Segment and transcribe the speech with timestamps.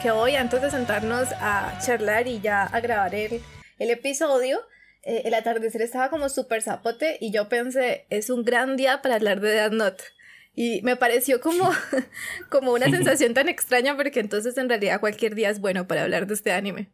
[0.00, 3.40] Que hoy, antes de sentarnos a charlar y ya a grabar el,
[3.78, 4.60] el episodio,
[5.02, 9.16] eh, el atardecer estaba como súper zapote y yo pensé, es un gran día para
[9.16, 10.04] hablar de Death Note.
[10.54, 11.72] Y me pareció como,
[12.48, 16.28] como una sensación tan extraña porque entonces en realidad cualquier día es bueno para hablar
[16.28, 16.92] de este anime.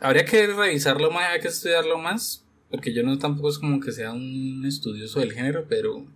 [0.00, 3.92] Habría que revisarlo más, hay que estudiarlo más, porque yo no tampoco es como que
[3.92, 6.06] sea un estudioso del género, pero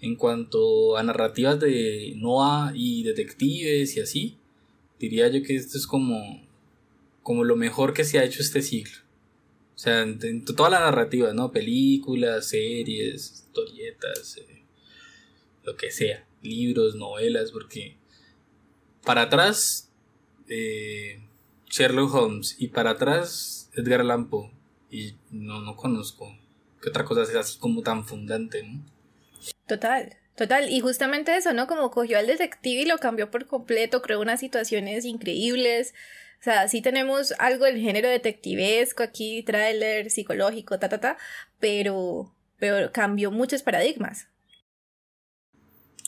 [0.00, 4.38] en cuanto a narrativas de Noah y detectives y así,
[4.98, 6.46] diría yo que esto es como,
[7.22, 8.98] como lo mejor que se ha hecho este siglo.
[9.74, 11.52] O sea, en, toda la narrativa, ¿no?
[11.52, 14.62] Películas, series, historietas, eh,
[15.64, 17.96] lo que sea, libros, novelas, porque
[19.04, 19.90] para atrás
[20.48, 21.20] eh,
[21.70, 24.50] Sherlock Holmes y para atrás Edgar Allan Poe
[24.90, 26.36] y no, no conozco
[26.80, 28.84] qué otra cosa es así como tan fundante, ¿no?
[29.66, 30.70] Total, total.
[30.70, 31.66] Y justamente eso, ¿no?
[31.66, 35.94] Como cogió al detective y lo cambió por completo, creó unas situaciones increíbles.
[36.40, 41.18] O sea, sí tenemos algo del género detectivesco aquí, thriller, psicológico, ta, ta, ta,
[41.58, 44.28] pero, pero cambió muchos paradigmas.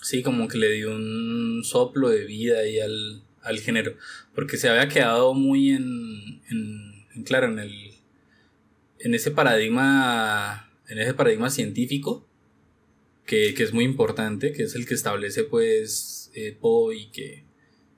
[0.02, 3.96] Sí, como que le dio un soplo de vida ahí al, al género,
[4.34, 7.92] porque se había quedado muy en, en, claro, en el,
[8.98, 12.27] en ese paradigma, en ese paradigma científico,
[13.27, 17.44] que, que es muy importante, que es el que establece pues eh, Poe y que,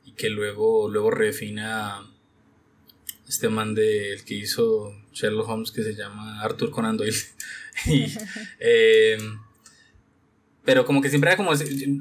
[0.05, 2.07] y que luego, luego refina
[3.29, 7.17] este man de el que hizo Sherlock Holmes que se llama Arthur Conan Doyle.
[7.87, 8.07] y,
[8.61, 9.19] eh,
[10.65, 11.51] pero como que siempre era como,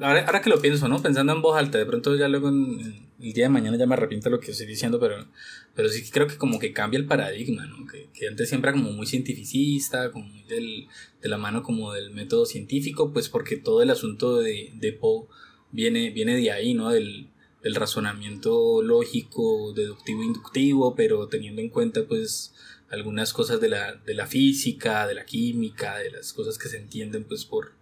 [0.01, 1.01] ahora, que lo pienso, ¿no?
[1.01, 3.93] Pensando en voz alta, de pronto ya luego en, el día de mañana ya me
[3.93, 5.27] arrepiento de lo que estoy diciendo, pero,
[5.75, 7.87] pero sí creo que como que cambia el paradigma, ¿no?
[7.87, 10.87] Que, que antes siempre era como muy cientificista, como muy del,
[11.21, 15.25] de la mano como del método científico, pues porque todo el asunto de, de Poe
[15.71, 16.89] viene, viene de ahí, ¿no?
[16.89, 17.29] Del,
[17.63, 22.53] el razonamiento lógico, deductivo, inductivo, pero teniendo en cuenta pues
[22.89, 26.77] algunas cosas de la, de la física, de la química, de las cosas que se
[26.77, 27.73] entienden pues por,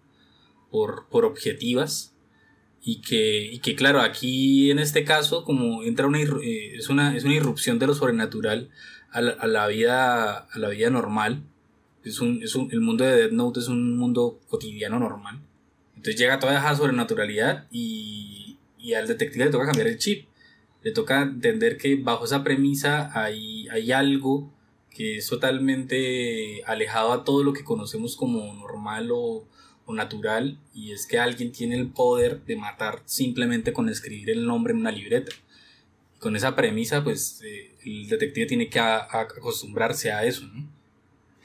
[0.72, 2.14] por, por objetivas.
[2.82, 7.16] Y que, y que claro, aquí en este caso como entra una, eh, es, una,
[7.16, 8.70] es una irrupción de lo sobrenatural
[9.12, 11.44] a la, a la vida, a la vida normal.
[12.04, 15.42] Es un, es un, el mundo de Death Note es un mundo cotidiano normal.
[15.98, 20.28] Entonces llega toda esa sobrenaturalidad y y al detective le toca cambiar el chip.
[20.82, 24.52] Le toca entender que bajo esa premisa hay, hay algo
[24.90, 29.46] que es totalmente alejado a todo lo que conocemos como normal o,
[29.90, 34.46] o natural y es que alguien tiene el poder de matar simplemente con escribir el
[34.46, 35.32] nombre en una libreta.
[36.20, 40.68] con esa premisa, pues eh, el detective tiene que acostumbrarse a eso, ¿no?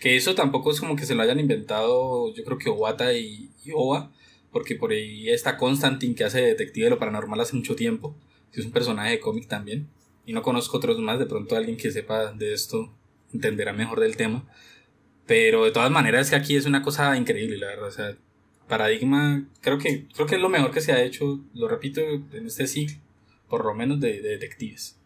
[0.01, 3.51] Que eso tampoco es como que se lo hayan inventado, yo creo que Obata y,
[3.73, 4.11] Oba,
[4.53, 8.15] porque por ahí está Constantine que hace detective de lo paranormal hace mucho tiempo,
[8.53, 9.89] que es un personaje de cómic también,
[10.27, 12.93] y no conozco otros más, de pronto alguien que sepa de esto
[13.33, 14.45] entenderá mejor del tema,
[15.27, 18.17] pero de todas maneras es que aquí es una cosa increíble, la verdad, o sea,
[18.69, 22.47] paradigma, creo que, creo que es lo mejor que se ha hecho, lo repito, en
[22.47, 22.97] este siglo,
[23.49, 24.97] por lo menos de, de detectives.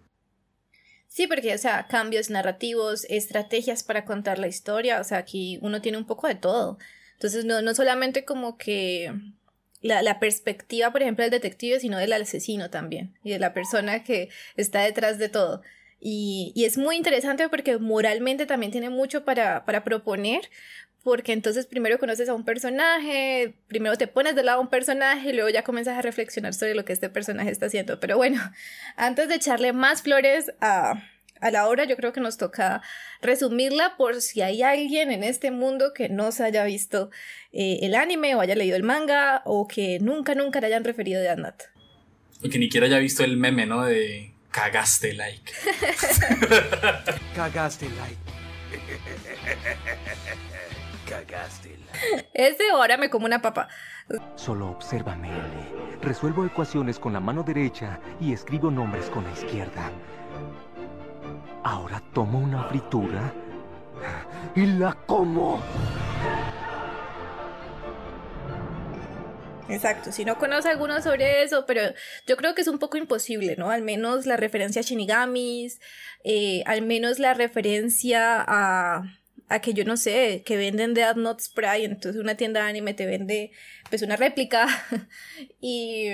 [1.08, 5.80] Sí, porque, o sea, cambios narrativos, estrategias para contar la historia, o sea, aquí uno
[5.80, 6.78] tiene un poco de todo.
[7.14, 9.12] Entonces, no, no solamente como que
[9.80, 14.04] la, la, perspectiva, por ejemplo, del detective, sino del asesino también y de la persona
[14.04, 15.62] que está detrás de todo.
[16.00, 20.48] Y, y es muy interesante porque moralmente también tiene mucho para, para proponer,
[21.08, 25.30] porque entonces primero conoces a un personaje, primero te pones del lado a un personaje
[25.30, 27.98] y luego ya comienzas a reflexionar sobre lo que este personaje está haciendo.
[27.98, 28.38] Pero bueno,
[28.96, 31.02] antes de echarle más flores a,
[31.40, 32.82] a la hora yo creo que nos toca
[33.22, 37.10] resumirla por si hay alguien en este mundo que no se haya visto
[37.52, 41.22] eh, el anime o haya leído el manga o que nunca, nunca le hayan referido
[41.22, 41.62] de Anat.
[42.44, 43.86] O que ni siquiera haya visto el meme, ¿no?
[43.86, 45.52] De cagaste like.
[47.34, 48.18] cagaste like.
[51.08, 51.78] Cagaste.
[52.34, 53.68] Ese ahora me como una papa.
[54.36, 55.30] Solo obsérvame,
[56.00, 59.90] Resuelvo ecuaciones con la mano derecha y escribo nombres con la izquierda.
[61.64, 63.32] Ahora tomo una fritura
[64.54, 65.60] y la como.
[69.68, 71.82] Exacto, si no conoce alguno sobre eso, pero
[72.26, 73.70] yo creo que es un poco imposible, ¿no?
[73.70, 75.80] Al menos la referencia a Shinigamis,
[76.24, 79.17] eh, al menos la referencia a,
[79.48, 82.94] a que yo no sé, que venden Death Note Spray, entonces una tienda de anime
[82.94, 83.52] te vende
[83.88, 84.66] pues una réplica
[85.60, 86.08] y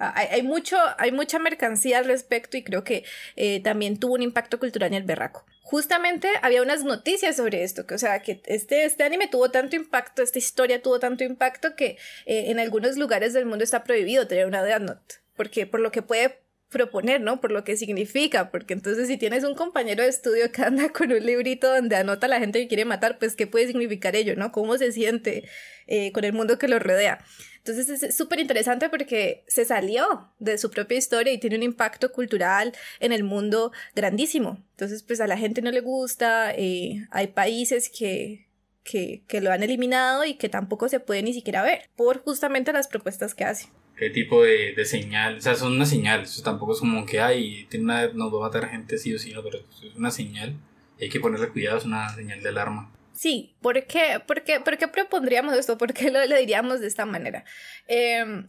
[0.00, 3.04] hay, mucho, hay mucha mercancía al respecto y creo que
[3.36, 5.44] eh, también tuvo un impacto cultural en el berraco.
[5.62, 9.76] Justamente había unas noticias sobre esto, que o sea, que este, este anime tuvo tanto
[9.76, 14.26] impacto, esta historia tuvo tanto impacto que eh, en algunos lugares del mundo está prohibido
[14.26, 16.40] tener una Death Note, porque por lo que puede
[16.70, 17.40] proponer, ¿no?
[17.40, 21.12] Por lo que significa, porque entonces si tienes un compañero de estudio que anda con
[21.12, 24.36] un librito donde anota a la gente que quiere matar, pues qué puede significar ello,
[24.36, 24.52] ¿no?
[24.52, 25.48] ¿Cómo se siente
[25.86, 27.22] eh, con el mundo que lo rodea?
[27.58, 32.10] Entonces es súper interesante porque se salió de su propia historia y tiene un impacto
[32.12, 34.64] cultural en el mundo grandísimo.
[34.70, 38.46] Entonces pues a la gente no le gusta, eh, hay países que,
[38.82, 42.72] que, que lo han eliminado y que tampoco se puede ni siquiera ver por justamente
[42.72, 43.68] las propuestas que hace
[44.00, 47.20] qué tipo de, de, señal, o sea, son una señal, eso tampoco es como que,
[47.20, 50.10] hay, tiene una, nos va a matar gente sí o sí, no, pero es una
[50.10, 50.56] señal
[51.00, 52.92] hay que ponerle cuidado, es una señal de alarma.
[53.12, 55.78] Sí, ¿por qué, por qué, por qué propondríamos esto?
[55.78, 57.44] ¿Por qué lo, diríamos de esta manera?
[57.86, 58.46] Em,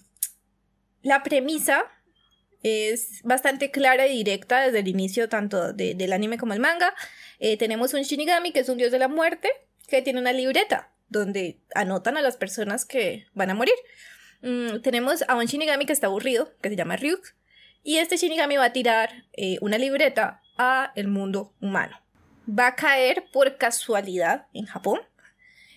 [1.01, 1.83] la premisa
[2.63, 6.93] es bastante clara y directa desde el inicio tanto del anime como el manga.
[7.39, 9.49] Eh, tenemos un Shinigami que es un dios de la muerte
[9.87, 13.75] que tiene una libreta donde anotan a las personas que van a morir.
[14.41, 17.35] Mm, tenemos a un Shinigami que está aburrido, que se llama Ryuk,
[17.83, 21.97] y este Shinigami va a tirar eh, una libreta a el mundo humano.
[22.47, 24.99] Va a caer por casualidad en Japón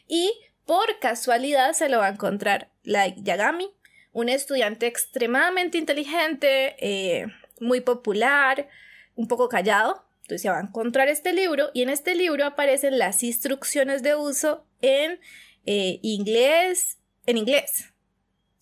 [0.08, 0.32] y
[0.66, 3.70] por casualidad se lo va a encontrar Light Yagami,
[4.12, 7.26] un estudiante extremadamente inteligente, eh,
[7.60, 8.68] muy popular,
[9.14, 10.04] un poco callado.
[10.22, 14.16] Entonces se va a encontrar este libro y en este libro aparecen las instrucciones de
[14.16, 15.20] uso en
[15.66, 17.93] eh, inglés, en inglés,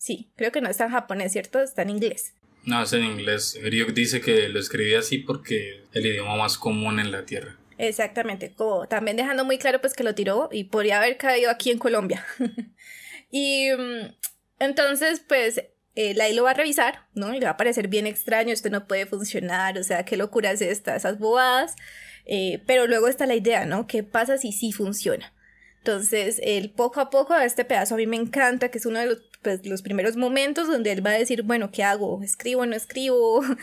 [0.03, 1.61] Sí, creo que no está en japonés, ¿cierto?
[1.61, 2.33] Está en inglés.
[2.65, 3.57] No, es en inglés.
[3.63, 7.55] Ryuk dice que lo escribía así porque es el idioma más común en la Tierra.
[7.77, 11.71] Exactamente, como también dejando muy claro pues que lo tiró y podría haber caído aquí
[11.71, 12.25] en Colombia.
[13.31, 14.13] y mm,
[14.59, 15.63] entonces pues
[15.95, 17.33] eh, Lai lo va a revisar, ¿no?
[17.33, 20.51] Y le va a parecer bien extraño, esto no puede funcionar, o sea, qué locura
[20.51, 21.77] es esta, esas bobadas.
[22.25, 23.87] Eh, pero luego está la idea, ¿no?
[23.87, 25.33] ¿Qué pasa si sí funciona?
[25.77, 29.05] Entonces, el poco a poco, este pedazo a mí me encanta, que es uno de
[29.05, 32.23] los, pues, los primeros momentos donde él va a decir, bueno, ¿qué hago?
[32.23, 33.43] ¿Escribo no escribo?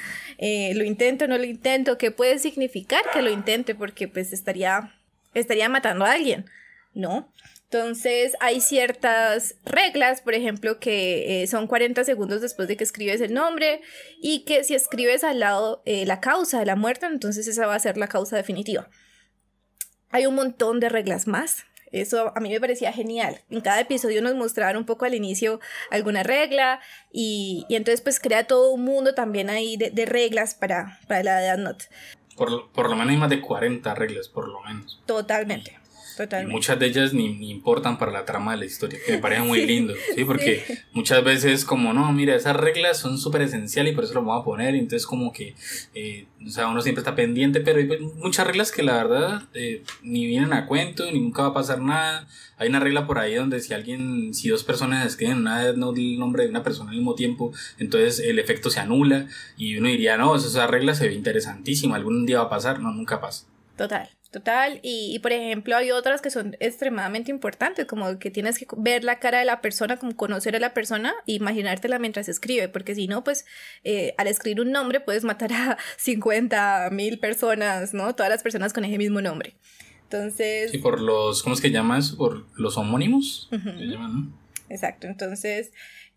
[0.43, 1.99] Eh, ¿Lo intento no lo intento?
[1.99, 3.75] ¿Qué puede significar que lo intente?
[3.75, 4.95] Porque pues estaría,
[5.35, 6.47] estaría matando a alguien,
[6.95, 7.31] ¿no?
[7.65, 13.21] Entonces hay ciertas reglas, por ejemplo, que eh, son 40 segundos después de que escribes
[13.21, 13.81] el nombre
[14.21, 17.77] y que si escribes al lado eh, la causa de la muerte, entonces esa va
[17.77, 18.89] a ser la causa definitiva.
[20.09, 23.41] Hay un montón de reglas más eso a mí me parecía genial.
[23.51, 25.61] En cada episodio nos mostraban un poco al inicio
[25.91, 26.81] alguna regla
[27.13, 31.23] y, y entonces pues crea todo un mundo también ahí de, de reglas para, para
[31.23, 31.85] la Death Note.
[32.37, 35.03] Por, por, lo menos hay más de 40 reglas, por lo menos.
[35.07, 35.80] Totalmente.
[36.23, 39.43] Y muchas de ellas ni, importan para la trama de la historia, que me parece
[39.43, 40.25] muy lindo, ¿sí?
[40.25, 44.23] Porque muchas veces como, no, mira, esas reglas son súper esenciales y por eso lo
[44.23, 45.55] vamos a poner, y entonces como que,
[45.95, 49.83] eh, o sea, uno siempre está pendiente, pero hay muchas reglas que la verdad eh,
[50.03, 52.27] ni vienen a cuento, ni nunca va a pasar nada.
[52.57, 56.19] Hay una regla por ahí donde si alguien, si dos personas escriben una, no el
[56.19, 59.27] nombre de una persona al mismo tiempo, entonces el efecto se anula
[59.57, 62.93] y uno diría, no, esa regla se ve interesantísima, algún día va a pasar, no,
[62.93, 63.47] nunca pasa.
[63.77, 64.11] Total.
[64.31, 69.03] Total, y, por ejemplo hay otras que son extremadamente importantes, como que tienes que ver
[69.03, 72.95] la cara de la persona, como conocer a la persona e imaginártela mientras escribe, porque
[72.95, 73.45] si no, pues
[73.83, 78.15] eh, al escribir un nombre puedes matar a 50 mil personas, ¿no?
[78.15, 79.57] Todas las personas con ese mismo nombre.
[80.05, 80.73] Entonces...
[80.75, 82.13] Y por los, ¿cómo es que llamas?
[82.13, 83.49] Por los homónimos.
[84.69, 85.73] Exacto, entonces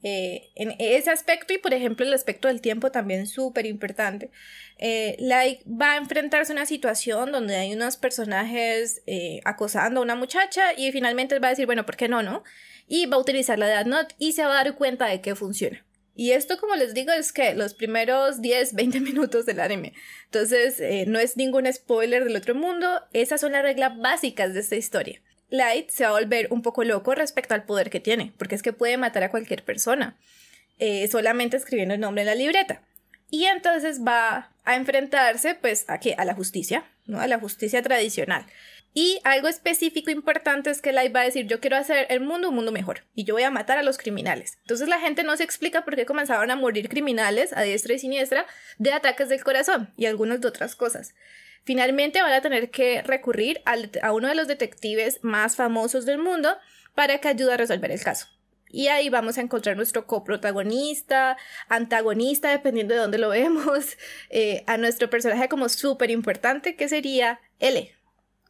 [0.05, 4.31] eh, en ese aspecto y por ejemplo el aspecto del tiempo también súper importante.
[4.77, 10.03] Eh, like va a enfrentarse a una situación donde hay unos personajes eh, acosando a
[10.03, 12.43] una muchacha y finalmente va a decir, bueno, ¿por qué no, no?
[12.85, 15.35] Y va a utilizar la Death Note y se va a dar cuenta de que
[15.35, 15.85] funciona.
[16.15, 19.93] Y esto, como les digo, es que los primeros 10, 20 minutos del anime.
[20.25, 23.01] Entonces, no es ningún spoiler del otro mundo.
[23.13, 25.21] Esas son las reglas básicas de esta historia.
[25.49, 28.63] Light se va a volver un poco loco respecto al poder que tiene, porque es
[28.63, 30.17] que puede matar a cualquier persona,
[30.79, 32.81] eh, solamente escribiendo el nombre en la libreta.
[33.29, 36.15] Y entonces va a enfrentarse, pues, ¿a qué?
[36.17, 37.19] A la justicia, ¿no?
[37.19, 38.45] A la justicia tradicional.
[38.95, 42.49] Y algo específico importante es que Light va a decir, yo quiero hacer el mundo
[42.49, 44.59] un mundo mejor y yo voy a matar a los criminales.
[44.61, 47.99] Entonces la gente no se explica por qué comenzaban a morir criminales a diestra y
[47.99, 48.45] siniestra
[48.77, 51.15] de ataques del corazón y algunas de otras cosas.
[51.63, 56.49] Finalmente van a tener que recurrir a uno de los detectives más famosos del mundo
[56.93, 58.27] para que ayude a resolver el caso.
[58.73, 61.37] Y ahí vamos a encontrar nuestro coprotagonista,
[61.69, 63.97] antagonista, dependiendo de dónde lo vemos,
[64.31, 67.93] eh, a nuestro personaje como súper importante, que sería L,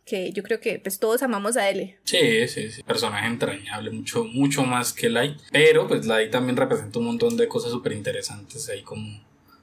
[0.05, 1.99] que yo creo que pues todos amamos a L.
[2.05, 2.83] Sí, sí, sí.
[2.83, 5.37] Personaje entrañable, mucho, mucho más que Light.
[5.51, 9.21] Pero pues Light también representa un montón de cosas súper interesantes ahí como,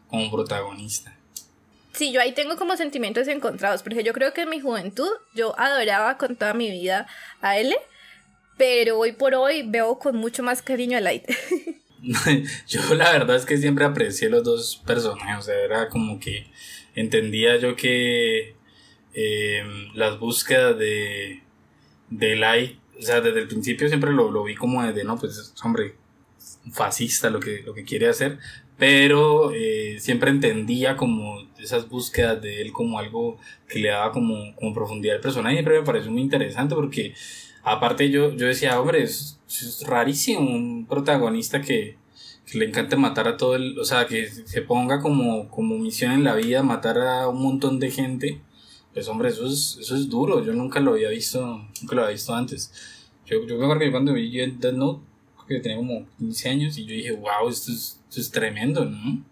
[0.09, 1.17] como protagonista.
[1.93, 5.59] Sí, yo ahí tengo como sentimientos encontrados, porque yo creo que en mi juventud yo
[5.59, 7.07] adoraba con toda mi vida
[7.41, 7.77] a L,
[8.57, 11.25] pero hoy por hoy veo con mucho más cariño a Light.
[12.69, 16.47] yo la verdad es que siempre aprecié los dos personajes, o sea, era como que
[16.95, 18.55] entendía yo que
[19.13, 21.43] eh, las búsquedas de,
[22.09, 25.55] de Light, o sea, desde el principio siempre lo, lo vi como de, no, pues,
[25.63, 25.95] hombre,
[26.73, 28.39] fascista lo que, lo que quiere hacer,
[28.79, 33.39] pero eh, siempre entendía como esas búsquedas de él como algo
[33.69, 37.15] que le daba como, como profundidad al personaje, siempre me pareció muy interesante porque
[37.63, 39.39] aparte yo, yo decía, hombre, es,
[39.87, 41.99] rarísimo un protagonista que,
[42.53, 46.25] le encante matar a todo el, o sea, que se ponga como, como misión en
[46.25, 48.41] la vida matar a un montón de gente
[48.93, 52.13] pues hombre, eso es, eso es duro, yo nunca lo había visto, nunca lo había
[52.13, 52.73] visto antes.
[53.25, 55.05] Yo, yo me acuerdo que cuando vi Dead Note,
[55.47, 59.25] que tenía como 15 años, y yo dije, wow, esto es, esto es tremendo, ¿no?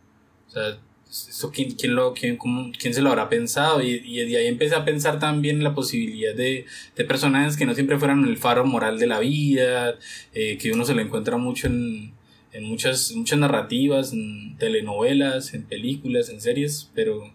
[0.46, 0.78] O sea,
[1.10, 3.82] esto quién, quién, lo, quién, cómo, quién se lo habrá pensado?
[3.82, 7.74] Y, y de ahí empecé a pensar también la posibilidad de, de personajes que no
[7.74, 9.96] siempre fueran el faro moral de la vida,
[10.34, 12.12] eh, que uno se lo encuentra mucho en,
[12.52, 17.32] en muchas, muchas narrativas, en telenovelas, en películas, en series, pero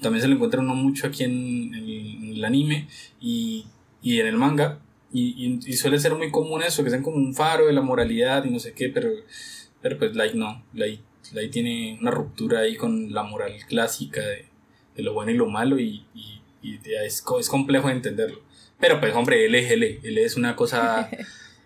[0.00, 2.88] también se lo encuentra uno mucho aquí en, el anime
[3.20, 3.66] y,
[4.02, 4.80] y, en el manga.
[5.12, 8.44] Y, y, suele ser muy común eso, que sean como un faro de la moralidad
[8.44, 9.10] y no sé qué, pero,
[9.82, 10.64] pero pues Light no.
[10.72, 11.00] Light,
[11.32, 14.46] Light tiene una ruptura ahí con la moral clásica de,
[14.96, 16.04] de lo bueno y lo malo y,
[16.62, 18.42] y es, es, complejo de entenderlo.
[18.78, 21.10] Pero pues hombre, él es él, él es una cosa...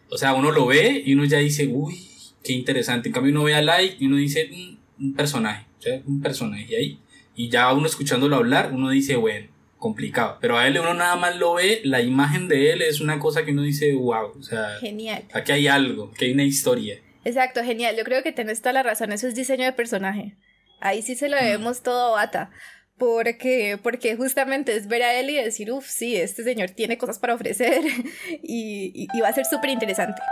[0.08, 1.96] O sea, uno lo ve y uno ya dice, uy,
[2.44, 3.08] qué interesante.
[3.08, 6.20] En cambio uno ve a Light y uno dice, mm, un personaje, o sea, un
[6.22, 6.64] personaje.
[6.68, 7.00] Y ahí
[7.36, 10.38] y ya uno escuchándolo hablar, uno dice, bueno, complicado.
[10.40, 13.44] Pero a él uno nada más lo ve, la imagen de él es una cosa
[13.44, 15.24] que uno dice, wow, o sea, genial.
[15.34, 16.98] Aquí hay algo, que hay una historia.
[17.26, 17.96] Exacto, genial.
[17.96, 20.36] Yo creo que tienes toda la razón, eso es diseño de personaje.
[20.80, 22.52] Ahí sí se lo vemos todo bata.
[22.98, 27.18] Porque, porque justamente es ver a él y decir, uff, sí, este señor tiene cosas
[27.18, 27.82] para ofrecer
[28.44, 30.22] y, y va a ser súper interesante.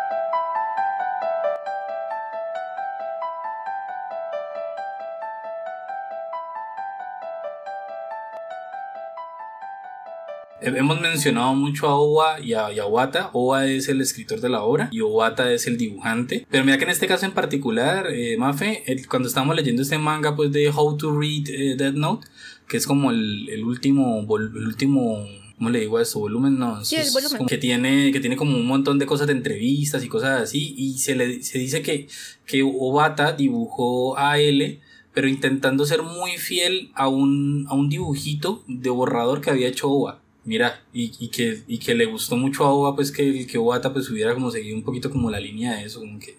[10.64, 13.30] Hemos mencionado mucho a Owa y a, Owata.
[13.33, 16.47] Owa es el escritor de la obra y Owata es el dibujante.
[16.50, 20.37] Pero mira que en este caso en particular, eh, Mafe, cuando estábamos leyendo este manga
[20.37, 22.26] pues de How to Read eh, Dead Note,
[22.68, 26.21] que es como el, el último, el último ¿cómo le digo a eso?
[26.21, 26.85] Volumen, no.
[26.85, 27.47] Sí, el volumen.
[27.47, 30.75] Que tiene, que tiene como un montón de cosas de entrevistas y cosas así.
[30.76, 32.09] Y se le se dice que,
[32.47, 34.80] que Obata dibujó a L,
[35.12, 39.90] pero intentando ser muy fiel a un, a un dibujito de borrador que había hecho
[39.90, 40.24] Oba.
[40.44, 43.92] Mira, y, y, que, y que le gustó mucho a Oba, pues que, que Obata
[43.92, 46.36] pues hubiera como seguido un poquito como la línea de eso, como que,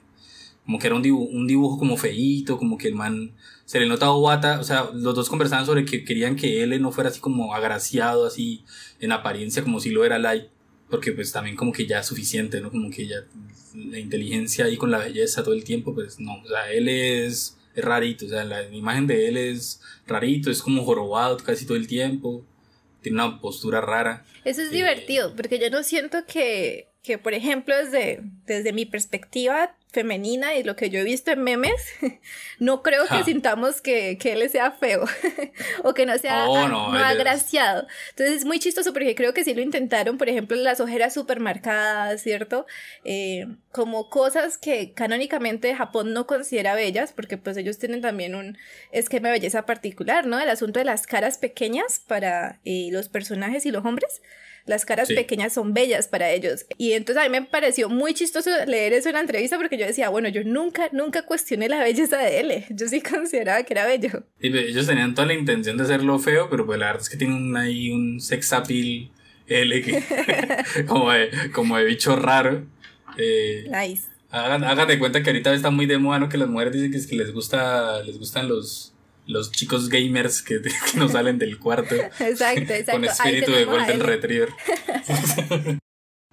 [0.63, 3.31] como que era un dibujo, un dibujo como feíto, como que el man,
[3.65, 6.79] se le nota a Obata, o sea, los dos conversaban sobre que querían que él
[6.81, 8.63] no fuera así como agraciado, así,
[8.99, 10.45] en apariencia, como si lo era Light,
[10.87, 12.69] porque pues también como que ya es suficiente, ¿no?
[12.69, 13.25] Como que ya
[13.73, 17.57] la inteligencia ahí con la belleza todo el tiempo, pues no, o sea, él es,
[17.73, 21.75] es rarito, o sea, la imagen de él es rarito, es como jorobado casi todo
[21.75, 22.45] el tiempo
[23.05, 24.25] tiene una postura rara.
[24.43, 29.75] Eso es divertido, porque yo no siento que, que por ejemplo, desde, desde mi perspectiva,
[29.95, 31.81] femenina y lo que yo he visto en memes,
[32.59, 35.05] no creo que sintamos que, que, él sea feo
[35.83, 37.87] o que no sea oh, no, agraciado.
[38.09, 41.39] Entonces es muy chistoso porque creo que sí lo intentaron, por ejemplo, las ojeras súper
[41.39, 42.65] marcadas, ¿cierto?
[43.05, 48.57] Eh, como cosas que canónicamente Japón no considera bellas, porque pues ellos tienen también un
[48.91, 50.39] esquema de belleza particular, ¿no?
[50.39, 54.21] El asunto de las caras pequeñas para eh, los personajes y los hombres
[54.65, 56.65] las caras pequeñas son bellas para ellos.
[56.77, 59.85] Y entonces a mí me pareció muy chistoso leer eso en la entrevista porque yo
[59.85, 62.65] decía, bueno, yo nunca, nunca cuestioné la belleza de él.
[62.69, 64.23] Yo sí consideraba que era bello.
[64.39, 67.09] Y pues, ellos tenían toda la intención de hacerlo feo, pero pues la verdad es
[67.09, 69.09] que tienen ahí un sex appeal
[69.47, 70.03] L que,
[70.87, 72.65] como, de, como de bicho raro.
[73.17, 74.07] Eh, nice.
[74.31, 76.29] Hagan, de cuenta que ahorita está muy de moda, ¿no?
[76.29, 78.94] Que las mujeres dicen que, es que les gusta, les gustan los,
[79.27, 81.95] los chicos gamers que, que no salen del cuarto.
[81.95, 82.91] exacto, exacto.
[82.91, 84.49] Con espíritu de Golden Retriever.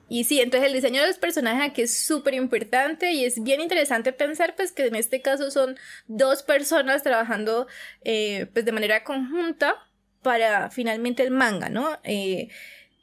[0.08, 3.62] Y sí, entonces el diseño de los personajes aquí es súper importante y es bien
[3.62, 7.66] interesante pensar pues que en este caso son dos personas trabajando
[8.04, 9.76] eh, pues de manera conjunta
[10.20, 11.98] para finalmente el manga, ¿no?
[12.04, 12.48] Eh,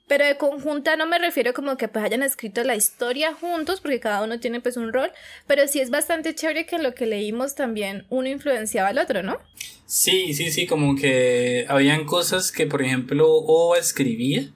[0.10, 4.00] pero de conjunta no me refiero como que pues hayan escrito la historia juntos, porque
[4.00, 5.12] cada uno tiene pues un rol,
[5.48, 9.38] pero sí es bastante chévere que lo que leímos también uno influenciaba al otro, ¿no?
[9.86, 14.51] Sí, sí, sí, como que habían cosas que por ejemplo O escribía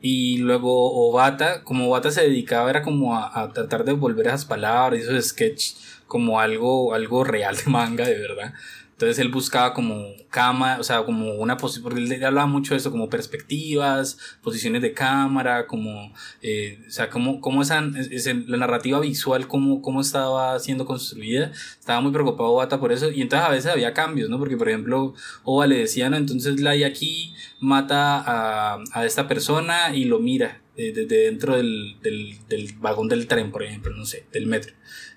[0.00, 4.44] Y luego Obata, como Obata se dedicaba era como a, a tratar de volver esas
[4.44, 8.54] palabras, esos sketches como algo, algo real de manga, de verdad.
[8.96, 12.78] Entonces él buscaba como cama, o sea, como una posición, porque él hablaba mucho de
[12.78, 18.98] eso, como perspectivas, posiciones de cámara, como, eh, o sea, como, como esa, la narrativa
[19.00, 21.52] visual, cómo, cómo estaba siendo construida.
[21.78, 24.38] Estaba muy preocupado Obata por eso, y entonces a veces había cambios, ¿no?
[24.38, 25.12] Porque, por ejemplo,
[25.44, 30.62] Oba le decía, no, entonces Lai aquí mata a, a esta persona y lo mira
[30.74, 34.74] desde de, dentro del, del, del vagón del tren, por ejemplo, no sé, del metro.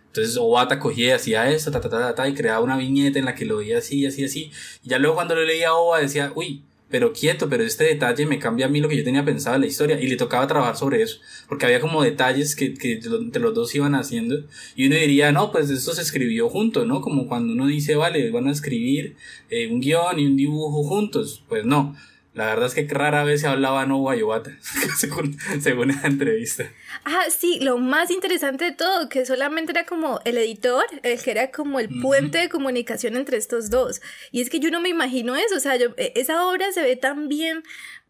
[0.10, 3.26] Entonces Obata cogía y hacía eso, ta, ta, ta, ta, y creaba una viñeta en
[3.26, 4.52] la que lo veía así, así, así.
[4.84, 8.26] Y ya luego cuando lo leía a Oba decía, uy, pero quieto, pero este detalle
[8.26, 10.02] me cambia a mí lo que yo tenía pensado en la historia.
[10.02, 13.74] Y le tocaba trabajar sobre eso, porque había como detalles que, que entre los dos
[13.76, 14.44] iban haciendo.
[14.76, 17.02] Y uno diría, no, pues esto se escribió junto, ¿no?
[17.02, 19.16] Como cuando uno dice, vale, van a escribir
[19.52, 21.44] eh, un guion y un dibujo juntos.
[21.48, 21.96] Pues no.
[22.40, 24.52] La verdad es que rara vez se hablaba no guayobata,
[24.98, 26.72] según, según esa entrevista.
[27.04, 31.32] Ah, sí, lo más interesante de todo, que solamente era como el editor, el que
[31.32, 34.02] era como el puente de comunicación entre estos dos.
[34.32, 36.82] Y es que yo no me imagino eso, o sea, yo, e, esa obra se
[36.82, 37.62] ve tan bien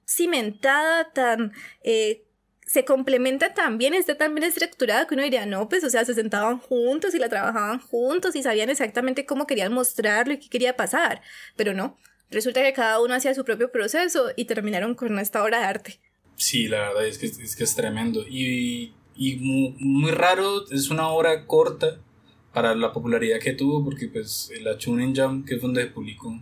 [0.06, 1.52] cimentada, tan...
[1.82, 2.24] Eh,
[2.68, 6.06] se complementa tan bien, está tan bien estructurada que uno diría, no, pues, o sea,
[6.06, 10.50] se sentaban juntos y la trabajaban juntos y sabían exactamente cómo querían mostrarlo y qué
[10.50, 11.24] quería pasar,
[11.56, 11.98] pero no,
[12.30, 16.00] resulta que cada uno hacía su propio proceso y terminaron con esta obra de arte.
[16.36, 18.26] Sí, la verdad es que es, que es tremendo.
[18.28, 19.36] Y, y
[19.80, 22.00] muy, raro, es una obra corta
[22.54, 26.42] para la popularidad que tuvo, porque pues la Chunin Jam, que es donde se publicó,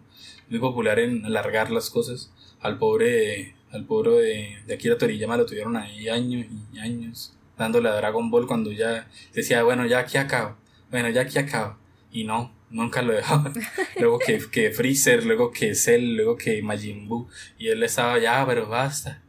[0.49, 5.45] muy popular en alargar las cosas, al pobre, al pobre de, de Akira Toriyama lo
[5.45, 10.17] tuvieron ahí años y años, dándole a Dragon Ball cuando ya decía, bueno, ya aquí
[10.17, 10.55] acabo,
[10.89, 11.77] bueno, ya aquí acabo,
[12.11, 13.53] y no, nunca lo dejaban.
[13.99, 17.27] luego que, que Freezer, luego que Cell, luego que Majin Buu.
[17.57, 19.21] Y él estaba ya, pero basta.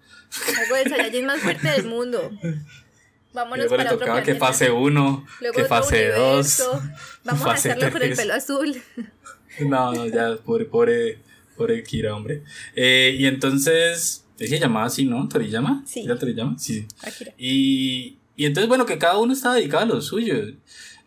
[0.58, 2.30] Algo de Saiyajin más fuerte del mundo.
[3.32, 6.62] Vámonos luego para le tocaba que fase 1, que fase 2.
[7.24, 8.82] Vamos a hacerlo con el pelo azul.
[9.60, 11.18] no, no, ya, pobre, pobre,
[11.56, 12.42] pobre Kira, hombre.
[12.74, 15.28] Eh, y entonces, se llamaba así, ¿no?
[15.28, 15.84] ¿Toriyama?
[15.86, 16.00] Sí.
[16.04, 16.58] ¿Era Toriyama?
[16.58, 16.86] Sí.
[17.02, 17.34] Akira.
[17.36, 20.34] Y, y entonces, bueno, que cada uno estaba dedicado a lo suyo.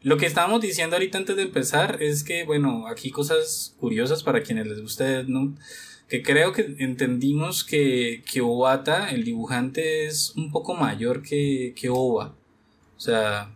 [0.03, 4.41] Lo que estábamos diciendo ahorita antes de empezar es que, bueno, aquí cosas curiosas para
[4.41, 5.55] quienes les guste, ¿no?
[6.07, 11.89] Que creo que entendimos que, que Obata, el dibujante, es un poco mayor que, que
[11.89, 12.35] Oba.
[12.97, 13.51] O sea,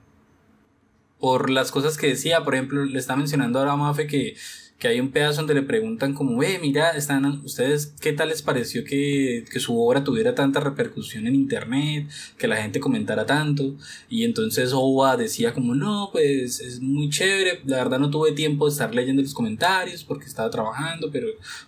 [1.20, 4.36] por las cosas que decía, por ejemplo, le está mencionando ahora a Mafe que
[4.80, 8.42] que hay un pedazo donde le preguntan como, eh, mira, están ustedes, ¿qué tal les
[8.42, 13.76] pareció que, que, su obra tuviera tanta repercusión en internet, que la gente comentara tanto?
[14.10, 18.66] Y entonces Owa decía como, no, pues es muy chévere, la verdad no tuve tiempo
[18.66, 21.28] de estar leyendo los comentarios porque estaba trabajando, pero,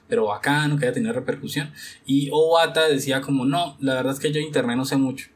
[0.10, 1.72] pero bacano que haya tenido repercusión.
[2.06, 5.30] Y Owata decía como, no, la verdad es que yo internet no sé mucho.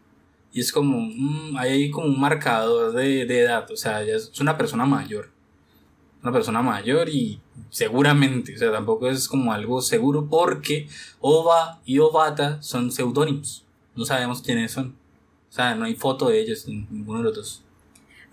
[0.54, 4.40] Y es como, mmm, hay como un marcador de, de edad, o sea, ella es
[4.42, 5.32] una persona mayor
[6.22, 10.88] una persona mayor y seguramente, o sea, tampoco es como algo seguro porque
[11.20, 13.66] Ova y Obata son seudónimos.
[13.96, 14.96] No sabemos quiénes son.
[15.50, 17.64] O sea, no hay foto de ellos en ninguno de los dos.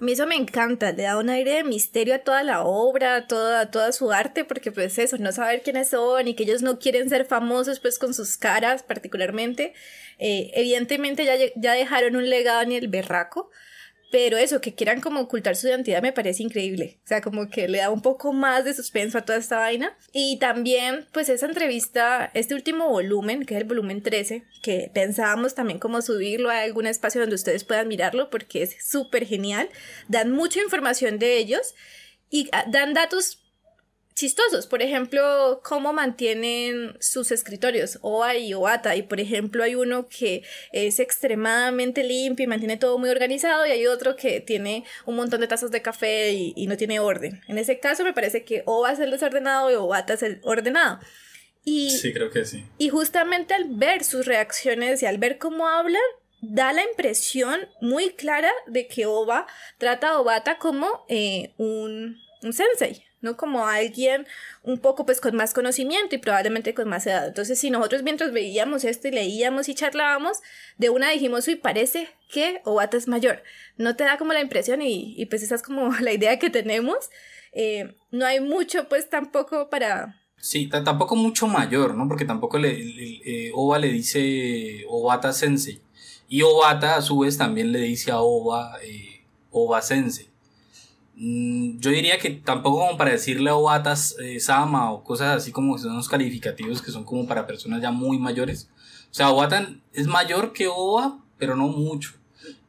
[0.01, 3.17] A mí eso me encanta, le da un aire de misterio a toda la obra,
[3.17, 6.63] a toda, toda su arte, porque pues eso, no saber quiénes son y que ellos
[6.63, 9.75] no quieren ser famosos pues con sus caras particularmente.
[10.21, 13.51] Eh, evidentemente ya, ya dejaron un legado en el berraco,
[14.11, 16.99] pero eso, que quieran como ocultar su identidad me parece increíble.
[17.05, 19.97] O sea, como que le da un poco más de suspenso a toda esta vaina.
[20.13, 25.55] Y también, pues esa entrevista, este último volumen, que es el volumen 13, que pensábamos
[25.55, 29.69] también como subirlo a algún espacio donde ustedes puedan mirarlo porque es súper genial.
[30.09, 31.75] Dan mucha información de ellos
[32.31, 33.48] y ah, dan datos
[34.19, 34.67] chistosos.
[34.67, 38.97] Por ejemplo, cómo mantienen sus escritorios, OA y OATA.
[38.97, 43.71] Y por ejemplo, hay uno que es extremadamente limpio y mantiene todo muy organizado, y
[43.71, 47.41] hay otro que tiene un montón de tazas de café y, no tiene orden.
[47.49, 50.99] En ese caso, me parece que OA es el desordenado y OATA es el ordenado.
[51.65, 52.65] Y, sí, creo que sí.
[52.77, 56.03] Y justamente al ver sus reacciones y al ver cómo hablan,
[56.41, 59.47] da la impresión muy clara de que Oba
[59.79, 63.37] trata a Obata como eh, un, un sensei, ¿no?
[63.37, 64.27] Como alguien
[64.63, 67.29] un poco pues con más conocimiento y probablemente con más edad.
[67.29, 70.39] Entonces, si nosotros mientras veíamos esto y leíamos y charlábamos,
[70.77, 73.43] de una dijimos, uy, parece que Obata es mayor.
[73.77, 77.11] No te da como la impresión y, pues esa es como la idea que tenemos.
[77.53, 80.15] Eh, no hay mucho pues tampoco para...
[80.41, 82.07] Sí, tampoco mucho mayor, ¿no?
[82.07, 85.81] Porque tampoco le, eh, Oba le dice Obata Sensei.
[86.29, 90.29] Y Obata a su vez también le dice a Oba eh, Oba Sensei
[91.21, 95.93] yo diría que tampoco como para decirle Obatas eh, Sama o cosas así como son
[95.93, 98.69] unos calificativos que son como para personas ya muy mayores.
[99.11, 102.13] O sea, Obata es mayor que Oba, pero no mucho.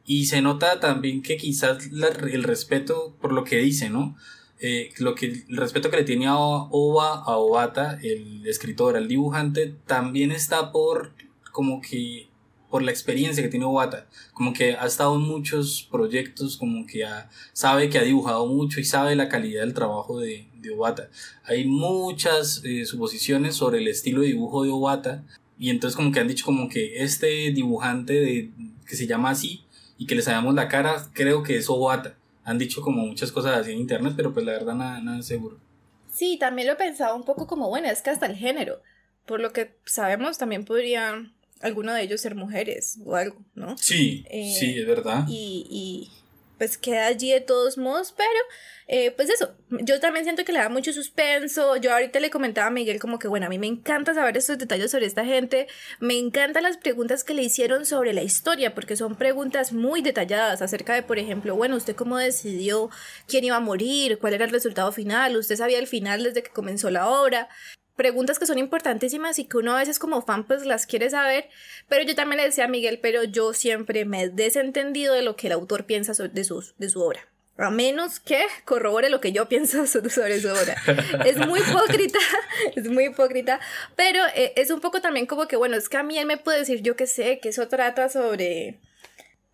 [0.04, 4.16] Y se nota también que quizás el respeto por lo que dice, ¿no?
[4.58, 9.06] Eh, lo que, el respeto que le tiene a Oba, a Obata, el escritor, al
[9.06, 11.12] dibujante, también está por
[11.52, 12.29] como que
[12.70, 17.04] por la experiencia que tiene Obata, como que ha estado en muchos proyectos, como que
[17.52, 20.70] sabe que ha dibujado mucho y sabe la calidad del trabajo de, de.
[21.44, 25.24] Hay muchas eh, suposiciones sobre el estilo de dibujo de Obata
[25.58, 28.50] y entonces como que han dicho como que este dibujante de,
[28.86, 29.64] que se llama así
[29.98, 33.56] y que le sabemos la cara, creo que es Obata han dicho como muchas cosas
[33.56, 35.58] así en internet, pero pues la verdad nada, nada seguro.
[36.12, 38.82] Sí, también lo he pensado un poco como, bueno, es que hasta el género,
[39.26, 43.76] por lo que sabemos, también podrían alguno de ellos ser mujeres o algo, ¿no?
[43.78, 45.24] Sí, eh, sí, es verdad.
[45.28, 46.10] Y, y
[46.58, 48.28] pues queda allí de todos modos, pero
[48.92, 51.76] eh, pues eso, yo también siento que le da mucho suspenso.
[51.76, 54.58] Yo ahorita le comentaba a Miguel como que, bueno, a mí me encanta saber estos
[54.58, 55.68] detalles sobre esta gente.
[56.00, 60.60] Me encantan las preguntas que le hicieron sobre la historia, porque son preguntas muy detalladas
[60.60, 62.90] acerca de, por ejemplo, bueno, ¿usted cómo decidió
[63.28, 64.18] quién iba a morir?
[64.18, 65.36] ¿Cuál era el resultado final?
[65.36, 67.48] ¿Usted sabía el final desde que comenzó la obra?
[68.00, 71.50] Preguntas que son importantísimas y que uno a veces como fan pues las quiere saber,
[71.86, 75.36] pero yo también le decía a Miguel, pero yo siempre me he desentendido de lo
[75.36, 76.44] que el autor piensa de, de
[76.88, 80.76] su obra a menos que corrobore lo que yo pienso sobre su obra.
[81.26, 82.18] Es muy hipócrita,
[82.74, 83.60] es muy hipócrita,
[83.96, 86.38] pero eh, es un poco también como que, bueno, es que a mí él me
[86.38, 88.78] puede decir, yo qué sé, que eso trata sobre...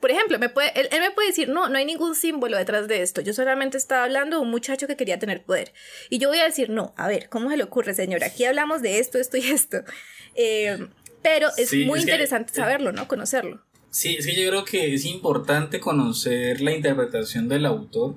[0.06, 3.02] Por ejemplo, me puede, él, me puede decir, no, no hay ningún símbolo detrás de
[3.02, 5.72] esto, yo solamente estaba hablando de un muchacho que quería tener poder.
[6.10, 8.28] Y yo voy a decir, no, a ver, ¿cómo se le ocurre, señora?
[8.28, 9.78] Aquí hablamos de esto, esto y esto.
[10.36, 10.86] Eh,
[11.22, 13.08] pero es muy interesante eh, saberlo, ¿no?
[13.08, 13.62] Conocerlo.
[13.90, 18.16] Sí, es que yo creo que es importante conocer la interpretación del autor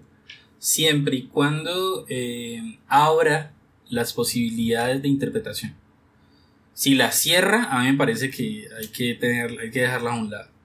[0.59, 3.53] siempre y cuando eh, abra
[3.89, 5.75] las posibilidades de interpretación.
[6.73, 10.15] Si la cierra, a mí me parece que hay que, tener, hay que dejarla a
[10.15, 10.58] un lado.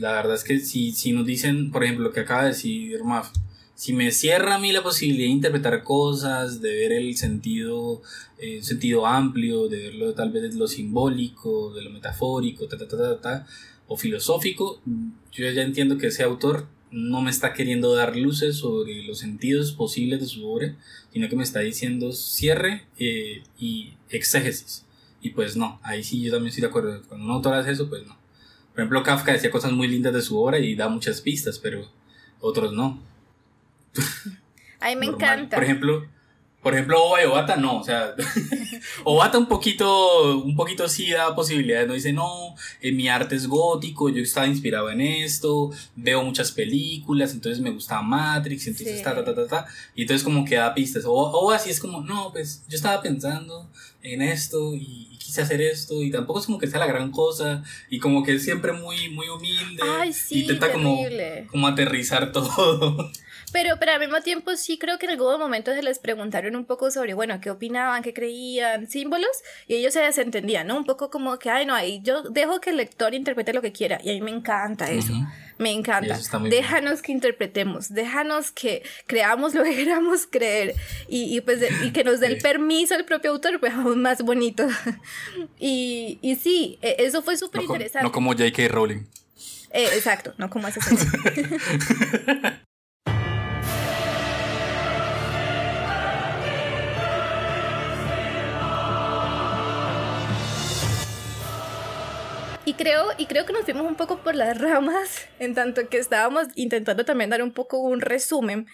[0.00, 3.04] La verdad es que si, si nos dicen, por ejemplo, lo que acaba de decir
[3.04, 3.30] Maf,
[3.74, 8.02] si me cierra a mí la posibilidad de interpretar cosas, de ver el sentido,
[8.38, 12.88] eh, sentido amplio, de verlo tal vez de lo simbólico, de lo metafórico, ta, ta,
[12.88, 13.46] ta, ta, ta
[13.88, 14.80] o filosófico,
[15.32, 19.72] yo ya entiendo que ese autor no me está queriendo dar luces sobre los sentidos
[19.72, 20.76] posibles de su obra,
[21.12, 24.84] sino que me está diciendo cierre eh, y exégesis.
[25.22, 27.02] Y pues no, ahí sí yo también estoy de acuerdo.
[27.08, 28.19] Cuando un autor hace eso, pues no.
[28.72, 31.88] Por ejemplo, Kafka decía cosas muy lindas de su obra y da muchas pistas, pero
[32.40, 33.00] otros no.
[34.80, 35.56] A mí me encanta.
[35.56, 36.06] Por ejemplo,
[36.62, 38.14] por ejemplo, Oba y Obata no, o sea,
[39.04, 43.46] Obata un poquito, un poquito sí da posibilidades, no dice, no, eh, mi arte es
[43.46, 49.14] gótico, yo estaba inspirado en esto, veo muchas películas, entonces me gustaba Matrix, entonces ta,
[49.14, 52.02] ta, ta, ta, ta, y entonces como que da pistas, o, o así es como,
[52.02, 53.70] no, pues yo estaba pensando
[54.02, 57.62] en esto y, quise hacer esto y tampoco es como que sea la gran cosa
[57.88, 60.98] y como que es siempre muy, muy humilde, Ay, sí, intenta como,
[61.48, 63.12] como aterrizar todo.
[63.52, 66.64] Pero, pero al mismo tiempo sí creo que en algún momento se les preguntaron un
[66.64, 69.30] poco sobre, bueno, qué opinaban, qué creían, símbolos,
[69.66, 70.76] y ellos se desentendían, ¿no?
[70.76, 73.72] Un poco como que, ay, no, ahí yo dejo que el lector interprete lo que
[73.72, 75.12] quiera, y a mí me encanta eso,
[75.58, 76.18] me encanta.
[76.48, 80.74] Déjanos que interpretemos, déjanos que creamos lo que queramos creer,
[81.08, 84.22] y, y pues, y que nos dé el permiso al propio autor, pues aún más
[84.22, 84.66] bonito.
[85.58, 88.04] y, y sí, e, eso fue súper interesante.
[88.04, 88.68] No como J.K.
[88.68, 89.04] Rowling.
[89.72, 90.80] Eh, exacto, no como ese
[102.70, 105.98] Y creo, y creo que nos fuimos un poco por las ramas, en tanto que
[105.98, 108.68] estábamos intentando también dar un poco un resumen.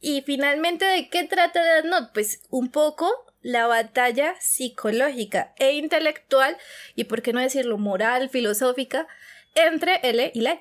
[0.00, 2.10] Y finalmente, ¿de qué trata Death Note?
[2.14, 3.10] Pues un poco
[3.42, 6.58] la batalla psicológica e intelectual,
[6.94, 9.08] y por qué no decirlo moral, filosófica,
[9.56, 10.60] entre L y Let.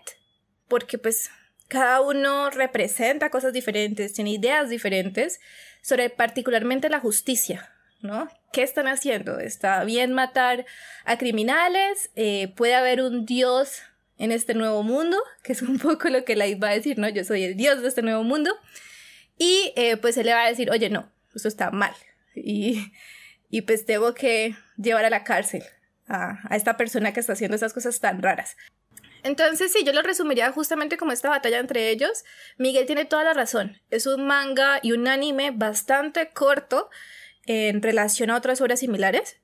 [0.67, 1.29] Porque pues
[1.67, 5.39] cada uno representa cosas diferentes, tiene ideas diferentes
[5.83, 7.71] sobre particularmente la justicia,
[8.01, 8.27] ¿no?
[8.51, 9.39] ¿Qué están haciendo?
[9.39, 10.65] ¿Está bien matar
[11.05, 12.09] a criminales?
[12.15, 13.81] Eh, ¿Puede haber un dios
[14.17, 15.17] en este nuevo mundo?
[15.43, 17.07] Que es un poco lo que la va a decir, ¿no?
[17.09, 18.51] Yo soy el dios de este nuevo mundo.
[19.37, 21.93] Y eh, pues él le va a decir, oye, no, eso está mal.
[22.35, 22.91] Y,
[23.65, 25.63] pues tengo que llevar a la cárcel
[26.07, 28.57] a, a esta persona que está haciendo esas cosas tan raras.
[29.23, 32.23] Entonces, sí, yo lo resumiría justamente como esta batalla entre ellos.
[32.57, 33.79] Miguel tiene toda la razón.
[33.89, 36.89] Es un manga y un anime bastante corto
[37.45, 39.37] en relación a otras obras similares,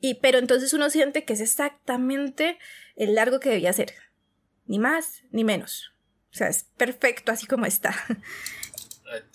[0.00, 2.58] y, pero entonces uno siente que es exactamente
[2.96, 3.94] el largo que debía ser,
[4.66, 5.92] ni más ni menos.
[6.32, 7.94] O sea, es perfecto así como está.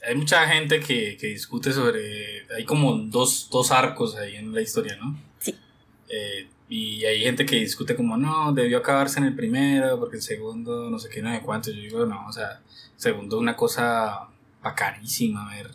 [0.08, 2.46] hay mucha gente que, que, discute sobre.
[2.56, 5.20] Hay como dos, dos, arcos ahí en la historia, ¿no?
[5.40, 5.56] Sí.
[6.10, 10.22] Eh, y hay gente que discute como, no, debió acabarse en el primero, porque el
[10.22, 11.72] segundo, no sé qué, no sé cuánto.
[11.72, 12.62] Yo digo, no, o sea,
[12.96, 14.30] segundo, una cosa
[14.64, 15.70] bacanísima, ver,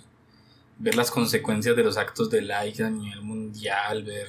[0.80, 4.28] ver las consecuencias de los actos de like a nivel mundial, ver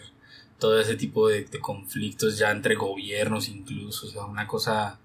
[0.59, 4.99] todo ese tipo de, de conflictos ya entre gobiernos incluso, o sea, una cosa.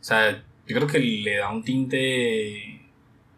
[0.00, 2.78] O sea, yo creo que le da un tinte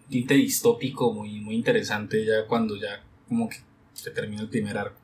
[0.09, 3.59] tinte distópico muy, muy interesante ya cuando ya como que
[3.93, 4.99] se termina el primer arco.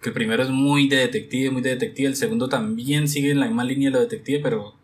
[0.00, 3.40] Que el primero es muy de detective, muy de detective, el segundo también sigue en
[3.40, 4.74] la misma línea de lo detective, pero,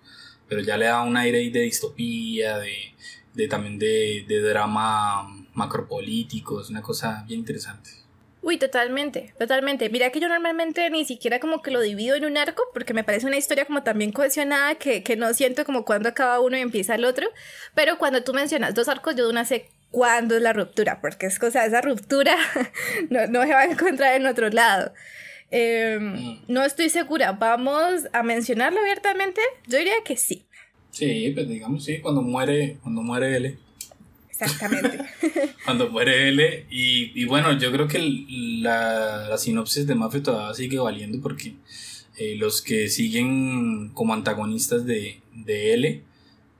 [0.49, 2.75] pero ya le da un aire de distopía, de,
[3.35, 7.91] de también de, de drama macropolítico, es una cosa bien interesante.
[8.43, 9.91] Uy, totalmente, totalmente.
[9.91, 13.03] Mira que yo normalmente ni siquiera como que lo divido en un arco porque me
[13.03, 16.61] parece una historia como también cohesionada que, que no siento como cuando acaba uno y
[16.61, 17.27] empieza el otro.
[17.75, 21.27] Pero cuando tú mencionas dos arcos, yo de una sé cuándo es la ruptura, porque
[21.27, 22.37] es cosa, esa ruptura
[23.11, 24.93] no, no se va a encontrar en otro lado.
[25.51, 26.45] Mm.
[26.49, 29.41] no estoy segura, ¿vamos a mencionarlo abiertamente?
[29.67, 30.45] Yo diría que sí.
[30.91, 33.59] Sí, pues digamos sí, cuando muere, cuando muere L.
[34.39, 35.05] Exactamente.
[35.65, 36.67] Cuando muere L.
[36.71, 37.99] Y, bueno, yo creo que
[38.61, 41.55] la, la, sinopsis de Mafia todavía sigue valiendo porque
[42.17, 46.03] eh, los que siguen como antagonistas de, de L,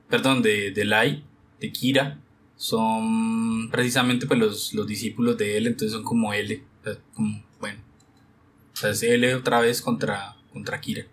[0.09, 1.23] perdón, de, de Lai,
[1.59, 2.19] de Kira,
[2.55, 6.63] son precisamente pues los, los discípulos de L, entonces son como L.
[7.13, 7.79] como, bueno,
[8.73, 11.05] o sea, es L otra vez contra, contra Kira.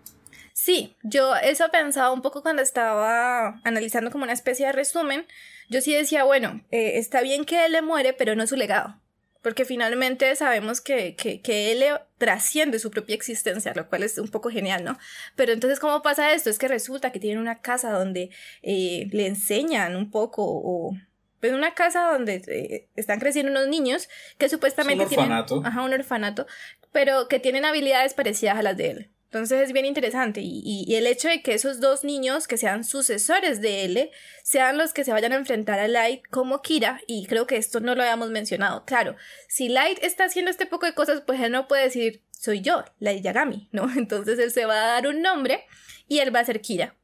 [0.65, 5.27] Sí, yo eso pensaba un poco cuando estaba analizando como una especie de resumen.
[5.69, 8.99] Yo sí decía, bueno, eh, está bien que él le muere, pero no su legado.
[9.43, 11.83] Porque finalmente sabemos que, que, que él
[12.17, 14.97] trasciende su propia existencia, lo cual es un poco genial, ¿no?
[15.35, 16.49] Pero entonces, ¿cómo pasa esto?
[16.49, 18.31] Es que resulta que tiene una casa donde
[18.63, 20.97] eh, le enseñan un poco o
[21.41, 25.53] pues una casa donde eh, están creciendo unos niños que supuestamente un orfanato.
[25.53, 26.47] tienen ajá, un orfanato,
[26.91, 29.11] pero que tienen habilidades parecidas a las de él.
[29.25, 32.83] Entonces es bien interesante y, y, el hecho de que esos dos niños que sean
[32.83, 34.11] sucesores de L
[34.43, 37.81] sean los que se vayan a enfrentar a Light como Kira y creo que esto
[37.81, 38.85] no lo habíamos mencionado.
[38.85, 39.15] Claro,
[39.49, 42.85] si Light está haciendo este poco de cosas pues él no puede decir soy yo,
[42.99, 43.89] Light Yagami, ¿no?
[43.97, 45.65] Entonces él se va a dar un nombre
[46.07, 46.95] y él va a ser Kira.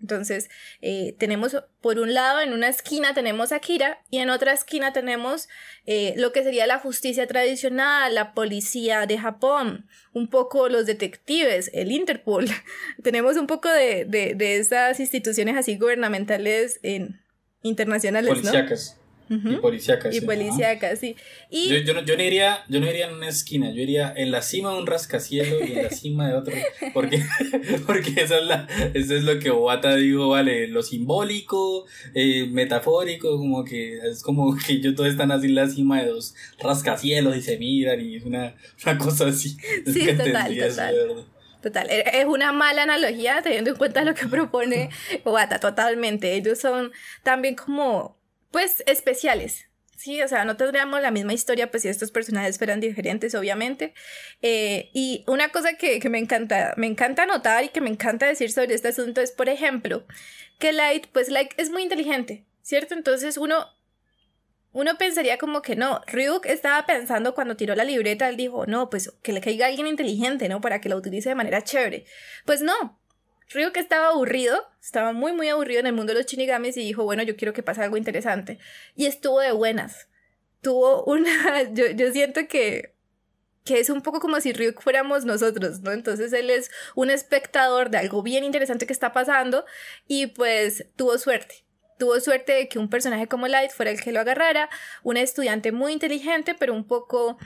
[0.00, 0.50] Entonces,
[0.82, 4.92] eh, tenemos por un lado, en una esquina tenemos a Kira y en otra esquina
[4.92, 5.48] tenemos
[5.86, 11.70] eh, lo que sería la justicia tradicional, la policía de Japón, un poco los detectives,
[11.72, 12.46] el Interpol.
[13.02, 17.20] tenemos un poco de, de, de esas instituciones así gubernamentales en,
[17.62, 18.42] internacionales,
[19.28, 20.14] y policíacas.
[20.14, 21.16] Y policíacas, sí.
[21.50, 21.68] Y...
[21.68, 24.30] Yo, yo, no, yo, no iría, yo no iría en una esquina, yo iría en
[24.30, 26.54] la cima de un rascacielos y en la cima de otro.
[26.92, 27.22] Porque,
[27.86, 33.38] porque eso, es la, eso es lo que Obata digo, vale, lo simbólico, eh, metafórico,
[33.38, 37.36] como que es como que ellos todos están así en la cima de dos rascacielos
[37.36, 39.56] y se miran y es una, una cosa así.
[39.86, 41.26] Sí, total, total.
[41.62, 44.90] Total, e, es una mala analogía teniendo en cuenta lo que propone
[45.24, 46.34] Obata, totalmente.
[46.34, 48.18] Ellos son también como
[48.54, 49.66] pues especiales.
[49.96, 53.94] Sí, o sea, no tendríamos la misma historia pues si estos personajes fueran diferentes, obviamente.
[54.42, 58.26] Eh, y una cosa que, que, me encanta, me encanta notar y que me encanta
[58.26, 60.06] decir sobre este asunto es, por ejemplo,
[60.60, 62.94] que Light, pues Light es muy inteligente, ¿cierto?
[62.94, 63.66] Entonces uno,
[64.70, 68.88] uno pensaría como que no, Ryuk estaba pensando cuando tiró la libreta, él dijo, no,
[68.88, 70.60] pues que le caiga alguien inteligente, ¿no?
[70.60, 72.04] Para que la utilice de manera chévere.
[72.44, 73.00] Pues no,
[73.54, 77.04] Que estaba aburrido, estaba muy muy aburrido en el mundo de los shinigamis y dijo,
[77.04, 78.58] bueno, yo quiero que pase algo interesante.
[78.96, 80.08] Y estuvo de buenas.
[80.60, 82.94] Tuvo una, yo, yo siento que,
[83.64, 85.92] que es un poco como si Ryuk fuéramos nosotros, ¿no?
[85.92, 89.64] Entonces él es un espectador de algo bien interesante que está pasando
[90.08, 91.64] y pues tuvo suerte.
[91.96, 94.68] Tuvo suerte de que un personaje como Light fuera el que lo agarrara,
[95.04, 97.38] un estudiante muy inteligente, pero un poco,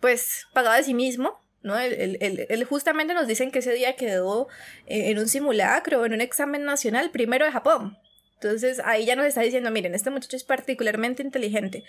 [0.00, 1.78] pues, pagado de sí mismo, ¿no?
[1.78, 4.48] Él, justamente nos dicen que ese día quedó
[4.86, 7.98] eh, en un simulacro, en un examen nacional primero de Japón.
[8.34, 11.84] Entonces ahí ya nos está diciendo, miren, este muchacho es particularmente inteligente,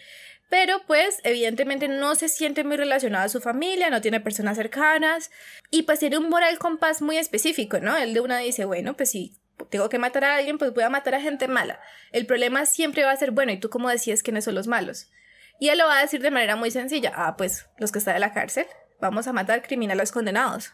[0.50, 5.32] pero pues evidentemente no se siente muy relacionado a su familia, no tiene personas cercanas
[5.70, 7.96] y pues tiene un moral compás muy específico, ¿no?
[7.96, 9.38] Él de una dice, bueno, pues si
[9.70, 11.80] tengo que matar a alguien, pues voy a matar a gente mala.
[12.12, 15.10] El problema siempre va a ser, bueno, ¿y tú cómo decías quiénes son los malos?
[15.58, 18.16] Y él lo va a decir de manera muy sencilla, ah, pues los que están
[18.16, 18.66] en la cárcel
[19.02, 20.72] vamos a matar criminales condenados.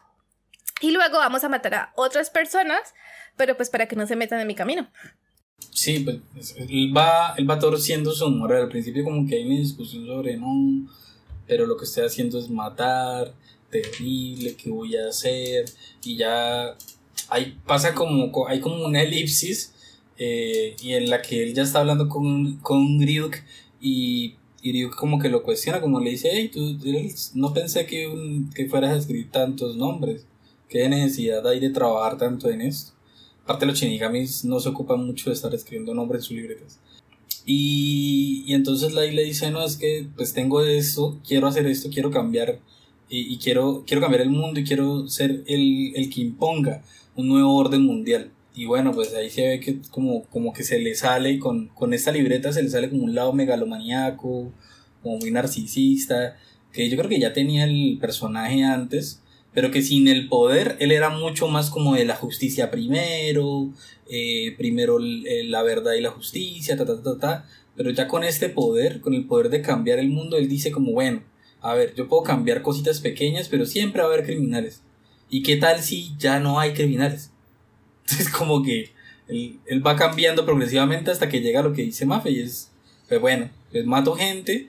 [0.81, 2.93] Y luego vamos a matar a otras personas,
[3.35, 4.87] pero pues para que no se metan en mi camino.
[5.71, 8.63] Sí, pues él va, él va torciendo su moral.
[8.63, 10.87] Al principio como que hay una discusión sobre no,
[11.47, 13.33] pero lo que estoy haciendo es matar,
[13.71, 15.65] terrible, ¿qué voy a hacer?
[16.03, 16.75] Y ya
[17.29, 19.73] ahí pasa como, hay como una elipsis
[20.17, 23.35] eh, y en la que él ya está hablando con, con Ryuk
[23.81, 26.77] y, y como que lo cuestiona, como le dice, hey, tú
[27.35, 30.25] no pensé que, un, que fueras a escribir tantos nombres,
[30.69, 32.93] qué necesidad hay de trabajar tanto en esto.
[33.43, 36.79] Aparte los shinigamis no se ocupan mucho de estar escribiendo nombres en sus libretas.
[37.45, 41.89] Y, y entonces Light le dice, no, es que pues tengo esto, quiero hacer esto,
[41.89, 42.59] quiero cambiar
[43.07, 46.83] y, y, quiero, quiero cambiar el mundo y quiero ser el, el que imponga
[47.15, 48.31] un nuevo orden mundial.
[48.57, 51.93] Y bueno, pues ahí se ve que como, como que se le sale, con, con
[51.93, 54.51] esta libreta se le sale como un lado megalomaniaco,
[55.03, 56.35] como muy narcisista,
[56.73, 59.21] que yo creo que ya tenía el personaje antes,
[59.53, 63.69] pero que sin el poder él era mucho más como de la justicia primero,
[64.09, 68.49] eh, primero la verdad y la justicia, ta, ta, ta, ta, pero ya con este
[68.49, 71.21] poder, con el poder de cambiar el mundo, él dice como, bueno,
[71.61, 74.81] a ver, yo puedo cambiar cositas pequeñas, pero siempre va a haber criminales.
[75.29, 77.31] ¿Y qué tal si ya no hay criminales?
[78.09, 78.91] Entonces como que
[79.27, 82.71] él, él, va cambiando progresivamente hasta que llega a lo que dice Mafe y es,
[83.09, 84.67] pues bueno, pues mato gente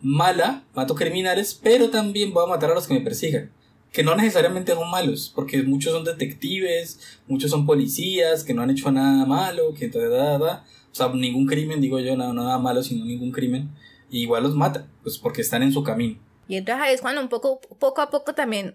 [0.00, 3.50] mala, mato criminales, pero también voy a matar a los que me persigan.
[3.92, 8.70] Que no necesariamente son malos, porque muchos son detectives, muchos son policías, que no han
[8.70, 10.64] hecho nada malo, que da, da, da.
[10.92, 13.70] O sea, ningún crimen, digo yo, nada, nada malo, sino ningún crimen.
[14.10, 16.18] Y igual los mata, pues porque están en su camino.
[16.48, 18.74] Y entonces es cuando un poco, poco a poco también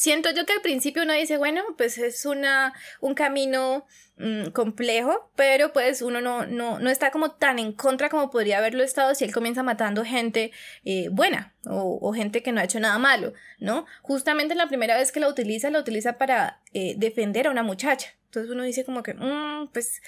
[0.00, 3.84] siento yo que al principio uno dice, bueno, pues es una, un camino
[4.16, 8.56] mmm, complejo, pero pues uno no, no, no, está como tan en contra como podría
[8.56, 10.52] haberlo estado si él comienza matando gente
[10.86, 13.84] eh, buena o, gente que no ha hecho nada malo, ¿no?
[14.00, 18.14] Justamente la primera vez que la utiliza, la utiliza para eh, defender a una muchacha.
[18.24, 20.00] Entonces uno dice como que, mmm, pues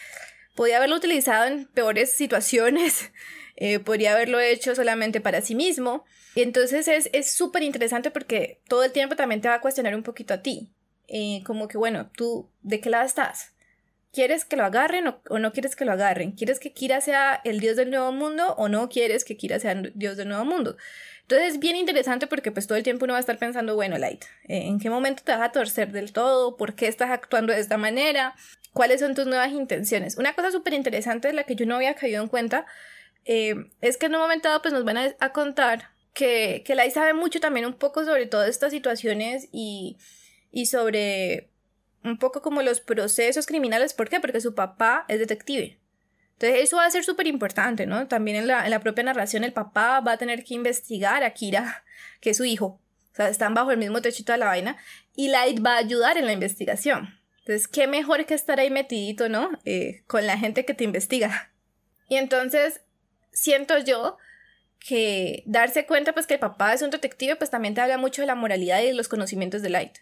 [0.57, 3.13] podía haberlo utilizado en peores situaciones,
[3.57, 6.07] eh, podría haberlo hecho solamente para sí mismo.
[6.35, 10.03] Y entonces es súper interesante porque todo el tiempo también te va a cuestionar un
[10.03, 10.71] poquito a ti.
[11.09, 13.53] Eh, como que, bueno, tú, ¿de qué lado estás?
[14.13, 16.33] ¿Quieres que lo agarren o, o, no quieres que lo agarren?
[16.33, 19.73] ¿Quieres que Kira sea el dios del nuevo mundo o no quieres que Kira sea
[19.73, 20.77] el dios del nuevo mundo?
[21.23, 23.97] Entonces es bien interesante porque pues todo el tiempo uno va a estar pensando, bueno,
[23.97, 26.57] Light, eh, ¿en qué momento te vas a torcer del todo?
[26.57, 28.35] ¿Por qué estás actuando de esta manera?
[28.73, 30.17] ¿Cuáles son tus nuevas intenciones?
[30.19, 32.67] Una cosa súper interesante de la que yo no había caído en cuenta
[33.25, 36.75] eh, es que en un momento dado pues nos van a, a contar que, que
[36.75, 39.97] Lai sabe mucho también un poco sobre todas estas situaciones y,
[40.51, 41.49] y sobre
[42.05, 43.95] un poco como los procesos criminales.
[43.95, 44.21] ¿Por qué?
[44.21, 45.79] Porque su papá es detective.
[46.35, 48.09] Entonces eso va a ser súper importante, ¿no?
[48.09, 51.31] También en la, en la propia narración el papá va a tener que investigar a
[51.31, 51.85] Kira,
[52.21, 52.81] que es su hijo.
[53.13, 54.77] O sea, están bajo el mismo techito de la vaina.
[55.15, 57.21] Y Light va a ayudar en la investigación.
[57.41, 59.51] Entonces, qué mejor que estar ahí metidito, ¿no?
[59.65, 61.53] Eh, con la gente que te investiga.
[62.09, 62.81] Y entonces,
[63.33, 64.17] siento yo
[64.83, 68.23] que darse cuenta pues que el papá es un detective pues también te habla mucho
[68.23, 69.99] de la moralidad y de los conocimientos de Light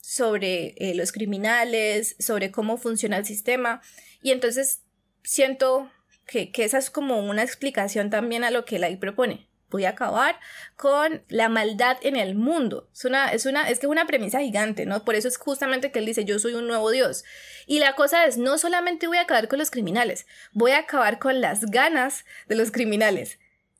[0.00, 3.80] sobre eh, los criminales, sobre cómo funciona el sistema
[4.22, 4.82] y entonces
[5.22, 5.90] siento
[6.26, 9.48] que, que, esa es como una explicación también a lo que Light propone.
[9.70, 10.38] Voy a acabar
[10.76, 12.88] con la maldad en el mundo.
[12.92, 15.04] Es una, es una, es que es una premisa gigante, ¿no?
[15.04, 17.22] Por eso es justamente que él dice, yo soy un nuevo Dios.
[17.66, 21.18] Y la cosa es, no solamente voy a acabar con los criminales, voy a acabar
[21.18, 23.38] con las ganas de los criminales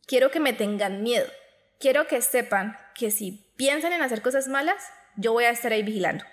[0.08, 1.26] quiero que me tengan miedo.
[1.78, 4.82] Quiero que sepan que si piensan en hacer cosas malas,
[5.16, 6.24] yo voy a estar ahí vigilando.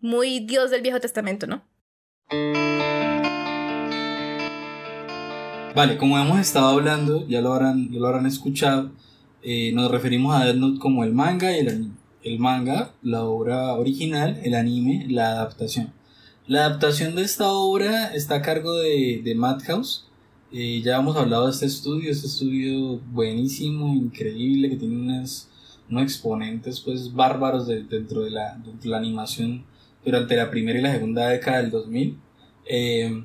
[0.00, 1.73] Muy Dios del Viejo Testamento, ¿no?
[5.74, 8.92] Vale, como hemos estado hablando, ya lo habrán, ya lo habrán escuchado,
[9.42, 11.94] eh, nos referimos a Death Note como el manga y el anime.
[12.22, 15.92] El manga, la obra original, el anime, la adaptación.
[16.46, 20.06] La adaptación de esta obra está a cargo de, de Madhouse.
[20.52, 25.50] Eh, ya hemos hablado de este estudio, este estudio buenísimo, increíble, que tiene unas,
[25.90, 29.64] unos exponentes pues bárbaros de, dentro, de la, dentro de la animación
[30.04, 32.16] durante la primera y la segunda década del 2000.
[32.66, 33.24] Eh,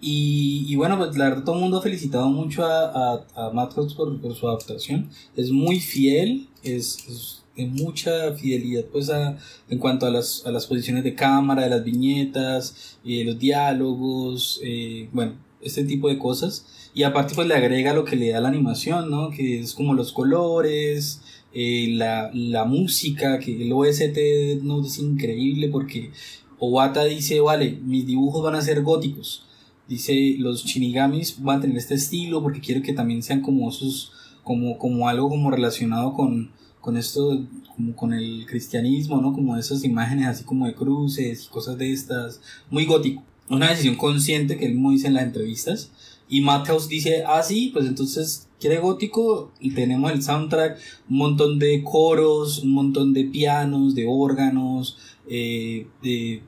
[0.00, 2.84] y, y, bueno, pues la verdad todo el mundo ha felicitado mucho a,
[3.14, 5.10] a, a Madhouse por, por, su adaptación.
[5.36, 9.36] Es muy fiel, es, es de mucha fidelidad pues a,
[9.68, 14.60] en cuanto a las, a las posiciones de cámara, de las viñetas, eh, los diálogos,
[14.62, 16.64] eh, bueno, este tipo de cosas.
[16.94, 19.30] Y aparte pues le agrega lo que le da la animación, ¿no?
[19.30, 21.22] Que es como los colores,
[21.52, 26.12] eh, la, la música, que el OST no es increíble porque
[26.60, 29.47] Owata dice, vale, mis dibujos van a ser góticos
[29.88, 34.12] dice los shinigamis van a tener este estilo porque quiero que también sean como sus
[34.44, 39.82] como como algo como relacionado con con esto como con el cristianismo no como esas
[39.84, 43.22] imágenes así como de cruces y cosas de estas muy gótico.
[43.50, 45.90] Una decisión consciente que él mismo dice en las entrevistas.
[46.28, 50.78] Y Matthews dice, ah, sí, pues entonces quiere gótico y tenemos el soundtrack,
[51.08, 54.98] un montón de coros, un montón de pianos, de órganos,
[55.30, 55.86] eh,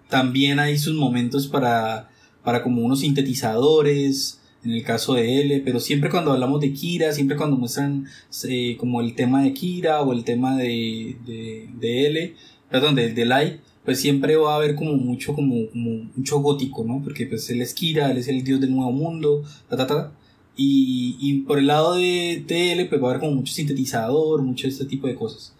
[0.09, 2.09] también hay sus momentos para,
[2.51, 7.12] para como unos sintetizadores, en el caso de L, pero siempre cuando hablamos de Kira,
[7.12, 8.07] siempre cuando muestran
[8.48, 12.34] eh, como el tema de Kira o el tema de, de, de L,
[12.68, 16.82] perdón, de, de Light, pues siempre va a haber como mucho, como, como mucho gótico,
[16.82, 17.01] ¿no?
[17.05, 20.12] Porque pues él es Kira, él es el dios del nuevo mundo, ta, ta, ta.
[20.57, 24.66] Y, y por el lado de TL, pues va a haber como mucho sintetizador, mucho
[24.66, 25.55] este tipo de cosas.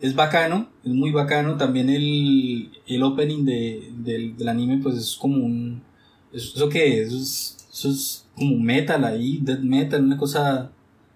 [0.00, 1.56] Es bacano, es muy bacano.
[1.56, 5.87] También el, el opening de, del, del anime, pues es como un.
[6.32, 7.08] ¿Eso qué es?
[7.08, 10.70] Eso es, eso es como metal ahí, death metal, una cosa.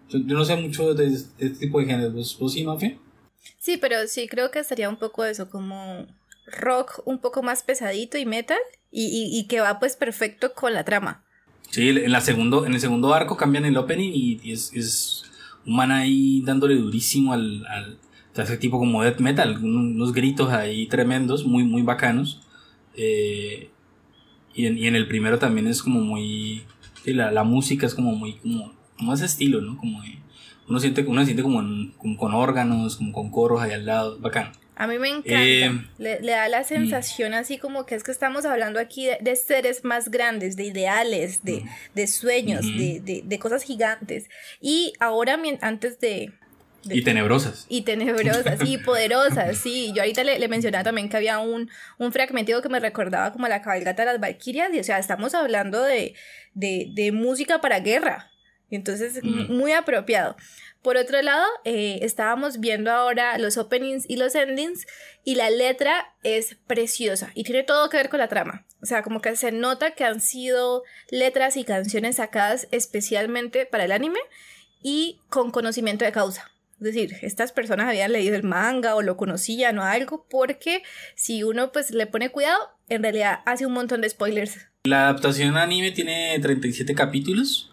[0.08, 2.12] Yo, no sé mucho de, este tipo de género.
[2.12, 2.98] ¿Vos, vos sí, Mafia?
[3.58, 6.06] Sí, pero sí creo que sería un poco eso, como
[6.46, 8.58] rock un poco más pesadito y metal
[8.90, 11.24] y, y, que va pues perfecto con la trama.
[11.70, 15.24] Sí, en, la segundo, en el segundo arco cambian el opening y, es, es,
[15.64, 17.98] un man ahí dándole durísimo al, al
[18.34, 22.40] ese tipo como death metal, unos gritos ahí tremendos, muy, muy bacanos.
[22.94, 23.70] Eh,
[24.55, 26.62] y, en, y, en, el primero también es como muy,
[27.05, 29.76] la, la, música es como muy, como, como ese estilo, ¿no?
[29.76, 30.03] Como
[30.68, 31.62] uno siente, uno siente como,
[31.98, 34.53] como con órganos, como con coros ahí al lado, bacano.
[34.74, 35.42] A mí me encanta.
[35.42, 36.64] Eh, le, da la mm.
[36.64, 41.44] sensación así como que es que estamos hablando aquí de, seres más grandes, de ideales,
[41.44, 41.68] de, mm.
[41.94, 44.28] de sueños, de, de, cosas gigantes.
[44.61, 46.32] Y ahora, antes de...
[46.84, 47.66] y tenebrosas.
[47.68, 49.92] Y tenebrosas, y poderosas, sí.
[49.94, 53.48] Yo ahorita le, le, mencionaba también que había un, un fragmento que me recordaba como
[53.48, 54.70] la cabalgata de las Valquirias.
[54.72, 56.14] Y, o sea, estamos hablando de,
[56.54, 58.30] de, música para guerra.
[58.70, 59.52] Entonces, mm.
[59.52, 60.36] muy apropiado.
[60.82, 64.86] Por otro lado, eh, estábamos viendo ahora los openings y los endings
[65.24, 68.66] y la letra es preciosa y tiene todo que ver con la trama.
[68.82, 73.84] O sea, como que se nota que han sido letras y canciones sacadas especialmente para
[73.84, 74.18] el anime
[74.82, 76.51] y con conocimiento de causa.
[76.82, 80.82] Es decir, estas personas habían leído el manga o lo conocían o algo porque
[81.14, 82.58] si uno pues le pone cuidado,
[82.88, 84.58] en realidad hace un montón de spoilers.
[84.82, 87.70] La adaptación anime tiene 37 capítulos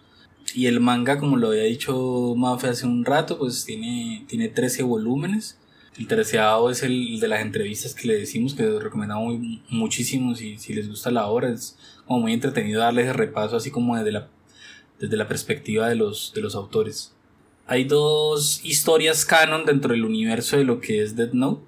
[0.53, 4.84] y el manga, como lo había dicho Mafe hace un rato, pues tiene, tiene 13
[4.84, 5.57] volúmenes.
[5.97, 9.39] El terceado es el de las entrevistas que le decimos, que les recomendamos
[9.70, 11.49] muchísimo si, si les gusta la obra.
[11.49, 14.28] Es como muy entretenido darles el repaso así como desde la,
[14.99, 17.16] desde la perspectiva de los, de los autores.
[17.70, 21.62] Hay dos historias canon dentro del universo de lo que es Dead Note.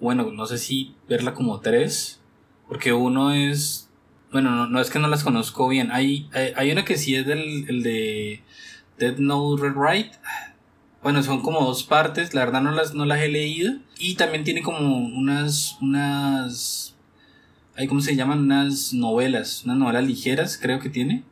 [0.00, 2.18] Bueno, no sé si verla como tres,
[2.66, 3.90] porque uno es
[4.32, 5.92] bueno, no, es que no las conozco bien.
[5.92, 8.42] Hay, hay, una que sí es del el de
[8.98, 10.12] Dead Note Rewrite.
[11.02, 13.74] Bueno, son como dos partes, la verdad no las, no las he leído.
[13.98, 16.96] Y también tiene como unas, unas,
[17.76, 18.40] hay ¿cómo se llaman?
[18.40, 21.22] Unas novelas, unas novelas ligeras creo que tiene.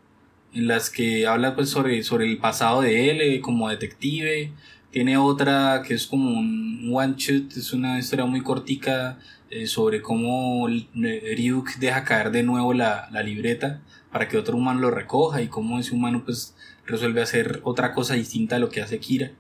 [0.55, 4.53] En las que habla pues sobre, sobre el pasado de él eh, como detective.
[4.91, 10.03] Tiene otra que es como un one shot, es una historia muy cortica eh, sobre
[10.03, 13.81] cómo Ryuk deja caer de nuevo la, la, libreta
[14.11, 16.55] para que otro humano lo recoja y cómo ese humano pues
[16.87, 19.33] resuelve hacer otra cosa distinta a lo que hace Kira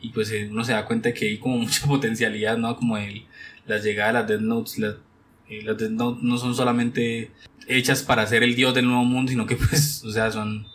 [0.00, 3.26] y pues eh, uno se da cuenta que hay como mucha potencialidad no como el,
[3.66, 4.78] las llegadas de las Notes
[5.48, 7.30] eh, las Death Notes no son solamente
[7.68, 10.66] hechas para ser el dios del nuevo mundo sino que pues o sea son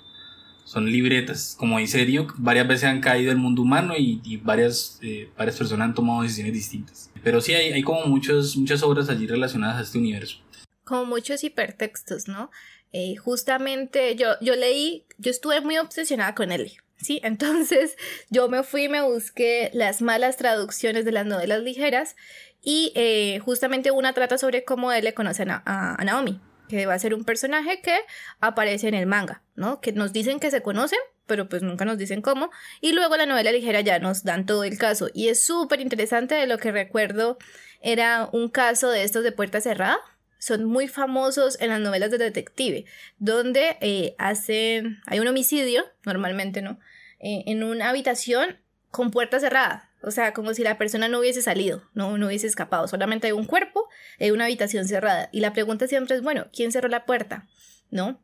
[0.64, 5.00] son libretas como dice Ryuk varias veces han caído el mundo humano y, y varias
[5.38, 9.26] varias personas han tomado decisiones distintas pero sí hay, hay como muchos, muchas obras allí
[9.26, 10.38] relacionadas a este universo.
[10.84, 12.52] Como muchos hipertextos, ¿no?
[12.92, 16.74] Eh, justamente yo, yo leí, yo estuve muy obsesionada con él.
[16.98, 17.20] ¿sí?
[17.24, 17.96] Entonces
[18.30, 22.16] yo me fui y me busqué las malas traducciones de las novelas ligeras
[22.62, 26.94] y eh, justamente una trata sobre cómo él le conoce a, a, Naomi, que va
[26.94, 27.98] a ser un personaje que
[28.40, 29.82] aparece en el manga, ¿no?
[29.82, 32.52] Que nos dicen que se conocen, pero pues nunca nos dicen cómo.
[32.82, 35.10] Y luego la novela ligera ya nos dan todo el caso.
[35.14, 37.38] Y es súper interesante, de lo que recuerdo
[37.82, 39.98] era un caso de estos de puerta cerrada.
[40.40, 42.86] Son muy famosos en las novelas de detective,
[43.18, 46.80] donde eh, hacen, hay un homicidio, normalmente, ¿no?
[47.20, 48.58] Eh, en una habitación
[48.92, 49.90] con puerta cerrada.
[50.04, 52.88] O sea, como si la persona no hubiese salido, no, no hubiese escapado.
[52.88, 53.90] Solamente hay un cuerpo
[54.20, 55.30] en una habitación cerrada.
[55.32, 57.48] Y la pregunta siempre es, bueno, ¿quién cerró la puerta?
[57.90, 58.22] ¿No?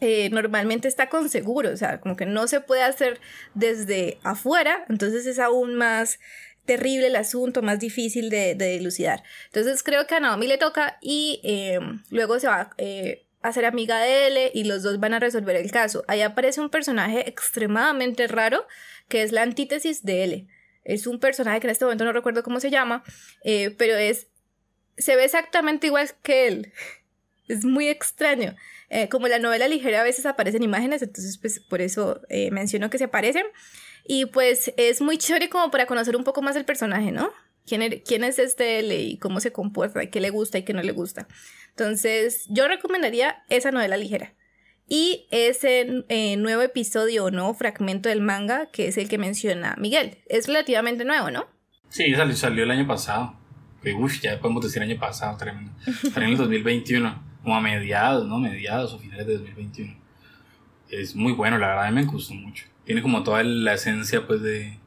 [0.00, 3.20] Eh, normalmente está con seguro, o sea, como que no se puede hacer
[3.54, 6.20] desde afuera, entonces es aún más
[6.66, 8.76] terrible el asunto, más difícil de, de.
[8.76, 13.64] Entonces creo que a Naomi le toca y em, luego se va eh, a ser
[13.64, 16.04] amiga de él y los dos van a resolver el caso.
[16.06, 18.66] Ahí aparece un personaje extremadamente raro
[19.08, 20.48] que es la antítesis de él.
[20.88, 23.04] Es un personaje que en este momento no recuerdo cómo se llama,
[23.44, 24.28] eh, pero es
[24.96, 26.72] se ve exactamente igual que él.
[27.46, 28.54] Es muy extraño.
[28.90, 32.90] Eh, como la novela ligera a veces aparecen imágenes, entonces pues por eso eh, menciono
[32.90, 33.46] que se aparecen.
[34.06, 37.32] Y pues es muy chévere como para conocer un poco más el personaje, ¿no?
[37.66, 40.62] ¿Quién, er, quién es este L y cómo se comporta, y qué le gusta y
[40.62, 41.26] qué no le gusta.
[41.70, 44.34] Entonces yo recomendaría esa novela ligera.
[44.88, 49.76] Y ese eh, nuevo episodio o nuevo fragmento del manga, que es el que menciona
[49.78, 50.18] Miguel.
[50.26, 51.46] Es relativamente nuevo, ¿no?
[51.90, 53.34] Sí, salió, salió el año pasado.
[53.98, 55.72] Uf, ya podemos decir año pasado, tremendo.
[55.84, 58.38] Salió en el 2021, como a mediados, ¿no?
[58.38, 59.94] Mediados o finales de 2021.
[60.90, 62.64] Es muy bueno, la verdad, me gustó mucho.
[62.84, 64.78] Tiene como toda la esencia, pues, de,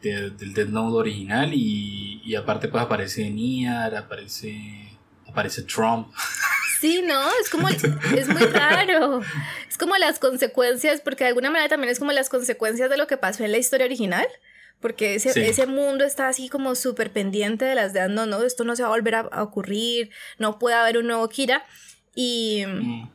[0.00, 4.88] del Dead Note original y, y aparte, pues, aparece Niar, aparece,
[5.26, 6.08] aparece Trump.
[6.80, 9.20] Sí, no, es como, es muy raro.
[9.68, 13.06] Es como las consecuencias, porque de alguna manera también es como las consecuencias de lo
[13.06, 14.26] que pasó en la historia original.
[14.80, 18.64] Porque ese, ese mundo está así como súper pendiente de las de no, no, esto
[18.64, 20.08] no se va a volver a, ocurrir,
[20.38, 21.66] no puede haber un nuevo Kira.
[22.14, 23.10] Y, mm.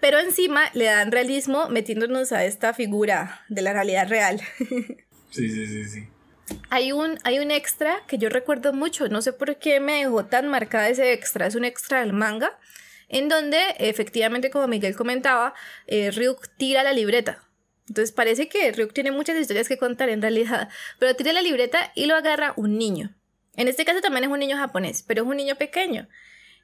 [0.00, 4.40] Pero encima le dan realismo metiéndonos a esta figura de la realidad real.
[5.30, 6.08] sí, sí, sí, sí.
[6.70, 10.26] Hay un, hay un extra que yo recuerdo mucho, no sé por qué me dejó
[10.26, 12.58] tan marcada ese extra, es un extra del manga,
[13.08, 15.54] en donde efectivamente, como Miguel comentaba,
[15.86, 17.42] eh, Ryuk tira la libreta.
[17.88, 20.68] Entonces parece que Ryuk tiene muchas historias que contar en realidad,
[20.98, 23.14] pero tira la libreta y lo agarra un niño.
[23.56, 26.08] En este caso también es un niño japonés, pero es un niño pequeño.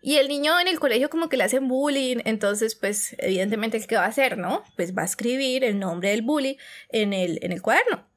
[0.05, 3.95] Y el niño en el colegio como que le hacen bullying, entonces pues evidentemente que
[3.95, 4.65] va a hacer, ¿no?
[4.77, 6.59] Pues va a escribir el nombre del bully
[6.89, 8.12] en el, en el cuaderno.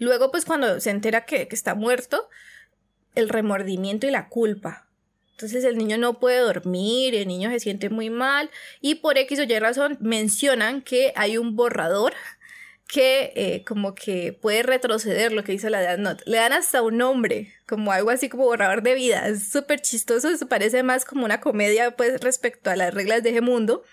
[0.00, 2.28] Luego pues cuando se entera que, que está muerto,
[3.14, 4.88] el remordimiento y la culpa.
[5.32, 9.38] Entonces el niño no puede dormir, el niño se siente muy mal y por X
[9.38, 12.12] o Y razón mencionan que hay un borrador
[12.86, 16.24] que eh, como que puede retroceder lo que dice la Death Note.
[16.26, 19.28] Le dan hasta un nombre, como algo así como borrador de vida.
[19.28, 23.40] Es súper chistoso, parece más como una comedia pues respecto a las reglas de ese
[23.42, 23.84] mundo.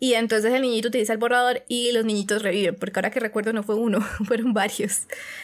[0.00, 3.52] Y entonces el niñito utiliza el borrador y los niñitos reviven, porque ahora que recuerdo
[3.52, 5.02] no fue uno, fueron varios.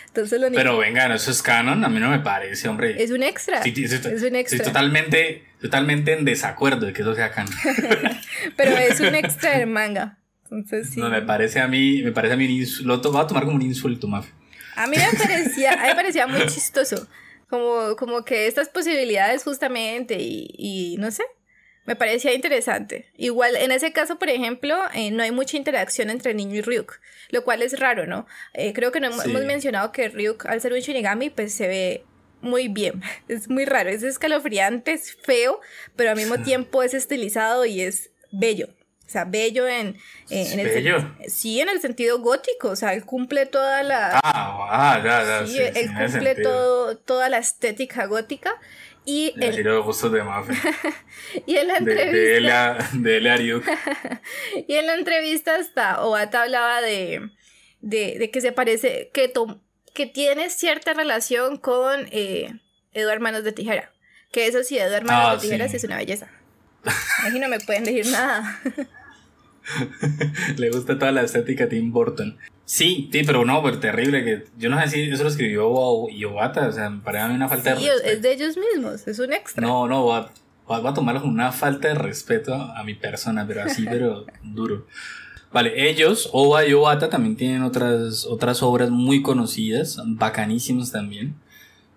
[0.09, 3.03] Entonces los Pero venga, eso es canon, a mí no me parece, hombre.
[3.03, 3.63] Es un extra.
[3.63, 3.93] Sí, es,
[4.23, 4.57] un extra.
[4.57, 7.55] Estoy totalmente, totalmente en desacuerdo de que eso sea canon.
[8.57, 10.19] Pero es un extra del manga.
[10.51, 11.01] Entonces sí.
[11.01, 13.45] No, me parece a mí, me parece a mí un insulto, lo voy a tomar
[13.45, 14.35] como un insulto, Mafia.
[14.75, 17.07] A mí me parecía, a mí me parecía muy chistoso.
[17.49, 21.25] Como, como que estas posibilidades justamente y, y no sé,
[21.91, 23.11] me parecía interesante.
[23.17, 27.01] Igual, en ese caso, por ejemplo, eh, no hay mucha interacción entre niño y Ryuk,
[27.31, 28.29] lo cual es raro, ¿no?
[28.55, 32.05] Eh, creo que no hemos mencionado que Ryuk, al ser un Shinigami, pues se ve
[32.43, 33.03] muy bien.
[33.29, 35.59] Es muy raro, es escalofriante, es feo,
[35.97, 38.69] pero al mismo tiempo es estilizado y es bello.
[39.05, 39.97] O sea, bello en,
[40.31, 41.17] eh, en el bello.
[41.27, 45.47] sí, en el sentido gótico, o sea, él cumple toda la Ah, ah ya, ya,
[45.49, 48.55] sí, él cumple todo, toda la estética gótica
[49.11, 50.23] y el, de gustos de
[51.47, 52.89] y en la entrevista.
[52.93, 53.63] De, de,
[54.69, 57.31] y en la entrevista hasta Oata hablaba de,
[57.81, 59.33] de, que se parece, que,
[59.95, 62.61] que tiene cierta relación con eh,
[62.93, 63.93] Eduardo Manos de Tijera.
[64.33, 66.29] Que eso sí, Eduardo Manos ah, de Tijeras es una belleza.
[67.25, 68.61] Aquí no me pueden decir nada.
[70.57, 72.39] Le gusta toda la estética de Tim Burton.
[72.71, 76.69] Sí, sí, pero no, pero terrible que yo no sé si eso lo escribió Iobata,
[76.69, 78.09] o sea, me parece a mí una falta de respeto.
[78.09, 79.67] es de ellos mismos, es un extra.
[79.67, 80.23] No, no, voy
[80.85, 84.87] a, a tomarlo como una falta de respeto a mi persona, pero así, pero duro.
[85.53, 91.35] Vale, ellos, Oba y Obata, también tienen otras, otras obras muy conocidas, bacanísimas también.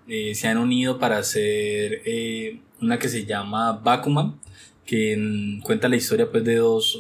[0.08, 4.40] Eh, se han unido para hacer eh, una que se llama Bakuman,
[4.88, 7.00] que cuenta la historia pues de dos,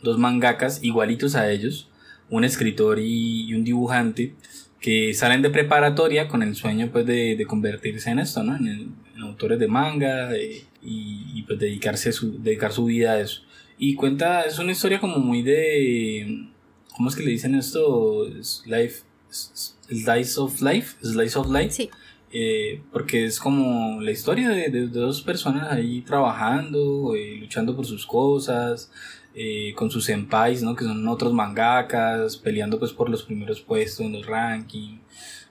[0.00, 1.88] dos mangakas igualitos a ellos
[2.30, 4.34] un escritor y, un dibujante
[4.80, 8.56] que salen de preparatoria con el sueño pues de, convertirse en esto, ¿no?
[8.56, 13.42] En, autores de manga eh, y, pues dedicarse su, dedicar su vida a eso.
[13.76, 16.48] Y cuenta, es una historia como muy de,
[16.96, 18.28] ¿cómo es que le dicen esto?
[18.66, 21.70] life, Slice of Life, Slice of Life.
[21.70, 21.90] Sí.
[22.30, 28.04] Eh, porque es como la historia de, dos personas ahí trabajando, eh, luchando por sus
[28.04, 28.90] cosas,
[29.40, 30.74] eh, con sus senpais, ¿no?
[30.74, 35.00] Que son otros mangakas, peleando pues por los primeros puestos en los rankings,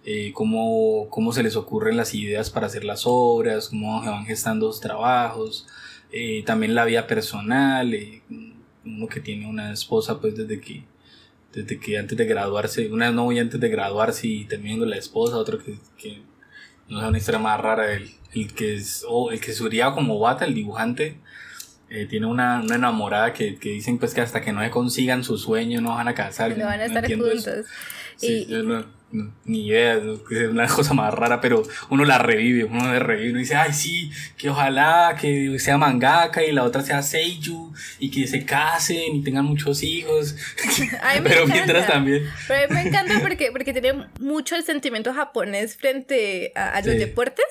[0.03, 4.25] eh, cómo, cómo, se les ocurren las ideas para hacer las obras, cómo se van
[4.25, 5.67] gestando los trabajos,
[6.11, 7.95] eh, también la vida personal,
[8.83, 10.83] uno que tiene una esposa pues desde que
[11.53, 15.59] desde que antes de graduarse, una novia antes de graduarse y terminando la esposa, otro
[15.59, 16.21] que, que
[16.89, 20.19] no es una historia más rara, el, el que es, o el que subiría como
[20.19, 21.21] Bata, el dibujante,
[21.89, 25.23] eh, tiene una, una enamorada que, que, dicen pues que hasta que no se consigan
[25.23, 26.57] su sueño no van a casar.
[26.57, 27.65] No van a estar juntos.
[28.17, 28.55] Sí, y,
[29.45, 33.39] ni idea, es una cosa más rara, pero uno la revive, uno la revive, uno
[33.39, 38.27] dice, ay sí, que ojalá que sea mangaka y la otra sea seiyuu y que
[38.27, 40.35] se casen y tengan muchos hijos.
[41.23, 42.29] pero mientras también.
[42.47, 46.97] Pero a mí me encanta porque, porque tiene mucho el sentimiento japonés frente a, los
[46.97, 47.45] deportes,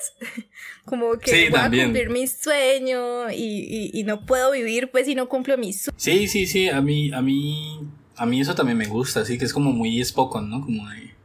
[0.85, 5.15] como que voy a cumplir mi sueño y, y, y, no puedo vivir pues si
[5.15, 5.97] no cumplo mi sueño.
[5.97, 7.79] Sí, sí, sí, a mí, a mí,
[8.17, 10.61] a mí eso también me gusta, así que es como muy Spokon, ¿no?
[10.61, 11.17] Como de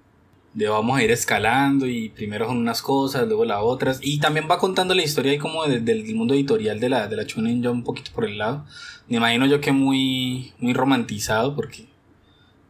[0.55, 4.01] de vamos a ir escalando y primero son unas cosas, luego las otras.
[4.03, 7.27] Y también va contando la historia ahí como del mundo editorial de la, de la
[7.27, 8.67] Chunin ya un poquito por el lado.
[9.09, 11.89] Me imagino yo que muy, muy romantizado porque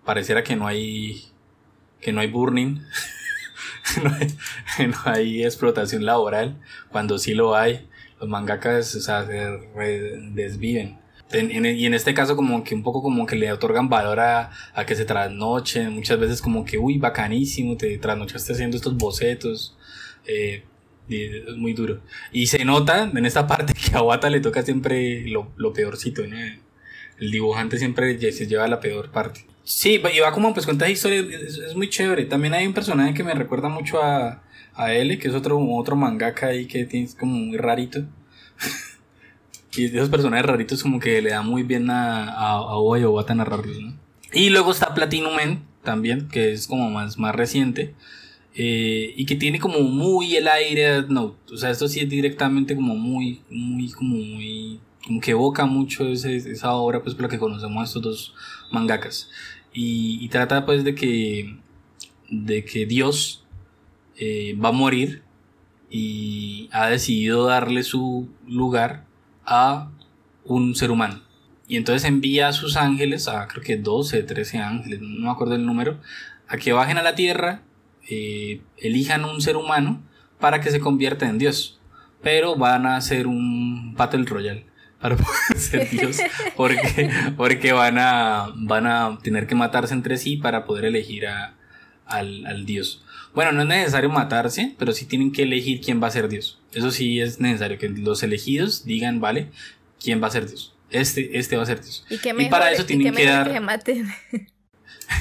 [0.04, 1.24] pareciera que no hay,
[2.00, 2.80] que no hay burning,
[4.02, 6.60] no, hay, no, hay, explotación laboral,
[6.90, 7.88] cuando sí lo hay.
[8.20, 9.34] Los mangakas, o sea, se
[10.30, 11.00] desviven
[11.34, 14.86] y en este caso como que un poco como que le otorgan valor a, a
[14.86, 19.76] que se trasnochen, muchas veces como que, uy, bacanísimo, te trasnochaste haciendo estos bocetos,
[20.26, 20.64] eh,
[21.08, 22.00] es muy duro.
[22.32, 26.26] Y se nota en esta parte que a Wata le toca siempre lo, lo peorcito,
[26.26, 26.36] ¿no?
[27.18, 29.46] El dibujante siempre se lleva la peor parte.
[29.64, 32.24] Sí, y va como pues cuenta historias, es, es, muy chévere.
[32.24, 34.42] También hay un personaje que me recuerda mucho a,
[34.74, 38.04] a L, que es otro, otro mangaka ahí que tiene como muy rarito.
[39.74, 43.04] Y esos personajes raritos como que le da muy bien a, a, a Oba y
[43.04, 43.94] Obata narrarlos, ¿no?
[44.32, 47.94] Y luego está Platinum Man también, que es como más, más reciente.
[48.54, 52.76] Eh, y que tiene como muy el aire no o sea esto sí es directamente
[52.76, 57.28] como muy muy como muy como que evoca mucho ese, esa obra pues por la
[57.30, 58.34] que conocemos estos dos
[58.70, 59.30] mangakas
[59.72, 61.56] y, y trata pues de que
[62.28, 63.42] de que Dios
[64.18, 65.22] eh, va a morir
[65.88, 69.06] y ha decidido darle su lugar
[69.44, 69.90] a
[70.44, 71.20] un ser humano.
[71.68, 75.54] Y entonces envía a sus ángeles, a creo que 12, 13 ángeles, no me acuerdo
[75.54, 76.00] el número,
[76.48, 77.62] a que bajen a la tierra,
[78.10, 80.02] eh, elijan un ser humano
[80.38, 81.80] para que se convierta en Dios.
[82.22, 84.66] Pero van a hacer un Battle Royale
[85.00, 86.18] para poder ser Dios,
[86.56, 91.54] porque, porque van, a, van a tener que matarse entre sí para poder elegir a,
[92.06, 93.02] al, al Dios.
[93.34, 96.60] Bueno, no es necesario matarse, pero sí tienen que elegir quién va a ser Dios.
[96.72, 99.48] Eso sí es necesario, que los elegidos digan, vale,
[100.02, 100.74] quién va a ser Dios.
[100.90, 102.04] Este, este va a ser Dios.
[102.10, 103.50] Y, para eso tienen que dar...
[103.50, 104.12] Que maten.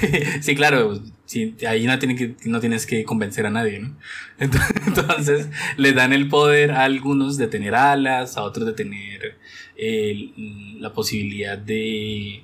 [0.42, 3.96] sí, claro, sí, ahí no, que, no tienes que convencer a nadie, ¿no?
[4.40, 5.48] Entonces,
[5.78, 9.38] le dan el poder a algunos de tener alas, a otros de tener
[10.80, 12.44] la posibilidad de,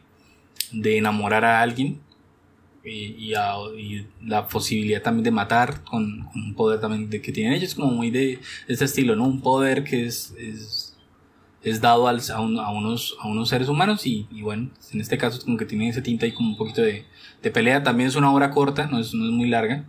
[0.72, 2.00] de enamorar a alguien
[2.88, 3.34] y,
[4.26, 8.40] la posibilidad también de matar con, un poder también que tienen ellos como muy de
[8.68, 9.26] este estilo, ¿no?
[9.26, 10.96] Un poder que es, es,
[11.64, 15.66] es dado a, unos, a unos seres humanos y, bueno, en este caso como que
[15.66, 17.06] tiene ese tinta y como un poquito de,
[17.42, 19.86] de pelea, también es una obra corta, no es, no es muy larga.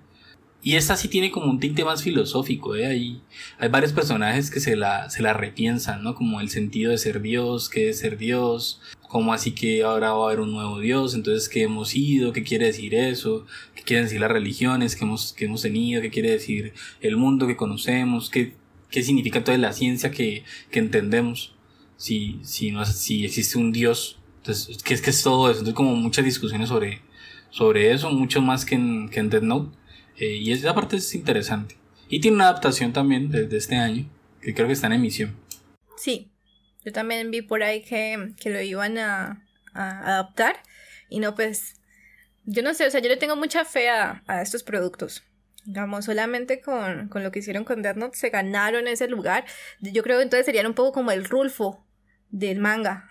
[0.60, 2.86] Y esta sí tiene como un tinte más filosófico, ¿eh?
[2.86, 3.22] Hay,
[3.58, 6.16] hay varios personajes que se la, se la repiensan, ¿no?
[6.16, 10.24] Como el sentido de ser Dios, qué es ser Dios, cómo así que ahora va
[10.24, 13.46] a haber un nuevo Dios, entonces qué hemos sido, qué quiere decir eso,
[13.76, 17.46] qué quieren decir las religiones que hemos, que hemos tenido, qué quiere decir el mundo
[17.46, 18.54] que conocemos, qué,
[18.90, 21.54] qué significa toda la ciencia que, que entendemos,
[21.96, 25.60] si, si, no, si existe un Dios, entonces, ¿qué es que es todo eso?
[25.60, 27.00] Entonces como muchas discusiones sobre,
[27.50, 29.77] sobre eso, mucho más que en, que en Dead Note,
[30.18, 31.76] eh, y esa parte es interesante.
[32.08, 34.08] Y tiene una adaptación también desde este año,
[34.40, 35.36] que creo que está en emisión.
[35.96, 36.32] Sí,
[36.84, 40.56] yo también vi por ahí que, que lo iban a, a, adaptar.
[41.08, 41.74] Y no, pues,
[42.44, 45.22] yo no sé, o sea, yo le tengo mucha fe a, a estos productos.
[45.64, 49.44] Digamos, solamente con, con, lo que hicieron con Death Note se ganaron ese lugar.
[49.80, 51.86] Yo creo que entonces serían un poco como el Rulfo
[52.30, 53.08] del manga.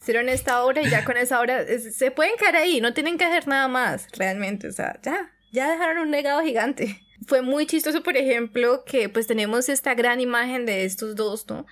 [0.00, 3.24] Hicieron esta obra y ya con esa obra se pueden quedar ahí, no tienen que
[3.24, 4.68] hacer nada más, realmente.
[4.68, 7.00] O sea, ya, ya dejaron un legado gigante.
[7.26, 11.66] Fue muy chistoso, por ejemplo, que pues tenemos esta gran imagen de estos dos, ¿no?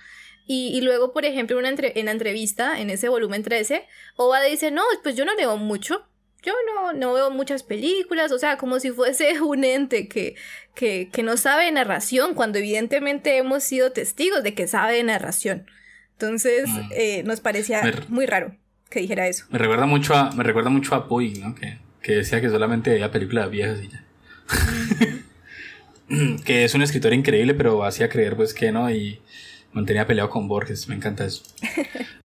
[0.47, 4.83] Y, luego, por ejemplo, una en la entrevista, en ese volumen 13, Oba dice, no,
[5.01, 6.07] pues yo no leo mucho,
[6.43, 10.35] yo no, no veo muchas películas, o sea, como si fuese un ente que,
[10.75, 15.03] que, que no sabe de narración, cuando evidentemente hemos sido testigos de que sabe de
[15.03, 15.65] narración.
[16.11, 16.91] Entonces, mm.
[16.91, 18.55] eh, nos parecía muy raro
[18.91, 19.45] que dijera eso.
[19.49, 21.55] Me recuerda mucho a, me recuerda mucho a Puy, ¿no?
[21.55, 24.03] Que que decía que solamente veía películas viejas y ya.
[26.45, 29.19] que es un escritor increíble, pero hacía creer pues que no y
[29.71, 30.87] mantenía peleado con Borges.
[30.87, 31.41] Me encanta eso.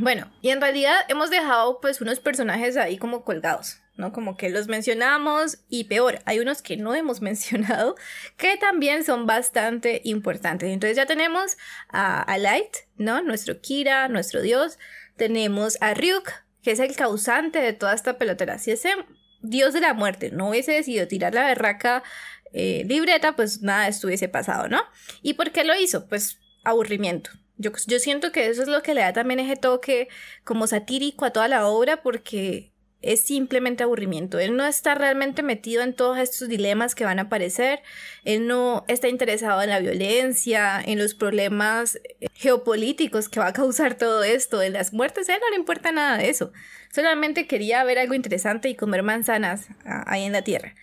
[0.00, 3.80] Bueno, y en realidad hemos dejado pues unos personajes ahí como colgados.
[3.98, 4.12] ¿No?
[4.12, 7.96] Como que los mencionamos y peor, hay unos que no hemos mencionado
[8.38, 10.70] que también son bastante importantes.
[10.70, 11.58] Entonces ya tenemos
[11.90, 13.20] a, Light, ¿no?
[13.22, 14.78] Nuestro Kira, nuestro dios.
[15.16, 16.30] Tenemos a Ryuk,
[16.62, 18.58] que es el causante de toda esta pelotera.
[18.58, 18.94] Si ese
[19.42, 22.04] dios de la muerte no hubiese decidido tirar la berraca
[22.52, 24.80] eh, libreta, pues nada estuviese pasado, ¿no?
[25.22, 26.08] ¿Y por qué lo hizo?
[26.08, 27.30] Pues aburrimiento.
[27.56, 30.08] Yo, yo siento que eso es lo que le da también ese toque
[30.44, 34.38] como satírico a toda la obra porque es simplemente aburrimiento.
[34.38, 37.80] Él no está realmente metido en todos estos dilemas que van a aparecer.
[38.24, 43.52] Él no está interesado en la violencia, en los problemas eh, geopolíticos que va a
[43.52, 45.28] causar todo esto, en las muertes.
[45.28, 46.52] A él no le importa nada de eso.
[46.92, 50.74] Solamente quería ver algo interesante y comer manzanas ah, ahí en la tierra.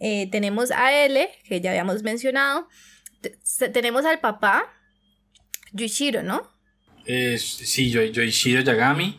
[0.00, 2.68] Eh, tenemos a L, que ya habíamos mencionado.
[3.72, 4.64] tenemos al papá,
[5.72, 6.50] Yuichiro, ¿no?
[7.06, 9.16] sí, Yoichiro Yagami.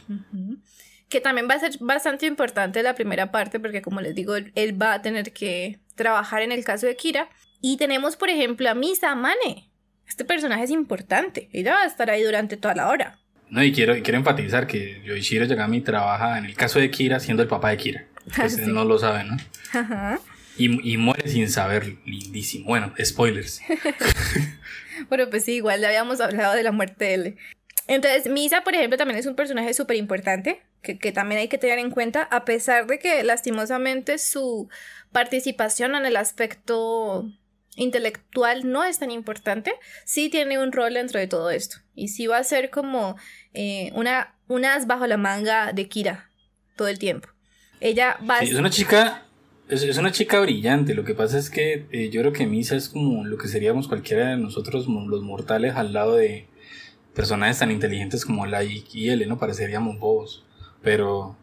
[1.14, 4.82] Que también va a ser bastante importante la primera parte, porque como les digo, él,
[4.82, 7.30] va a tener que trabajar en el caso de Kira.
[7.62, 9.70] Y tenemos, por ejemplo, a Misa Mane.
[10.08, 11.50] Este personaje es importante.
[11.54, 13.20] Ella va a estar ahí durante toda la hora.
[13.52, 17.44] No, y quiero, quiero enfatizar que Yoichiro Yagami trabaja en el caso de Kira siendo
[17.44, 18.06] el papá de Kira.
[18.36, 19.38] Pues no lo sabe, ¿no?
[19.72, 20.20] Ajá.
[20.58, 22.66] Y, y, muere sin saber, lindísimo.
[22.66, 23.62] Bueno, spoilers.
[25.10, 27.38] bueno, pues sí, igual le habíamos hablado de la muerte de él.
[27.88, 31.58] Entonces, Misa, por ejemplo, también es un personaje súper importante, que, que, también hay que
[31.58, 34.70] tener en cuenta, a pesar de que lastimosamente su
[35.12, 37.26] participación en el aspecto
[37.76, 39.74] intelectual no es tan importante,
[40.06, 41.78] sí tiene un rol dentro de todo esto.
[41.96, 43.18] Y sí va a ser como
[43.54, 46.30] eh, una, unas bajo la manga de Kira
[46.76, 47.30] todo el tiempo.
[47.80, 49.26] Ella Es una chica
[49.70, 52.90] es, una chica brillante, lo que pasa es que eh, yo creo que Misa es
[52.90, 56.48] como lo que seríamos cualquiera de nosotros, los mortales, al lado de
[57.14, 59.38] personajes tan inteligentes como la y L, ¿no?
[59.38, 60.44] Pareceríamos bobos,
[60.82, 61.36] pero,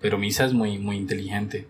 [0.00, 1.66] pero Misa es muy, muy inteligente.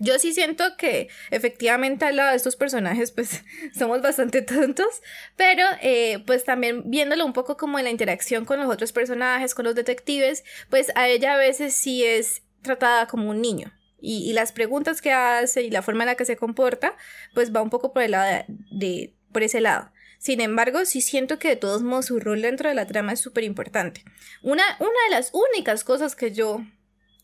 [0.00, 3.44] Yo sí siento que efectivamente al lado de estos personajes pues
[3.78, 5.02] somos bastante tontos,
[5.36, 9.54] pero eh, pues también viéndolo un poco como en la interacción con los otros personajes,
[9.54, 13.72] con los detectives, pues a ella a veces sí es tratada como un niño,
[14.06, 16.94] y, las preguntas que hace y la forma en la que se comporta,
[17.32, 19.90] pues va un poco por el lado de, por ese lado.
[20.24, 23.20] Sin embargo, sí siento que de todos modos su rol dentro de la trama es
[23.20, 24.04] súper importante.
[24.40, 26.64] Una, una de las únicas cosas que yo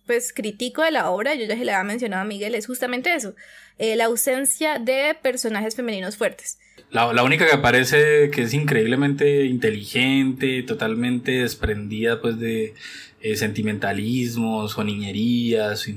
[0.06, 3.14] pues critico de la obra, yo ya se le había mencionado a Miguel, es justamente
[3.14, 3.34] eso,
[3.78, 6.58] eh, la ausencia de personajes femeninos fuertes.
[6.90, 12.74] La, la, única que aparece que es increíblemente inteligente, totalmente desprendida pues de
[13.22, 15.88] eh, sentimentalismos o niñerías,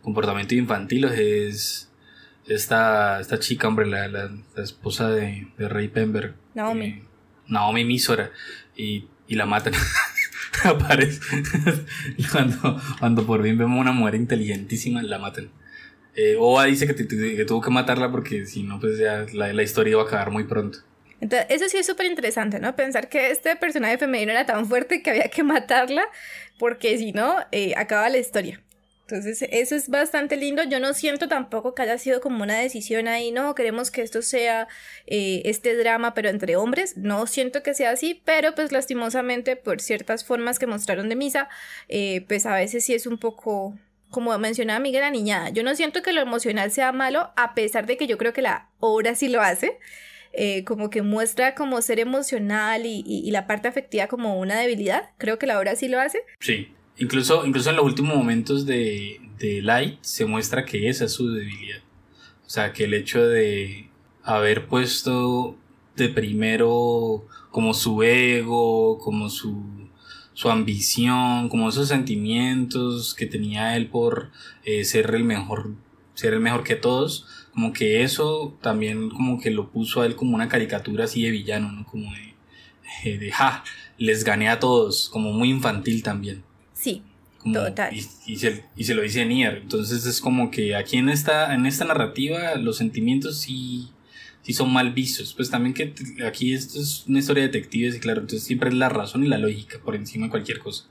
[0.00, 1.90] comportamiento infantil es
[2.48, 6.45] esta, esta chica, hombre, la, la, esposa de, de Rey Pember.
[6.56, 6.86] Naomi.
[6.86, 7.02] Eh,
[7.46, 8.32] Naomi Misora.
[8.74, 9.74] Y, y la matan.
[10.64, 11.20] Aparece.
[12.32, 15.50] cuando, cuando por fin vemos una mujer inteligentísima, la matan.
[16.16, 19.62] Eh, Oa dice que, que, tuvo que matarla porque si no, pues ya la, la
[19.62, 20.78] historia iba a acabar muy pronto.
[21.20, 22.74] Entonces, eso sí es súper interesante, ¿no?
[22.74, 26.04] Pensar que este personaje femenino era tan fuerte que había que matarla
[26.58, 28.62] porque si no, eh, acaba la historia.
[29.08, 30.64] Entonces, eso es bastante lindo.
[30.64, 34.20] Yo no siento tampoco que haya sido como una decisión ahí, no, queremos que esto
[34.20, 34.66] sea
[35.06, 36.96] eh, este drama, pero entre hombres.
[36.96, 41.48] No siento que sea así, pero pues lastimosamente por ciertas formas que mostraron de misa,
[41.88, 43.78] eh, pues a veces sí es un poco,
[44.10, 45.50] como mencionaba Miguel, la niñada.
[45.50, 48.42] Yo no siento que lo emocional sea malo, a pesar de que yo creo que
[48.42, 49.78] la obra sí lo hace.
[50.38, 55.10] Eh, como que muestra como ser emocional y, y la parte afectiva como una debilidad.
[55.16, 56.24] Creo que la obra sí lo hace.
[56.40, 56.74] Sí.
[56.98, 61.30] Incluso, incluso en los últimos momentos de, de Light se muestra que esa es su
[61.30, 61.80] debilidad.
[62.46, 63.90] O sea, que el hecho de
[64.22, 65.56] haber puesto
[65.96, 69.88] de primero como su ego, como su,
[70.34, 74.30] su ambición, como esos sentimientos que tenía él por
[74.64, 75.72] eh, ser el mejor,
[76.14, 80.14] ser el mejor que todos, como que eso también como que lo puso a él
[80.14, 81.86] como una caricatura así de villano, ¿no?
[81.86, 82.34] Como de,
[83.04, 83.64] eh, de ja,
[83.96, 86.44] les gané a todos, como muy infantil también.
[87.46, 87.94] Sí, total.
[87.94, 88.00] Y,
[88.36, 89.58] se, y, se, lo dice Nier.
[89.62, 93.90] Entonces es como que aquí en esta, en esta narrativa los sentimientos sí,
[94.42, 95.32] sí son mal vistos.
[95.32, 95.94] Pues también que
[96.26, 99.28] aquí esto es una historia de detectives y claro, entonces siempre es la razón y
[99.28, 100.86] la lógica por encima de cualquier cosa.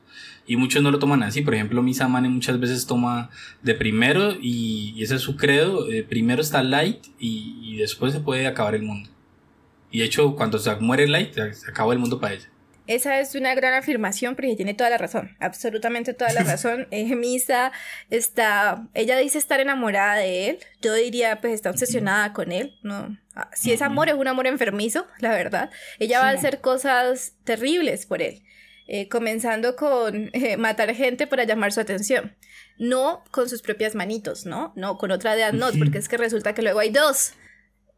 [0.47, 1.41] Y muchos no lo toman así.
[1.41, 3.29] Por ejemplo, Misamane muchas veces toma
[3.61, 5.91] de primero y, ese es su credo.
[5.91, 9.09] Eh, primero está Light y, y, después se puede acabar el mundo.
[9.91, 12.49] Y de hecho, cuando se muere Light, se acaba el mundo para ella.
[12.87, 16.87] Esa es una gran afirmación porque tiene toda la razón, absolutamente toda la razón.
[16.91, 17.71] Eh, Misa
[18.09, 23.17] está, ella dice estar enamorada de él, yo diría pues está obsesionada con él, ¿no?
[23.35, 25.69] Ah, si es amor, es un amor enfermizo, la verdad.
[25.99, 28.43] Ella va a hacer cosas terribles por él.
[28.87, 32.35] eh, comenzando con eh, matar gente para llamar su atención.
[32.77, 34.73] No con sus propias manitos, ¿no?
[34.75, 37.33] No con otra Death Note, porque es que resulta que luego hay dos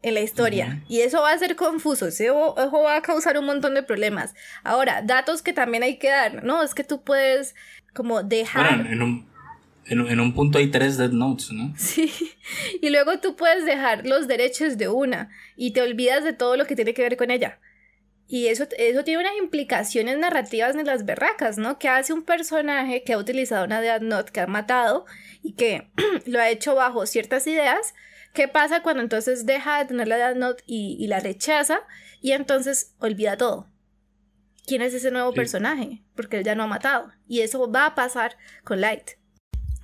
[0.01, 0.83] en la historia.
[0.87, 4.35] Y eso va a ser confuso, eso, va a causar un montón de problemas.
[4.63, 6.63] Ahora, datos que también hay que dar, ¿no?
[6.63, 7.55] Es que tú puedes
[7.93, 8.87] como dejar...
[8.87, 9.27] en un,
[9.89, 11.73] en, un punto hay tres Death Notes, ¿no?
[11.77, 12.11] Sí,
[12.81, 16.65] y luego tú puedes dejar los derechos de una y te olvidas de todo lo
[16.65, 17.59] que tiene que ver con ella.
[18.29, 21.79] Y eso, eso tiene unas implicaciones narrativas en las berracas, ¿no?
[21.79, 25.05] Que hace un personaje que ha utilizado una Death Note, que ha matado
[25.41, 25.87] y que
[26.25, 27.93] lo ha hecho bajo ciertas ideas.
[28.38, 31.79] ¿Qué pasa cuando entonces deja de tener la Death Note y, la rechaza
[32.21, 33.67] y entonces olvida todo?
[34.67, 36.03] ¿Quién es ese nuevo personaje?
[36.15, 37.11] Porque él ya no ha matado.
[37.27, 39.13] Y eso va a pasar con Light.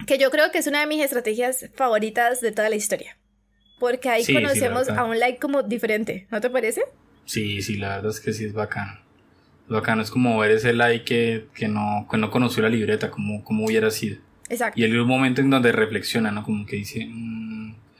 [0.05, 3.17] Que yo creo que es una de mis estrategias favoritas de toda la historia.
[3.79, 6.83] Porque ahí conocemos a un Light como diferente, ¿no te parece?
[7.25, 8.99] Sí, sí, la verdad es que sí es bacano.
[9.67, 13.43] Bacano, es como ver ese like que, que, no, que no conoció la libreta, como,
[13.43, 14.17] como hubiera sido.
[14.47, 14.79] Exacto.
[14.79, 16.43] Y hay un momento en donde reflexiona, ¿no?
[16.43, 17.53] Como que dice, mm,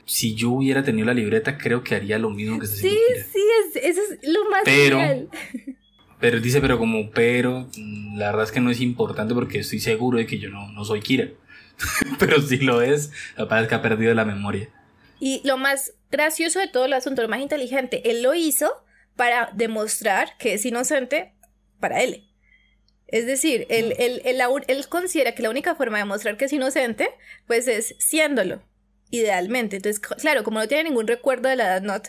[0.06, 2.98] si yo hubiera tenido la libreta, creo que haría lo mismo que se Sí,
[3.32, 4.98] sí, es, eso es lo más pero,
[6.20, 9.80] Pero dice, pero como, pero, mm, la verdad es que no es importante porque estoy
[9.80, 11.28] seguro de que yo no, no soy Kira.
[12.18, 14.70] pero si lo es, la verdad es que ha perdido la memoria.
[15.20, 18.84] Y lo más gracioso de todo el asunto, lo más inteligente, él lo hizo
[19.16, 21.34] para demostrar que es inocente
[21.80, 22.28] para él.
[23.06, 27.10] Es decir, él, él, él, considera que la única forma de demostrar que es inocente,
[27.46, 28.62] pues es siéndolo,
[29.18, 29.76] idealmente.
[29.76, 32.08] Entonces, claro, como no tiene ningún recuerdo de la edad not,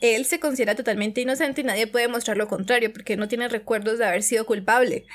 [0.00, 3.98] él se considera totalmente inocente y nadie puede mostrar lo contrario, porque no tiene recuerdos
[3.98, 5.06] de haber sido culpable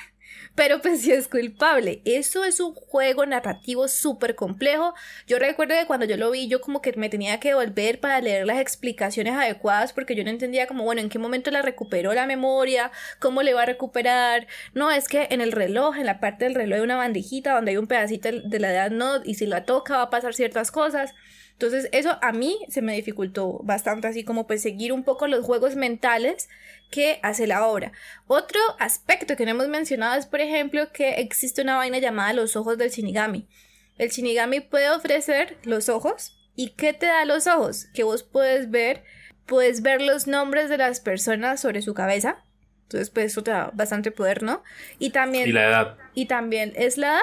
[0.54, 2.02] pero pues si es culpable.
[2.04, 4.94] Eso es un juego narrativo súper complejo.
[5.26, 8.20] Yo recuerdo que cuando yo lo vi, yo como que me tenía que volver para
[8.20, 12.12] leer las explicaciones adecuadas porque yo no entendía como, bueno, en qué momento la recuperó
[12.14, 14.46] la memoria, cómo le va a recuperar.
[14.74, 17.72] No, es que en el reloj, en la parte del reloj hay una bandijita donde
[17.72, 20.70] hay un pedacito de la edad no y si la toca va a pasar ciertas
[20.70, 21.14] cosas.
[21.60, 25.44] Entonces eso a mí se me dificultó bastante así como pues seguir un poco los
[25.44, 26.48] juegos mentales
[26.90, 27.92] que hace la obra.
[28.26, 32.56] Otro aspecto que no hemos mencionado es por ejemplo que existe una vaina llamada los
[32.56, 33.48] ojos del Shinigami.
[33.96, 37.86] El Shinigami puede ofrecer los ojos y ¿qué te da los ojos?
[37.94, 39.04] Que vos puedes ver,
[39.46, 42.44] puedes ver los nombres de las personas sobre su cabeza.
[42.82, 44.64] Entonces pues eso te da bastante poder, ¿no?
[44.98, 45.48] Y también...
[45.48, 45.96] Y la edad.
[46.14, 47.20] Y también es la edad.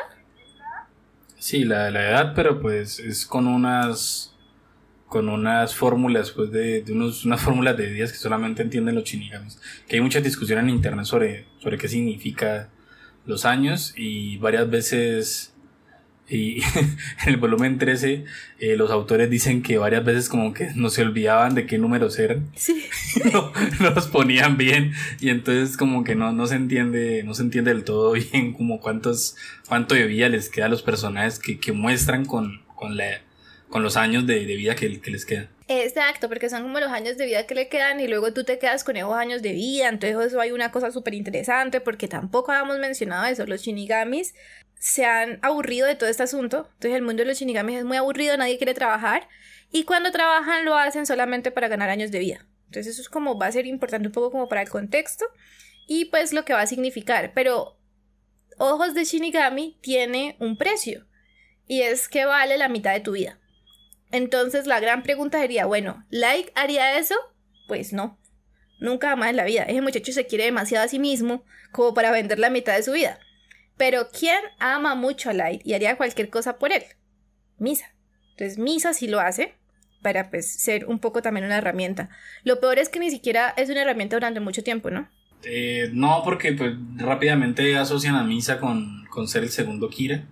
[1.39, 4.33] Sí, la, la edad, pero pues es con unas
[5.07, 9.05] con unas fórmulas pues de, de unos, unas fórmulas de días que solamente entienden los
[9.05, 9.59] shinigamis.
[9.87, 12.69] Que hay mucha discusión en internet sobre, sobre qué significa
[13.25, 15.53] los años y varias veces
[16.29, 16.61] y
[17.23, 18.25] en el volumen 13
[18.59, 22.19] eh, los autores dicen que varias veces como que no se olvidaban de qué números
[22.19, 22.49] eran.
[22.55, 22.85] Sí.
[23.33, 24.91] no, los ponían bien
[25.21, 28.81] y entonces como que no, no se entiende, no se entiende del todo bien como
[28.81, 29.37] cuántos,
[29.67, 33.21] cuánto de vida les queda a los personajes que, que muestran con, con la,
[33.69, 35.49] con los años de, de vida que, que, les quedan.
[35.67, 38.57] Exacto, porque son como los años de vida que le quedan y luego tú te
[38.57, 42.51] quedas con esos años de vida, entonces eso hay una cosa súper interesante porque tampoco
[42.51, 44.33] habíamos mencionado eso, los shinigamis
[44.79, 46.69] se han aburrido de todo este asunto.
[46.73, 49.27] Entonces el mundo de los shinigamis es muy aburrido, nadie quiere trabajar.
[49.71, 52.45] Y cuando trabajan lo hacen solamente para ganar años de vida.
[52.67, 55.25] Entonces eso es como va a ser importante un poco como para el contexto
[55.87, 57.31] y pues lo que va a significar.
[57.33, 57.77] Pero
[58.57, 61.05] Ojos de Shinigami tiene un precio
[61.67, 63.39] y es que vale la mitad de tu vida.
[64.11, 67.15] Entonces la gran pregunta sería, bueno, ¿Like haría eso?
[67.67, 68.17] Pues no.
[68.79, 69.63] Nunca más en la vida.
[69.63, 72.93] Ese muchacho se quiere demasiado a sí mismo como para vender la mitad de su
[72.93, 73.19] vida.
[73.75, 76.83] Pero ¿quién ama mucho a Light y haría cualquier cosa por él?
[77.57, 77.93] Misa.
[78.31, 79.55] Entonces Misa sí lo hace
[80.01, 82.09] para pues ser un poco también una herramienta.
[82.43, 85.09] Lo peor es que ni siquiera es una herramienta durante mucho tiempo, ¿no?
[85.43, 90.25] Eh, no, porque pues rápidamente asocian a Misa con, con ser el segundo Kira.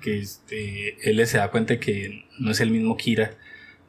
[0.00, 3.32] Que este, él se da cuenta que no es el mismo Kira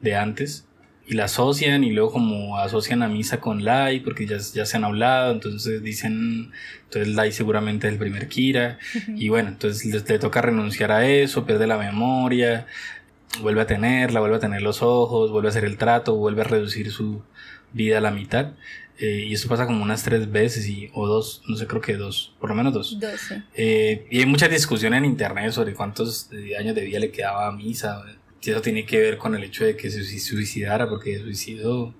[0.00, 0.68] de antes
[1.08, 4.76] y la asocian y luego como asocian a Misa con Lai porque ya, ya se
[4.76, 6.52] han hablado, entonces dicen,
[6.84, 8.78] entonces Lai seguramente es el primer Kira
[9.16, 12.66] y bueno, entonces le, toca renunciar a eso, pierde la memoria,
[13.40, 16.44] vuelve a tenerla, vuelve a tener los ojos, vuelve a hacer el trato, vuelve a
[16.44, 17.22] reducir su
[17.72, 18.52] vida a la mitad.
[18.98, 21.96] Eh, y eso pasa como unas tres veces y, o dos, no sé, creo que
[21.96, 22.98] dos, por lo menos dos.
[23.54, 27.52] Eh, y hay mucha discusión en internet sobre cuántos años de vida le quedaba a
[27.52, 28.04] Misa
[28.40, 31.94] si eso tiene que ver con el hecho de que se suicidara porque suicidó.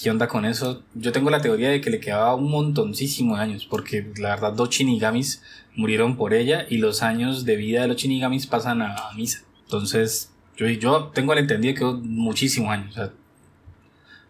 [0.00, 0.84] ¿Qué onda con eso?
[0.94, 4.52] Yo tengo la teoría de que le quedaba un montoncísimo de años, porque la verdad
[4.52, 5.42] dos shinigamis
[5.74, 9.42] murieron por ella y los años de vida de los shinigamis pasan a, misa.
[9.64, 12.96] Entonces, yo, yo tengo el entendido que muchísimos años.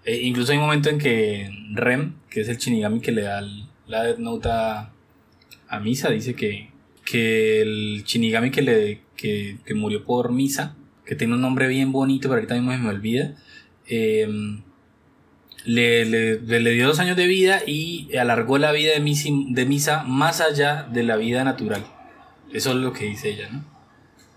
[0.06, 3.42] E incluso hay un momento en que Rem, que es el shinigami que le da
[3.88, 4.92] la Death Note a,
[5.82, 6.70] Misa, dice que,
[7.04, 11.90] que el Shinigami que, le, que, que murió por Misa, que tiene un nombre bien
[11.90, 13.34] bonito, pero ahorita mismo se me olvida,
[13.88, 14.28] eh,
[15.64, 19.66] le, le, le, dio dos años de vida y alargó la vida de Misa, de
[19.66, 21.84] Misa más allá de la vida natural.
[22.52, 23.64] Eso es lo que dice ella, ¿no?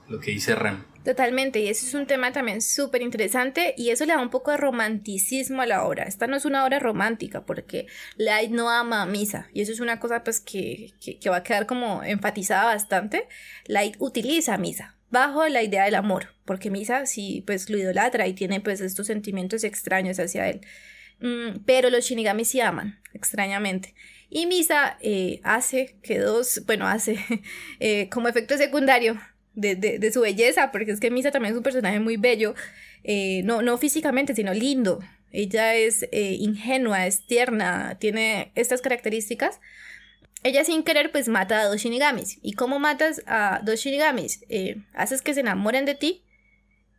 [0.07, 0.88] Lo que dice Rem.
[1.03, 4.51] Totalmente, y ese es un tema también súper interesante y eso le da un poco
[4.51, 6.03] de romanticismo a la obra.
[6.03, 7.87] Esta no es una obra romántica porque
[8.17, 11.43] Light no ama a Misa y eso es una cosa pues que, que, va a
[11.43, 13.27] quedar como enfatizada bastante.
[13.65, 18.27] Light utiliza a Misa bajo la idea del amor, porque Misa sí pues lo idolatra
[18.27, 20.61] y tiene pues estos sentimientos extraños hacia él.
[21.21, 23.95] Mm, pero los Shinigami sí aman, extrañamente.
[24.29, 27.17] Y Misa eh, hace que dos, bueno, hace
[27.79, 29.17] eh, como efecto secundario
[29.55, 32.55] de, de, de, su belleza, porque es que Misa también es un personaje muy bello,
[33.03, 34.99] eh, no, no físicamente, sino lindo.
[35.31, 39.59] Ella es eh, ingenua, es tierna, tiene estas características.
[40.43, 42.39] Ella sin querer pues mata a dos shinigamis.
[42.41, 44.45] ¿Y cómo matas a dos shinigamis?
[44.49, 46.23] Eh, haces que se enamoren de ti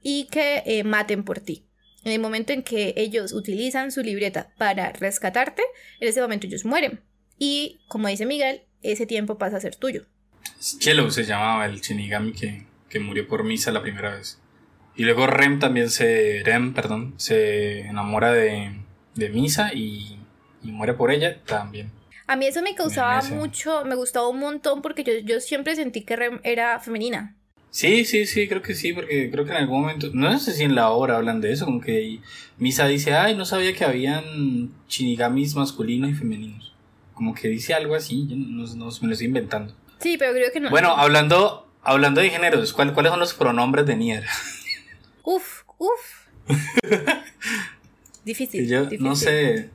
[0.03, 1.67] y que eh, maten por ti.
[2.05, 5.63] En el momento en que ellos utilizan su libreta para rescatarte,
[6.01, 7.01] en ese momento ellos mueren.
[7.39, 10.07] Y como dice Miguel, ese tiempo pasa a ser tuyo.
[10.61, 14.39] Chelo se llamaba el Shinigami que, que murió por Misa la primera vez.
[14.95, 16.43] Y luego Rem también se.
[16.45, 17.15] Rem, perdón.
[17.17, 18.73] Se enamora de,
[19.15, 20.19] de Misa y,
[20.63, 21.91] y, muere por ella también.
[22.27, 23.85] A mí eso me causaba mucho.
[23.87, 27.37] Me gustaba un montón porque yo, yo siempre sentí que Rem era femenina.
[27.71, 30.65] Sí, sí, sí, creo que sí, porque creo que en algún momento, no sé si
[30.65, 32.19] en la obra hablan de eso, como que
[32.59, 36.75] Misa dice, ay, no sabía que habían shinigamis masculinos y femeninos.
[37.15, 39.73] Como que dice algo así, yo no, no, me lo estoy inventando.
[40.01, 40.71] Sí, pero creo que no.
[40.71, 44.25] Bueno, hablando, hablando de géneros, ¿cuál, ¿cuáles son los pronombres de Nier?
[45.23, 46.01] Uf, uf.
[48.25, 49.05] difícil, yo, difícil.
[49.05, 49.71] No sé,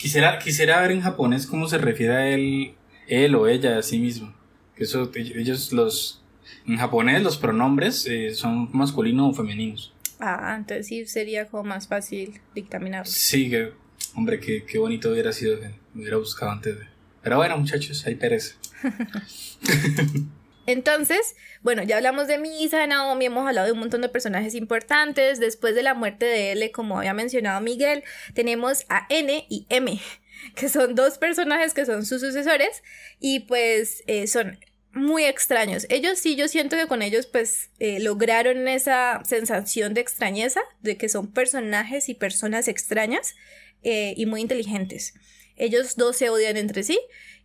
[0.00, 2.74] quisiera, quisiera ver en japonés cómo se refiere a él,
[3.06, 4.34] él o ella a sí mismo.
[4.74, 6.20] Que eso, ellos los
[6.66, 9.92] en japonés los pronombres eh, son masculinos o femeninos.
[10.18, 13.06] Ah, entonces sí sería como más fácil dictaminar.
[13.06, 13.72] Sí, que,
[14.14, 15.58] hombre, qué, qué bonito hubiera sido,
[15.94, 16.86] me hubiera buscado antes de...
[17.22, 18.56] Pero bueno, muchachos, hay pereza.
[20.66, 24.54] Entonces, bueno, ya hablamos de Misa, de Naomi, hemos hablado de un montón de personajes
[24.54, 25.40] importantes.
[25.40, 28.04] Después de la muerte de L, como había mencionado Miguel,
[28.34, 30.00] tenemos a N y M,
[30.54, 32.82] que son dos personajes que son sus sucesores
[33.18, 34.58] y pues eh, son
[34.92, 35.86] muy extraños.
[35.88, 40.96] Ellos sí, yo siento que con ellos pues eh, lograron esa sensación de extrañeza, de
[40.96, 43.34] que son personajes y personas extrañas
[43.82, 45.14] eh, y muy inteligentes.
[45.56, 46.98] Ellos dos se odian entre sí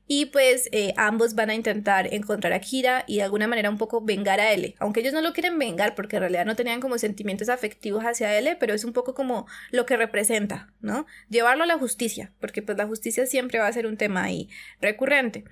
[0.07, 3.77] y pues eh, ambos van a intentar encontrar a Kira y de alguna manera un
[3.77, 4.75] poco vengar a L.
[4.79, 8.37] Aunque ellos no lo quieren vengar porque en realidad no tenían como sentimientos afectivos hacia
[8.37, 11.07] L, pero es un poco como lo que representa, ¿no?
[11.29, 14.49] Llevarlo a la justicia, porque pues la justicia siempre va a ser un tema ahí
[14.79, 15.45] recurrente.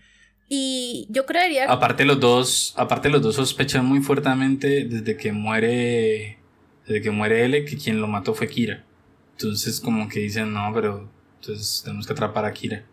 [0.48, 6.38] Y yo creería Aparte los dos, aparte los dos sospechan muy fuertemente desde que muere
[6.86, 8.84] desde que muere L que quien lo mató fue Kira.
[9.32, 12.86] Entonces como que dicen, "No, pero entonces tenemos que atrapar a Kira."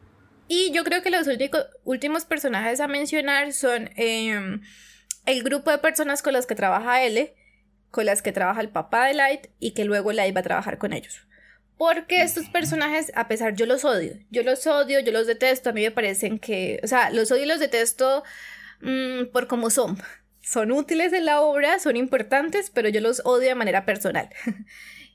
[0.52, 4.58] Y yo creo que los únicos, últimos personajes a mencionar son eh,
[5.24, 7.32] el grupo de personas con las que trabaja L,
[7.92, 10.78] con las que trabaja el papá de Light y que luego Light va a trabajar
[10.78, 11.20] con ellos.
[11.78, 14.18] Porque estos personajes, a pesar, yo los odio.
[14.30, 15.70] Yo los odio, yo los detesto.
[15.70, 18.24] A mí me parecen que, o sea, los odio y los detesto
[18.80, 20.02] mmm, por cómo son.
[20.40, 24.28] Son útiles en la obra, son importantes, pero yo los odio de manera personal.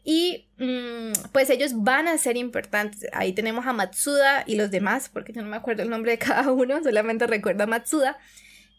[0.08, 3.10] y mmm, pues ellos van a ser importantes.
[3.12, 6.20] Ahí tenemos a Matsuda y los demás, porque yo no me acuerdo el nombre de
[6.20, 8.18] cada uno, solamente recuerdo a Matsuda.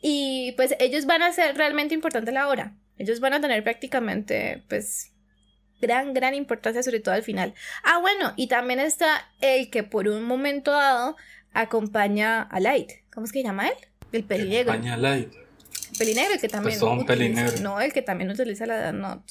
[0.00, 2.76] Y pues ellos van a ser realmente importantes la obra.
[2.96, 5.10] Ellos van a tener prácticamente, pues,
[5.80, 7.54] gran, gran importancia, sobre todo al final.
[7.82, 11.16] Ah, bueno, y también está el que por un momento dado
[11.52, 12.92] acompaña a Light.
[13.12, 13.74] ¿Cómo es que se llama él?
[14.12, 14.72] El pelinegro.
[14.72, 15.34] Acompaña a Light.
[15.90, 16.78] El pelinegro, el que también.
[16.78, 17.60] Pues un pelinegro.
[17.62, 19.24] No, el que también utiliza la Not.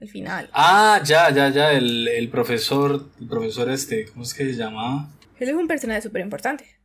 [0.00, 0.50] El final.
[0.52, 1.72] Ah, ya, ya, ya.
[1.72, 5.08] El, el profesor, el profesor este, ¿cómo es que se llamaba?
[5.38, 6.76] Él es un personaje súper importante.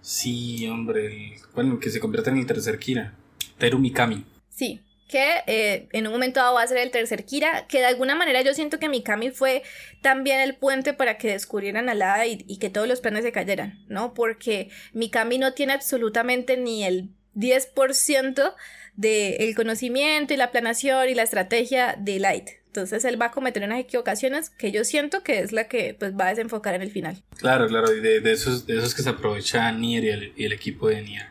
[0.00, 3.14] Sí, hombre, el, bueno, que se convierte en el tercer Kira.
[3.58, 4.24] Teru Mikami.
[4.48, 7.86] Sí, que eh, en un momento dado va a ser el tercer Kira, que de
[7.86, 9.62] alguna manera yo siento que Mikami fue
[10.02, 13.32] también el puente para que descubrieran a Lada y, y, que todos los planes se
[13.32, 14.14] cayeran, ¿no?
[14.14, 18.54] Porque Mikami no tiene absolutamente ni el 10%
[19.00, 22.50] del conocimiento y la planación y la estrategia de Light.
[22.66, 26.12] Entonces él va a cometer unas equivocaciones que yo siento que es la que pues
[26.14, 27.22] va a desenfocar en el final.
[27.38, 30.44] Claro, claro, y de, de esos, de esos que se aprovecha Nier y el, y
[30.44, 31.26] el equipo de Nier.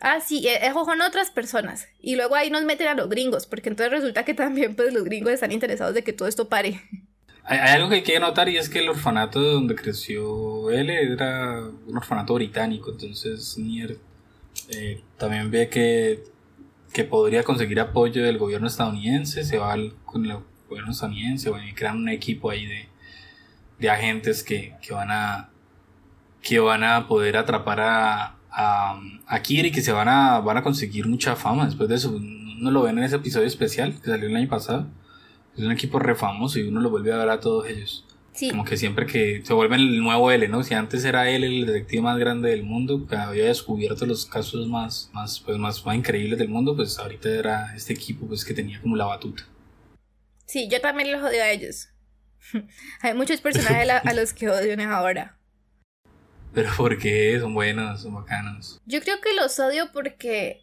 [0.00, 1.88] Ah, sí, esos son otras personas.
[2.00, 5.04] Y luego ahí nos meten a los gringos, porque entonces resulta que también pues los
[5.04, 6.82] gringos están interesados de que todo esto pare.
[7.44, 10.90] Hay, hay algo que hay que notar y es que el orfanato donde creció él
[10.90, 13.96] era un orfanato británico, entonces Nier
[14.70, 16.24] eh, también ve que,
[16.92, 21.74] que podría conseguir apoyo del gobierno estadounidense, se va con el gobierno estadounidense, bueno, y
[21.74, 22.88] crean un equipo ahí de,
[23.78, 25.50] de agentes que, que, van a
[26.42, 30.62] que van a poder atrapar a, a, a y que se van a, van a
[30.62, 32.10] conseguir mucha fama después de eso.
[32.10, 34.86] Uno lo ven en ese episodio especial que salió el año pasado.
[35.56, 38.05] Es un equipo re famoso y uno lo vuelve a ver a todos ellos.
[38.50, 40.62] Como que siempre que se vuelve el nuevo L, ¿no?
[40.62, 44.68] Si antes era él el detective más grande del mundo, que había descubierto los casos
[44.68, 48.54] más, más, pues, más, más increíbles del mundo, pues ahorita era este equipo pues que
[48.54, 49.44] tenía como la batuta.
[50.46, 51.88] Sí, yo también los odio a ellos.
[53.00, 55.38] Hay muchos personajes a los que odio ahora.
[56.54, 57.38] Pero ¿por qué?
[57.40, 58.80] Son buenos, son bacanos.
[58.86, 60.62] Yo creo que los odio porque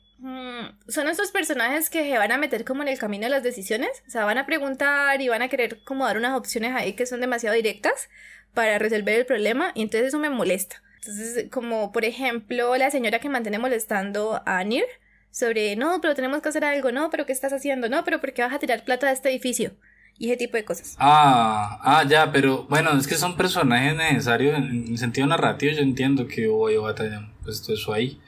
[0.88, 3.90] son estos personajes que se van a meter como en el camino de las decisiones,
[4.08, 7.06] o sea, van a preguntar y van a querer como dar unas opciones ahí que
[7.06, 8.10] son demasiado directas
[8.54, 10.82] para resolver el problema y entonces eso me molesta.
[11.00, 14.86] Entonces, como por ejemplo la señora que mantiene molestando a Nir
[15.30, 17.90] sobre, no, pero tenemos que hacer algo, no, pero ¿qué estás haciendo?
[17.90, 19.72] No, pero ¿por qué vas a tirar plata de este edificio?
[20.18, 20.96] Y ese tipo de cosas.
[21.00, 25.82] Ah, ah, ya, pero bueno, es que son personajes necesarios en, en sentido narrativo, yo
[25.82, 28.22] entiendo que voy a hayan puesto eso ahí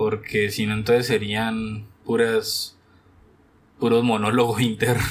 [0.00, 2.74] porque si no entonces serían puras
[3.78, 5.04] puros monólogos internos.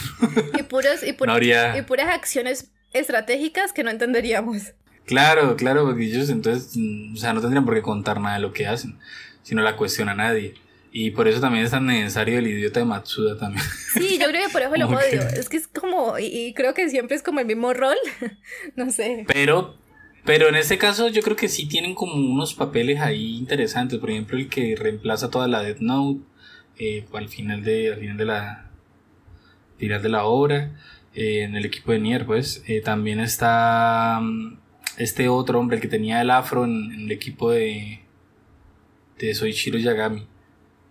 [0.58, 4.74] Y, puros, y, puras acciones estratégicas que no entenderíamos.
[5.06, 8.42] Claro, claro, porque ellos entonces, mm, o sea, no tendrían por qué contar nada de
[8.42, 8.98] lo que hacen,
[9.44, 10.56] si no la cuestiona nadie.
[10.92, 13.64] Y por eso también es tan necesario el idiota de Matsuda también.
[13.94, 15.22] Sí, yo creo que por eso lo odio.
[15.22, 17.98] Es que es como, y, y, creo que siempre es como el mismo rol.
[18.76, 19.26] no sé.
[19.28, 19.79] Pero
[20.26, 24.00] pero en este caso yo creo que sí tienen como unos papeles ahí interesantes.
[24.00, 26.22] Por ejemplo, el que reemplaza toda la Death Note
[26.78, 28.70] eh, al final de, al final de la
[29.78, 30.76] final de la obra.
[31.16, 32.64] Eh, en el equipo de Nier, pues.
[32.68, 34.60] Eh, también está mm,
[34.98, 38.02] este otro hombre, el que tenía el afro en, el equipo de,
[39.18, 40.28] de Soichiro Yagami,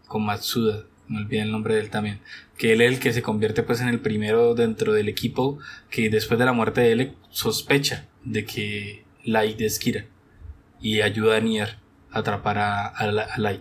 [0.07, 0.85] con Matsuda.
[1.09, 2.21] No olviden el nombre de él también.
[2.59, 5.59] Que él es el que se convierte pues en el primero dentro del equipo
[5.91, 10.07] que después de la muerte de él sospecha de que Light de Skira
[10.81, 11.79] y ayuda a Nier
[12.11, 13.61] a atrapar a, Light.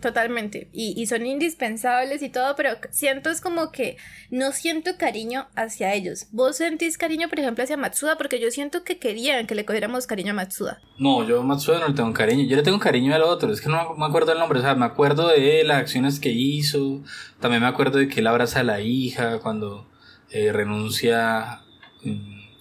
[0.00, 0.68] Totalmente.
[0.72, 3.96] Y, son indispensables y todo, pero siento es como que
[4.30, 6.26] no siento cariño hacia ellos.
[6.32, 8.18] ¿Vos sentís cariño, por ejemplo, hacia Matsuda?
[8.18, 10.80] Porque yo siento que querían que le cogiéramos cariño a Matsuda.
[10.98, 12.44] No, yo a Matsuda no le tengo cariño.
[12.44, 13.52] Yo le tengo cariño al otro.
[13.52, 14.58] Es que no me acuerdo el nombre.
[14.58, 17.02] O sea, me acuerdo de las acciones que hizo.
[17.40, 19.88] También me acuerdo de que él abraza a la hija cuando
[20.30, 21.60] eh, renuncia.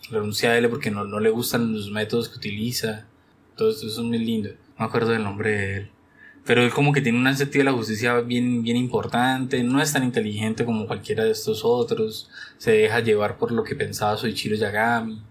[0.09, 3.07] Renuncia a él porque no, no le gustan los métodos que utiliza.
[3.55, 4.49] Todo eso es muy lindo.
[4.49, 5.91] No me acuerdo del nombre de él.
[6.45, 9.63] Pero él como que tiene un sentido de la justicia bien, bien importante.
[9.63, 12.29] No es tan inteligente como cualquiera de estos otros.
[12.57, 15.21] Se deja llevar por lo que pensaba Soichiro Yagami.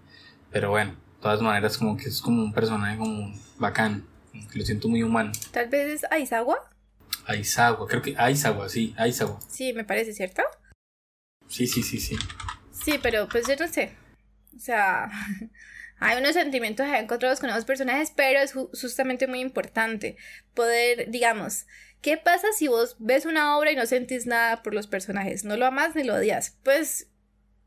[0.51, 4.05] Pero bueno, de todas maneras como que es como un personaje como bacán.
[4.51, 5.31] Que lo siento muy humano.
[5.51, 6.57] Tal vez es Aizawa.
[7.25, 9.39] Aizawa, creo que Aizawa, sí, Aizawa.
[9.47, 10.41] Sí, me parece, ¿cierto?
[11.47, 12.17] Sí, sí, sí, sí.
[12.71, 13.93] Sí, pero pues yo no sé.
[14.55, 15.09] O sea,
[15.99, 20.17] hay unos sentimientos encontrados con nuevos personajes, pero es justamente muy importante
[20.53, 21.65] poder, digamos,
[22.01, 25.43] ¿qué pasa si vos ves una obra y no sentís nada por los personajes?
[25.43, 26.57] No lo amas ni lo odias.
[26.63, 27.07] Pues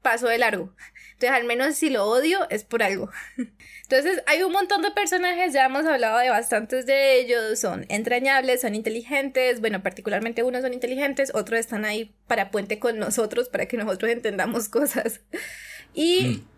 [0.07, 0.73] paso de largo.
[1.15, 3.11] Entonces, al menos si lo odio es por algo.
[3.83, 8.61] Entonces, hay un montón de personajes, ya hemos hablado de bastantes de ellos, son entrañables,
[8.61, 13.67] son inteligentes, bueno, particularmente unos son inteligentes, otros están ahí para puente con nosotros, para
[13.67, 15.23] que nosotros entendamos cosas.
[15.93, 16.45] Y...
[16.45, 16.56] Mm.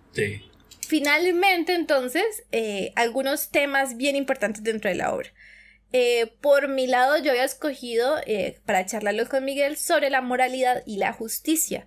[0.87, 5.29] Finalmente, entonces, eh, algunos temas bien importantes dentro de la obra.
[5.93, 10.83] Eh, por mi lado, yo había escogido eh, para charlarlo con Miguel sobre la moralidad
[10.87, 11.87] y la justicia,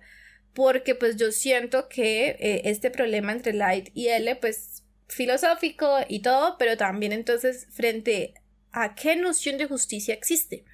[0.54, 6.56] porque pues yo siento que este problema entre Light y L, pues filosófico y todo,
[6.58, 8.34] pero también entonces frente
[8.70, 10.64] a qué noción de justicia existe.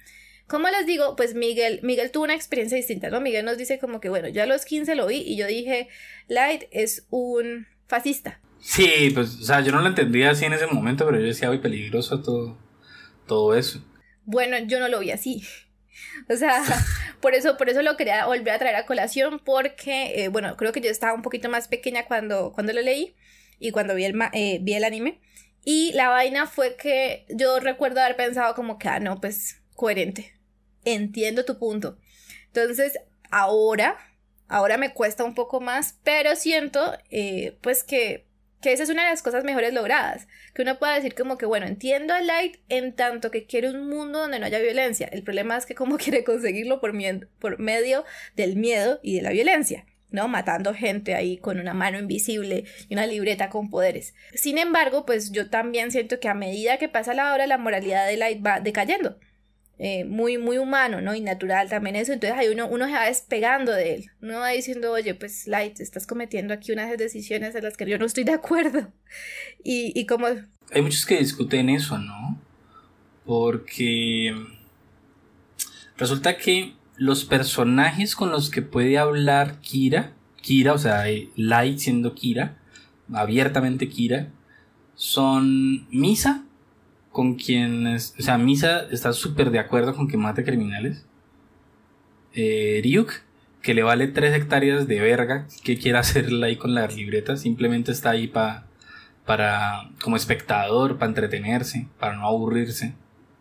[0.49, 3.21] Como les digo, pues Miguel, Miguel tuvo una experiencia distinta, ¿no?
[3.21, 5.89] Miguel nos dice como que, bueno, yo a los 15 lo vi y yo dije,
[6.27, 8.41] Light es un fascista.
[8.59, 11.49] Sí, pues, o sea, yo no lo entendía así en ese momento, pero yo decía,
[11.49, 12.57] muy peligroso todo,
[13.27, 13.85] todo eso.
[14.25, 15.43] Bueno, yo no lo vi así.
[16.29, 16.63] O sea,
[17.21, 20.71] por eso, por eso lo quería volver a traer a colación, porque, eh, bueno, creo
[20.71, 23.15] que yo estaba un poquito más pequeña cuando, cuando lo leí
[23.59, 25.19] y cuando vi el, eh, vi el anime.
[25.63, 30.38] Y la vaina fue que yo recuerdo haber pensado como que, ah, no, pues coherente
[30.85, 31.97] entiendo tu punto.
[32.47, 32.99] Entonces,
[33.29, 33.97] ahora,
[34.47, 38.25] ahora me cuesta un poco más, pero siento eh, pues que,
[38.61, 41.45] que esa es una de las cosas mejores logradas, que uno pueda decir como que,
[41.45, 45.07] bueno, entiendo a Light en tanto que quiere un mundo donde no haya violencia.
[45.11, 46.93] El problema es que cómo quiere conseguirlo por,
[47.39, 48.03] por medio
[48.35, 49.85] del miedo y de la violencia.
[50.11, 50.27] ¿no?
[50.27, 54.15] Matando gente ahí con una mano invisible y una libreta con poderes.
[54.33, 58.07] Sin embargo, pues yo también siento que a medida que pasa la hora, la moralidad
[58.07, 59.19] de Light va decayendo.
[59.81, 61.15] Eh, muy, muy humano, ¿no?
[61.15, 62.11] Y natural también eso.
[62.11, 64.11] Entonces ahí uno, uno se va despegando de él.
[64.21, 67.97] Uno va diciendo, oye, pues Light, estás cometiendo aquí unas decisiones a las que yo
[67.97, 68.91] no estoy de acuerdo.
[69.63, 70.27] Y, y como...
[70.71, 72.39] Hay muchos que discuten eso, ¿no?
[73.25, 74.33] Porque
[75.97, 81.79] resulta que los personajes con los que puede hablar Kira, Kira, o sea, eh, Light
[81.79, 82.57] siendo Kira,
[83.11, 84.29] abiertamente Kira,
[84.95, 86.45] son Misa,
[87.19, 91.03] con quienes, o sea, Misa está súper de acuerdo con que mate criminales.
[92.33, 93.11] Eh, Ryuk,
[93.61, 97.91] que le vale tres hectáreas de verga, que quiere hacerla ahí con las libretas, simplemente
[97.91, 98.67] está ahí pa,
[99.25, 102.95] para, como espectador, para entretenerse, para no aburrirse.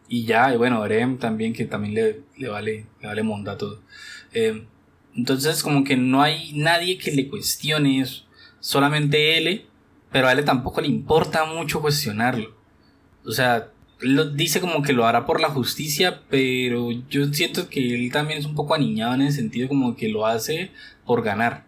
[0.08, 3.80] Y ya, y bueno, Rem también, que también le, le vale, le vale monda todo.
[4.32, 4.66] Eh,
[5.14, 8.24] entonces, como que no hay nadie que le cuestione eso.
[8.58, 9.66] Solamente él,
[10.10, 12.57] pero a él tampoco le importa mucho cuestionarlo.
[13.28, 13.68] O sea,
[14.00, 18.38] lo, dice como que lo hará por la justicia, pero yo siento que él también
[18.38, 20.70] es un poco aniñado en ese sentido, como que lo hace
[21.04, 21.64] por ganar.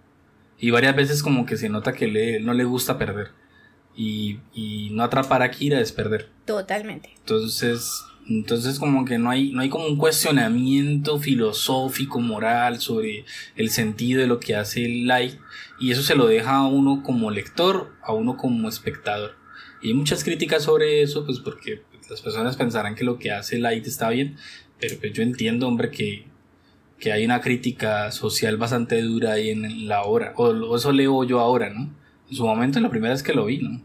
[0.59, 3.33] Y varias veces como que se nota que le, no le gusta perder.
[3.95, 6.31] Y, y no atrapar a Kira es perder.
[6.47, 7.11] Totalmente.
[7.19, 13.25] Entonces, entonces como que no hay, no hay como un cuestionamiento filosófico, moral sobre
[13.57, 15.39] el sentido de lo que hace el like.
[15.79, 19.40] Y eso se lo deja a uno como lector, a uno como espectador.
[19.83, 23.59] Y hay muchas críticas sobre eso, pues porque las personas pensarán que lo que hace
[23.59, 24.37] Light está bien,
[24.79, 26.27] pero pues yo entiendo, hombre, que,
[26.99, 31.41] que hay una crítica social bastante dura ahí en la obra, o, eso leo yo
[31.41, 31.89] ahora, ¿no?
[32.29, 33.81] En su momento, la primera vez que lo vi, ¿no?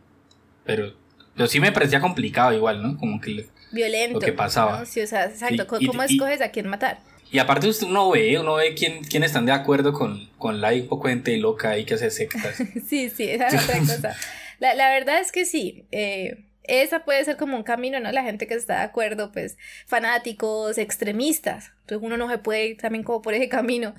[0.66, 0.94] Pero,
[1.36, 2.98] pero sí me parecía complicado igual, ¿no?
[2.98, 4.20] Como que Violento.
[4.20, 4.86] lo que pasaba.
[4.86, 7.00] Sí, o sea, exacto, ¿cómo escoges a quién matar?
[7.32, 10.90] Y aparte uno ve, uno ve quién, quién están de acuerdo con, con Light, un
[10.90, 12.56] poco gente loca ahí que hace sectas.
[12.88, 14.16] sí, sí, esa es otra cosa.
[14.60, 15.88] La, la verdad es que sí.
[15.92, 18.12] Eh, esa puede ser como un camino, ¿no?
[18.12, 21.72] La gente que está de acuerdo, pues, fanáticos, extremistas.
[21.82, 23.96] Entonces uno no se puede ir también como por ese camino.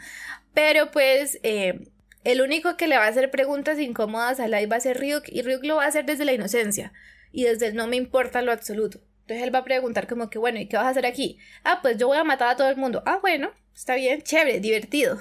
[0.55, 1.81] Pero pues, eh,
[2.25, 5.25] el único que le va a hacer preguntas incómodas a Lai va a ser Ryuk,
[5.29, 6.93] y Ryuk lo va a hacer desde la inocencia,
[7.31, 9.01] y desde el no me importa lo absoluto.
[9.23, 11.39] Entonces él va a preguntar como que, bueno, ¿y qué vas a hacer aquí?
[11.63, 13.03] Ah, pues yo voy a matar a todo el mundo.
[13.07, 15.19] Ah, bueno, está bien, chévere, divertido.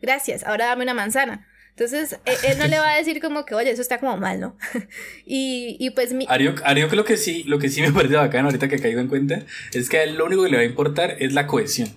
[0.00, 1.46] Gracias, ahora dame una manzana.
[1.78, 4.40] Entonces, e, él, no le va a decir como que, oye, eso está como mal,
[4.40, 4.56] ¿no?
[5.26, 6.26] y, y, pues mi...
[6.26, 9.42] Ariok, lo que sí, lo que sí me parece bacán ahorita que caigo en cuenta,
[9.74, 11.90] es que a él lo único que le va a importar es la cohesión.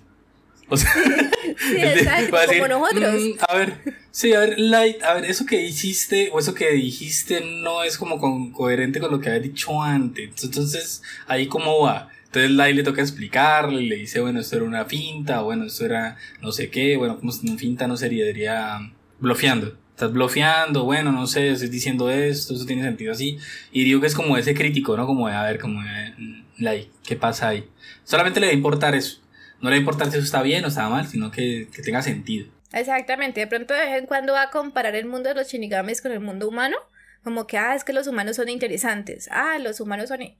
[0.68, 0.92] O sea,
[1.58, 3.22] sí, exacto, como nosotros.
[3.22, 3.74] Mm, a ver,
[4.10, 7.96] sí, a ver, Light, a ver, eso que hiciste o eso que dijiste no es
[7.96, 10.44] como con, coherente con lo que había dicho antes.
[10.44, 12.10] Entonces, ahí cómo va.
[12.26, 16.16] Entonces Light le toca explicarle, le dice, bueno, esto era una finta, bueno, esto era
[16.42, 18.78] no sé qué, bueno, como una finta no sería, diría
[19.20, 19.76] bloqueando.
[19.90, 23.38] Estás bloqueando, bueno, no sé, estoy diciendo esto, eso tiene sentido así.
[23.70, 25.06] Y digo que es como ese crítico, ¿no?
[25.06, 27.68] Como de, a ver, como de, like, ¿qué pasa ahí?
[28.04, 29.18] Solamente le va a importar eso.
[29.60, 31.82] No le va a importar si eso está bien o está mal, sino que, que
[31.82, 32.46] tenga sentido.
[32.72, 33.40] Exactamente.
[33.40, 36.12] De pronto de vez en cuando va a comparar el mundo de los shinigamis con
[36.12, 36.76] el mundo humano
[37.22, 40.36] como que, ah, es que los humanos son interesantes, ah, los humanos son eh,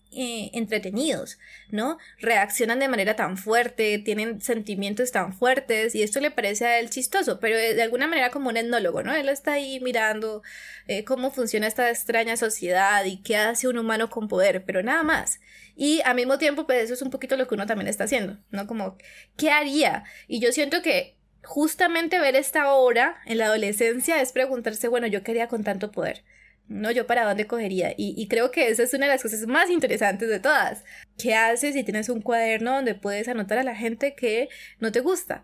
[0.55, 1.39] entretenidos,
[1.70, 1.98] ¿no?
[2.19, 6.89] Reaccionan de manera tan fuerte, tienen sentimientos tan fuertes y esto le parece a él
[6.89, 9.15] chistoso, pero de alguna manera como un etnólogo, ¿no?
[9.15, 10.43] Él está ahí mirando
[10.86, 15.02] eh, cómo funciona esta extraña sociedad y qué hace un humano con poder, pero nada
[15.02, 15.40] más.
[15.77, 18.39] Y al mismo tiempo, pues eso es un poquito lo que uno también está haciendo,
[18.51, 18.66] ¿no?
[18.66, 18.97] Como,
[19.36, 20.05] ¿qué haría?
[20.28, 25.23] Y yo siento que justamente ver esta obra en la adolescencia es preguntarse, bueno, yo
[25.23, 26.23] quería con tanto poder.
[26.70, 26.90] ¿No?
[26.92, 27.92] Yo para dónde cogería.
[27.97, 30.84] Y, creo que esa es una de las cosas más interesantes de todas.
[31.18, 34.48] ¿Qué haces si tienes un cuaderno donde puedes anotar a la gente que
[34.78, 35.42] no te gusta?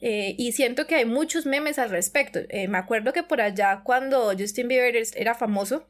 [0.00, 2.38] Eh, y siento que hay muchos memes al respecto.
[2.48, 5.84] Eh, me acuerdo que por allá cuando Justin Bieber era famoso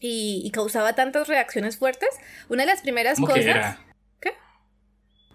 [0.00, 2.10] y, causaba tantas reacciones fuertes,
[2.48, 3.44] una de las primeras ¿Cómo cosas...
[3.44, 3.78] Que era?
[4.20, 4.30] ¿Qué?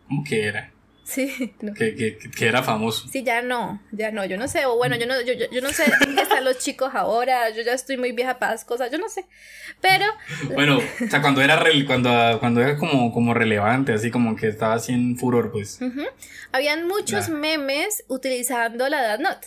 [0.07, 0.71] ¿Cómo que era?
[1.09, 1.53] Sí.
[1.75, 3.07] Que, que, que, era famoso.
[3.07, 5.61] Sí, ya no, ya no, yo no sé, o bueno, yo no, yo, yo, yo
[5.61, 8.91] no sé qué están los chicos ahora, yo ya estoy muy vieja para las cosas,
[8.91, 9.25] yo no sé,
[9.81, 10.05] pero...
[10.53, 14.75] Bueno, o sea, cuando era, cuando, cuando era como, como relevante, así como que estaba
[14.75, 15.79] así en furor, pues.
[16.51, 19.37] Habían muchos memes utilizando la edad not.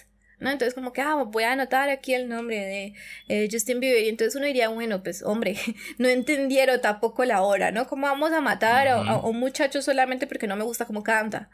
[0.42, 0.50] ¿No?
[0.50, 2.94] Entonces como que, ah, voy a anotar aquí el nombre de
[3.28, 5.56] eh, Justin Bieber y entonces uno diría, bueno, pues hombre,
[5.98, 7.86] no entendieron tampoco la hora, ¿no?
[7.86, 11.48] ¿Cómo vamos a matar a, un muchacho solamente porque no me gusta cómo canta?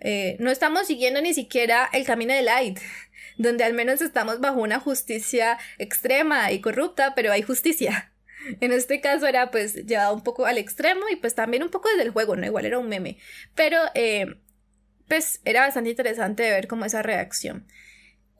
[0.00, 2.80] Eh, no estamos siguiendo ni siquiera el camino de Light,
[3.36, 8.12] donde al menos estamos bajo una justicia extrema y corrupta, pero hay justicia.
[8.62, 11.90] En este caso era pues llevado un poco al extremo y pues también un poco
[11.90, 12.46] desde el juego, ¿no?
[12.46, 13.18] Igual era un meme.
[13.54, 14.34] Pero eh,
[15.08, 17.66] pues era bastante interesante ver como esa reacción.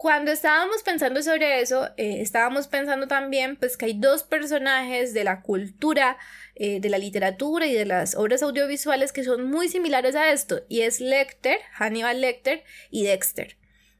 [0.00, 5.24] Cuando estábamos pensando sobre eso, eh, estábamos pensando también pues que hay dos personajes de
[5.24, 6.16] la cultura,
[6.54, 10.62] eh, de la literatura y de las obras audiovisuales que son muy similares a esto,
[10.70, 13.58] y es Lecter, Hannibal Lecter y Dexter.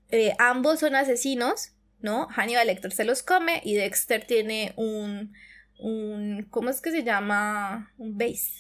[0.09, 2.29] Eh, ambos son asesinos, ¿no?
[2.31, 5.35] Hannibal Lecter se los come y Dexter tiene un,
[5.79, 7.93] un ¿cómo es que se llama?
[7.99, 8.53] Un base.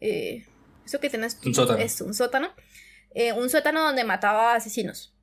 [0.00, 1.38] eso que tienes...
[1.44, 1.78] Un sótano.
[1.78, 2.52] Es un sótano.
[3.36, 5.14] un sótano donde mataba asesinos.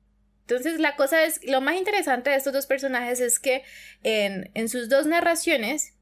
[0.48, 3.64] Entonces la cosa es, lo más interesante de estos dos personajes es que
[4.02, 5.92] en, en sus dos narraciones,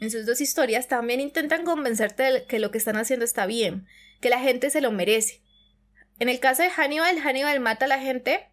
[0.00, 3.88] en sus dos historias, también intentan convencerte de que lo que están haciendo está bien,
[4.20, 5.42] que la gente se lo merece.
[6.20, 8.46] En el caso de Hannibal, Hannibal mata a la gente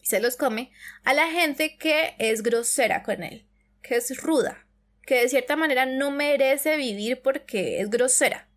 [0.00, 0.70] y se los come,
[1.02, 3.48] a la gente que es grosera con él,
[3.82, 4.64] que es ruda,
[5.02, 8.48] que de cierta manera no merece vivir porque es grosera.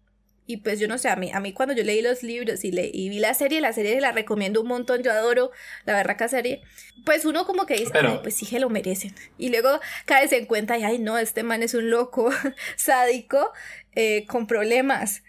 [0.50, 2.72] Y pues yo no sé, a mí, a mí cuando yo leí los libros y,
[2.72, 5.52] le, y vi la serie, la serie la recomiendo un montón, yo adoro
[5.84, 6.62] la berraca serie,
[7.06, 9.14] pues uno como que dice, Ay, pues sí que lo merecen.
[9.38, 12.32] Y luego caes en cuenta y, ay no, este man es un loco,
[12.78, 13.52] sádico,
[13.94, 15.22] eh, con problemas.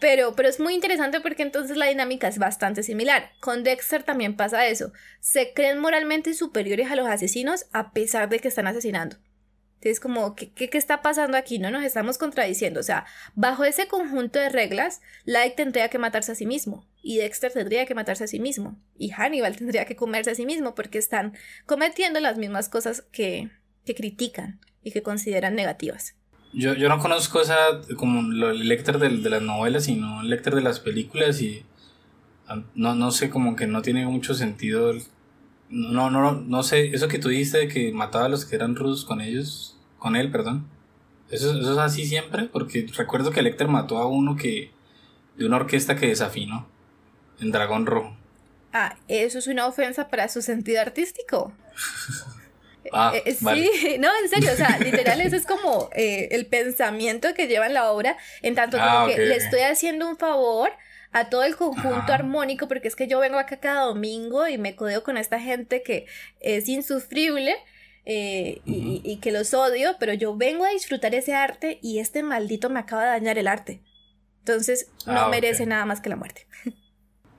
[0.00, 3.30] Pero, pero es muy interesante porque entonces la dinámica es bastante similar.
[3.40, 4.92] Con Dexter también pasa eso.
[5.20, 9.16] Se creen moralmente superiores a los asesinos a pesar de que están asesinando.
[9.82, 11.58] Es como, ¿qué, ¿qué, está pasando aquí?
[11.58, 12.80] No nos estamos contradiciendo.
[12.80, 16.86] O sea, bajo ese conjunto de reglas, Light tendría que matarse a sí mismo.
[17.02, 18.78] Y Dexter tendría que matarse a sí mismo.
[18.98, 21.34] Y Hannibal tendría que comerse a sí mismo porque están
[21.66, 23.50] cometiendo las mismas cosas que,
[23.84, 26.14] que critican y que consideran negativas.
[26.52, 30.54] Yo, yo no conozco esa como el Lecter de, de las novelas, sino el Lecter
[30.54, 31.64] de las películas y
[32.74, 34.92] no, no sé, como que no tiene mucho sentido
[35.68, 38.76] no, no, no sé, eso que tú dijiste de que mataba a los que eran
[38.76, 40.68] rudos con ellos, con él, perdón.
[41.30, 42.44] ¿Eso, eso es así siempre?
[42.44, 44.70] Porque recuerdo que Lecter mató a uno que,
[45.36, 46.68] de una orquesta que desafinó,
[47.40, 48.16] en Dragón Rojo.
[48.72, 51.52] Ah, eso es una ofensa para su sentido artístico.
[52.92, 53.68] ah, eh, sí, vale.
[53.98, 57.74] no, en serio, o sea, literal, eso es como eh, el pensamiento que lleva en
[57.74, 60.70] la obra, en tanto como Ah, que le estoy haciendo un favor
[61.18, 62.14] a todo el conjunto Ajá.
[62.14, 65.82] armónico, porque es que yo vengo acá cada domingo y me codeo con esta gente
[65.82, 66.06] que
[66.40, 67.56] es insufrible
[68.04, 72.22] eh, y, y que los odio, pero yo vengo a disfrutar ese arte y este
[72.22, 73.80] maldito me acaba de dañar el arte.
[74.40, 76.46] Entonces, no Ah, merece nada más que la muerte.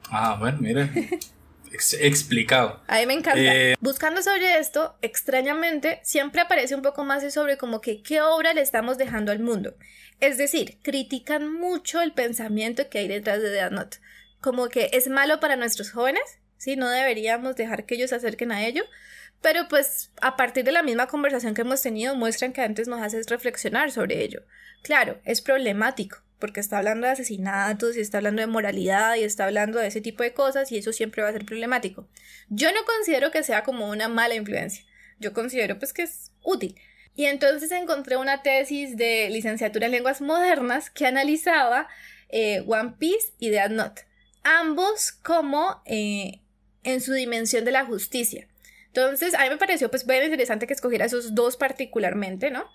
[0.09, 0.89] Ah, bueno, mira.
[1.71, 2.81] Ex- explicado.
[2.87, 3.39] A mí me encanta.
[3.39, 8.53] Eh, Buscando sobre esto, extrañamente, siempre aparece un poco más sobre como que qué obra
[8.53, 9.75] le estamos dejando al mundo.
[10.19, 13.97] Es decir, critican mucho el pensamiento que hay detrás de Death Note.
[14.41, 16.23] Como que es malo para nuestros jóvenes,
[16.57, 16.75] ¿sí?
[16.75, 18.83] No deberíamos dejar que ellos se acerquen a ello.
[19.41, 23.01] Pero pues a partir de la misma conversación que hemos tenido muestran que antes nos
[23.01, 24.41] hace reflexionar sobre ello.
[24.81, 29.45] Claro, es problemático porque está hablando de asesinatos y está hablando de moralidad y está
[29.45, 32.07] hablando de ese tipo de cosas y eso siempre va a ser problemático.
[32.49, 34.85] Yo no considero que sea como una mala influencia.
[35.19, 36.75] Yo considero pues que es útil.
[37.17, 41.87] Y entonces encontré una tesis de licenciatura en lenguas modernas que analizaba
[42.29, 44.03] eh, One Piece y Death Note.
[44.43, 46.41] Ambos como eh,
[46.83, 48.47] en su dimensión de la justicia.
[48.85, 52.69] Entonces, a mí me pareció pues bien interesante que escogiera esos dos particularmente, ¿no?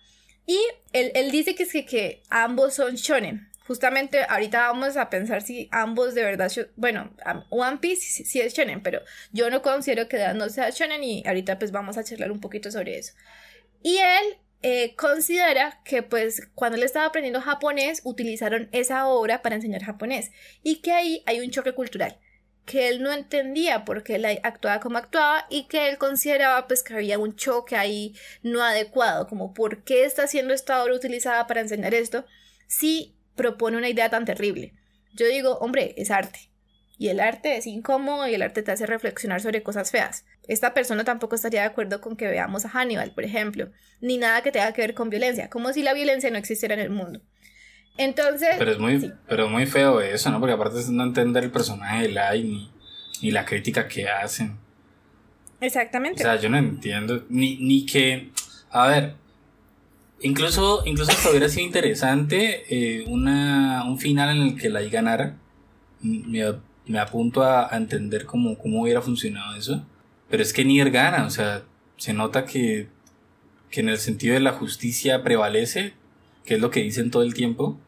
[0.44, 0.58] Y
[0.92, 3.48] él, él dice que, es que, que ambos son shonen.
[3.68, 7.14] Justamente ahorita vamos a pensar si ambos de verdad, bueno,
[7.50, 11.04] One Piece sí, sí es shonen, pero yo no considero que Death Note sea shonen
[11.04, 13.12] y ahorita pues vamos a charlar un poquito sobre eso.
[13.82, 19.56] Y él eh, considera que pues cuando él estaba aprendiendo japonés utilizaron esa obra para
[19.56, 20.30] enseñar japonés
[20.62, 22.18] y que ahí hay un choque cultural
[22.64, 26.82] que él no entendía por qué él actuaba como actuaba y que él consideraba pues
[26.82, 31.46] que había un choque ahí no adecuado, como por qué está siendo esta obra utilizada
[31.46, 32.24] para enseñar esto
[32.66, 34.74] si propone una idea tan terrible.
[35.14, 36.50] Yo digo, hombre, es arte.
[36.98, 40.24] Y el arte es incómodo y el arte te hace reflexionar sobre cosas feas.
[40.48, 43.70] Esta persona tampoco estaría de acuerdo con que veamos a Hannibal, por ejemplo,
[44.00, 46.80] ni nada que tenga que ver con violencia, como si la violencia no existiera en
[46.80, 47.20] el mundo.
[47.96, 49.12] Entonces, Pero es muy, sí.
[49.28, 50.40] pero es muy feo eso, ¿no?
[50.40, 52.70] Porque aparte es no entender el personaje de Light ni,
[53.22, 54.56] ni la crítica que hacen.
[55.60, 56.22] O exactamente.
[56.22, 57.24] sea, yo no entiendo.
[57.28, 58.30] Ni, ni que.
[58.70, 59.14] A ver.
[60.20, 65.36] Incluso, incluso hasta hubiera sido interesante eh, una, un final en el que Light ganara.
[66.00, 66.42] Me,
[66.86, 69.86] me apunto a, a entender cómo, cómo hubiera funcionado eso.
[70.32, 71.62] Pero es que Nier gana, o sea,
[71.98, 72.88] se nota que,
[73.70, 75.92] que en el sentido de la justicia prevalece,
[76.46, 77.78] que es lo que dicen todo el tiempo,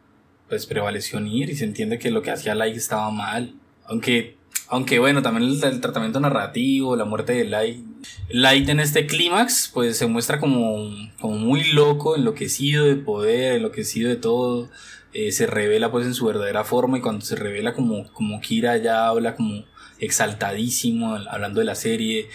[0.50, 3.54] pues prevaleció Nier y se entiende que lo que hacía Light estaba mal.
[3.86, 4.36] Aunque,
[4.68, 7.82] aunque bueno, también el, tratamiento narrativo, la muerte de Light.
[8.28, 14.10] Light en este clímax, pues se muestra como, como muy loco, enloquecido de poder, enloquecido
[14.10, 14.68] de todo.
[15.14, 18.76] Eh, se revela pues en su verdadera forma y cuando se revela como, como Kira
[18.76, 19.64] ya habla como
[19.98, 22.28] exaltadísimo hablando de la serie,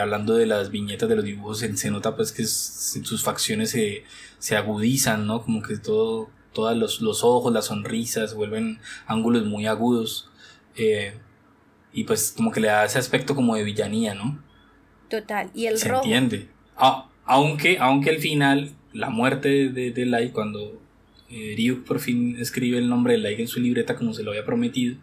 [0.00, 4.04] hablando de las viñetas de los dibujos, se, nota pues que sus facciones se,
[4.38, 5.42] se, agudizan, ¿no?
[5.42, 10.28] Como que todo, todos los, los, ojos, las sonrisas vuelven ángulos muy agudos.
[10.76, 11.14] Eh,
[11.92, 14.42] y pues como que le da ese aspecto como de villanía, ¿no?
[15.08, 16.48] Total, y el Se entiende.
[16.76, 20.80] Ah, aunque, aunque al final, la muerte de, de, Light, cuando
[21.28, 24.30] eh, Ryuk por fin escribe el nombre de Light en su libreta como se lo
[24.30, 24.96] había prometido,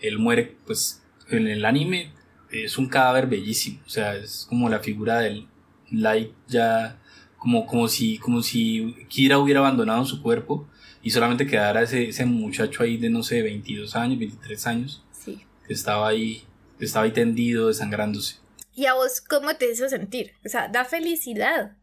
[0.00, 2.12] él muere, pues en el anime
[2.50, 5.48] es un cadáver bellísimo, o sea, es como la figura del
[5.90, 6.98] Light ya
[7.38, 10.68] como, como si como si Kira hubiera abandonado su cuerpo
[11.02, 15.44] y solamente quedara ese, ese muchacho ahí de no sé, 22 años, 23 años, sí.
[15.66, 16.44] que estaba ahí,
[16.78, 18.36] que estaba ahí tendido, desangrándose.
[18.74, 20.32] ¿Y a vos cómo te hizo sentir?
[20.44, 21.76] O sea, da felicidad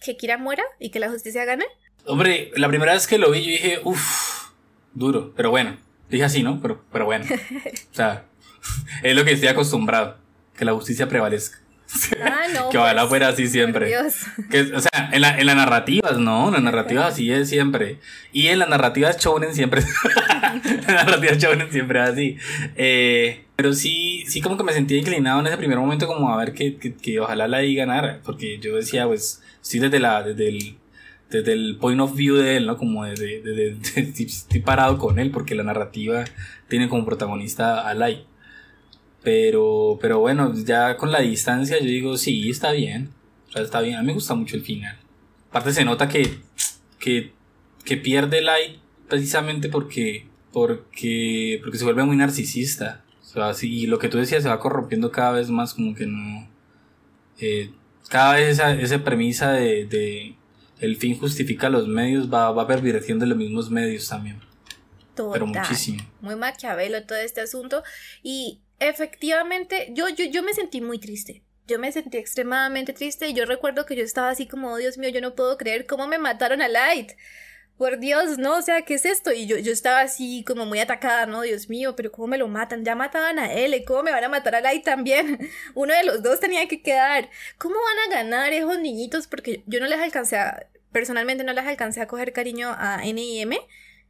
[0.00, 1.64] que Kira muera y que la justicia gane.
[2.06, 4.50] Hombre, la primera vez que lo vi yo dije, uff,
[4.92, 5.78] duro, pero bueno.
[6.10, 6.60] Dije así, ¿no?
[6.60, 7.24] Pero, pero bueno.
[7.92, 8.26] o sea,
[9.02, 10.16] es lo que estoy acostumbrado,
[10.56, 11.58] que la justicia prevalezca.
[12.20, 13.92] Ah, no, que ojalá pues, fuera así siempre.
[14.50, 17.98] Que, o sea, en, la, en las narrativas, no, en las narrativas así es siempre.
[18.32, 19.82] Y en las narrativas chonen siempre.
[20.64, 22.36] en las narrativas chonen siempre así.
[22.76, 26.36] Eh, pero sí, sí como que me sentía inclinado en ese primer momento como a
[26.36, 28.20] ver que, que, ojalá la I ganara.
[28.24, 30.76] Porque yo decía, pues, sí desde la, desde el,
[31.30, 32.76] desde el point of view de él, ¿no?
[32.76, 36.24] Como desde, estoy parado con él porque la narrativa
[36.68, 38.26] tiene como protagonista a Lai.
[39.26, 43.10] Pero, pero bueno, ya con la distancia yo digo, sí, está bien.
[43.48, 43.96] O sea, está bien.
[43.96, 44.96] A mí me gusta mucho el final.
[45.50, 46.38] Aparte se nota que,
[47.00, 47.32] que,
[47.84, 48.76] que pierde Light
[49.08, 53.02] precisamente porque, porque, porque se vuelve muy narcisista.
[53.20, 56.06] O sea, y lo que tú decías se va corrompiendo cada vez más, como que
[56.06, 56.48] no.
[57.40, 57.72] Eh,
[58.08, 60.36] cada vez esa, esa premisa de, de,
[60.78, 64.40] el fin justifica los medios va, va pervirtiendo los mismos medios también.
[65.16, 66.00] Pero muchísimo.
[66.20, 67.82] Muy maquiavelo todo este asunto.
[68.22, 71.42] Y efectivamente, yo, yo, yo me sentí muy triste.
[71.66, 74.98] Yo me sentí extremadamente triste y yo recuerdo que yo estaba así como, oh, Dios
[74.98, 77.12] mío, yo no puedo creer cómo me mataron a Light.
[77.76, 79.32] Por Dios, no, o sea, ¿qué es esto?
[79.32, 81.42] Y yo, yo estaba así como muy atacada, ¿no?
[81.42, 82.84] Dios mío, pero ¿cómo me lo matan?
[82.84, 85.50] Ya mataban a él, ¿cómo me van a matar a Light también?
[85.74, 87.28] Uno de los dos tenía que quedar.
[87.58, 89.26] ¿Cómo van a ganar esos niñitos?
[89.26, 93.20] Porque yo no les alcancé a, personalmente no les alcancé a coger cariño a N
[93.20, 93.58] y M.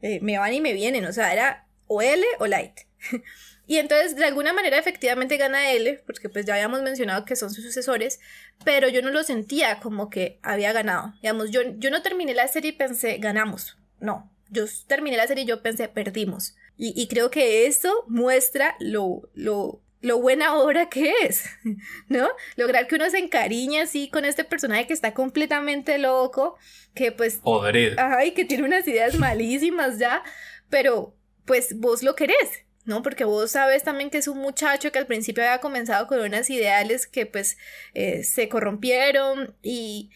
[0.03, 2.81] Eh, me van y me vienen, o sea, era o L o Light.
[3.67, 7.53] Y entonces, de alguna manera, efectivamente gana L, porque pues ya habíamos mencionado que son
[7.53, 8.21] sus sucesores,
[8.65, 11.15] pero yo no lo sentía como que había ganado.
[11.21, 13.77] Digamos, yo, yo no terminé la serie y pensé, ganamos.
[13.99, 16.55] No, yo terminé la serie y yo pensé, perdimos.
[16.79, 21.47] Y, creo que eso muestra lo, lo, lo buena obra que es,
[22.09, 22.29] ¿no?
[22.57, 26.59] Lograr que uno se encariñe así con este personaje que está completamente loco,
[26.95, 27.37] que pues...
[27.37, 27.97] Podrido.
[27.99, 30.23] Ay, que tiene unas ideas malísimas ya,
[30.69, 31.17] pero
[31.47, 32.66] pues vos lo querés.
[32.87, 33.03] ¿No?
[33.03, 36.49] Porque vos sabes también que es un muchacho que al principio había comenzado con unas
[36.49, 37.59] ideales que pues
[37.93, 40.11] eh, se corrompieron y,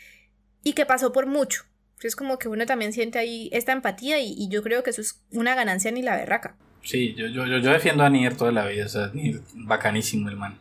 [0.63, 1.65] y que pasó por mucho.
[2.03, 5.21] Es como que uno también siente ahí esta empatía y, yo creo que eso es
[5.33, 6.57] una ganancia ni la berraca.
[6.83, 10.37] Sí, yo, yo, yo defiendo a Nier toda la vida, o sea, Nier, bacanísimo el
[10.37, 10.57] man.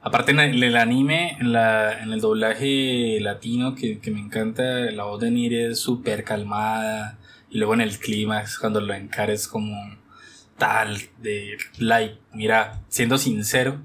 [0.00, 4.62] Aparte en el, anime, en, la, en el doblaje latino que, que me encanta,
[4.92, 7.18] la voz de Nier es súper calmada
[7.50, 9.95] y luego en el clima es cuando lo encares como
[10.58, 13.80] tal de like, mira, siendo sincero,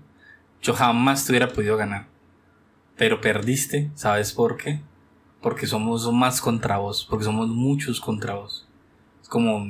[0.62, 2.08] yo jamás te hubiera podido ganar.
[2.98, 4.82] Pero perdiste, ¿sabes por qué?
[5.42, 8.68] Porque somos más contra vos, porque somos muchos contra vos.
[9.22, 9.66] Es como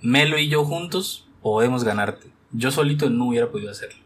[0.00, 2.28] Melo y yo juntos podemos ganarte.
[2.52, 4.00] Yo solito no hubiera podido hacerlo.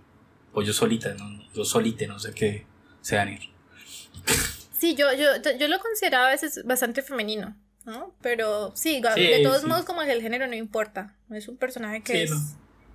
[0.52, 2.66] O yo solita, no, yo solite, no sé qué
[3.00, 3.40] sean ir.
[4.72, 5.28] Sí, yo, yo,
[5.58, 7.56] yo lo consideraba a veces bastante femenino.
[7.84, 8.14] ¿No?
[8.22, 11.14] Pero sí, de todos modos como que el género no importa.
[11.30, 12.32] Es un personaje que es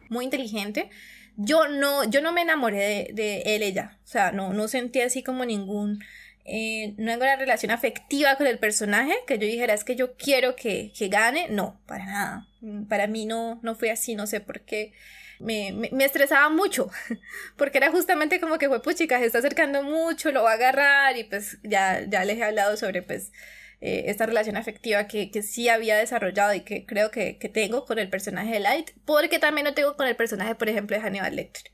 [0.09, 0.89] muy inteligente.
[1.37, 3.97] Yo no, yo no me enamoré de, él ella.
[4.03, 6.03] O sea, no, no sentí así como ningún...
[6.51, 10.15] Eh, no hay una relación afectiva con el personaje que yo dijera es que yo
[10.15, 11.47] quiero que, que gane.
[11.49, 12.47] No, para nada.
[12.87, 14.93] Para mí no, no fue así, no sé por qué.
[15.39, 16.91] Me, me, me, estresaba mucho,
[17.55, 21.15] porque era justamente como que fue, puchica, se está acercando mucho, lo va a agarrar
[21.15, 23.31] y pues ya, ya les he hablado sobre pues
[23.81, 27.85] eh, esta relación afectiva que, que, sí había desarrollado y que creo que, que, tengo
[27.85, 31.03] con el personaje de Light, porque también lo tengo con el personaje, por ejemplo, de
[31.03, 31.71] Hannibal Lecter.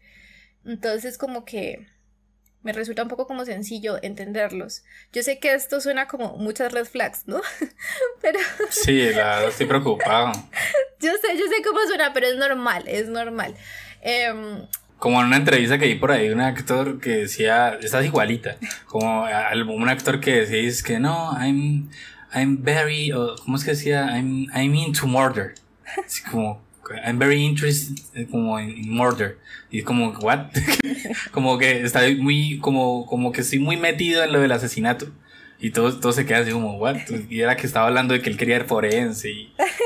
[0.65, 1.87] Entonces, como que
[2.61, 4.83] me resulta un poco como sencillo entenderlos.
[5.13, 7.41] Yo sé que esto suena como muchas red flags, ¿no?
[8.21, 8.39] pero...
[8.69, 10.31] Sí, la estoy preocupado.
[10.99, 13.55] yo sé, yo sé cómo suena, pero es normal, es normal.
[14.01, 14.33] Eh,
[15.05, 18.57] como en una entrevista que vi por ahí, un actor que decía, estás igualita,
[18.87, 19.27] como
[19.75, 21.91] un actor que decía, es que no, I'm,
[22.33, 23.11] I'm very,
[23.43, 24.07] ¿cómo es que decía?
[24.17, 25.53] I'm, I'm into murder.
[26.03, 26.59] Así como,
[27.05, 27.95] I'm very interested
[28.31, 29.37] como en, murder.
[29.69, 30.47] Y como, what?
[31.31, 35.05] como que está muy, como, como que estoy muy metido en lo del asesinato.
[35.59, 36.97] Y todo, todo se queda así como, what?
[37.29, 39.29] Y era que estaba hablando de que él quería ir forense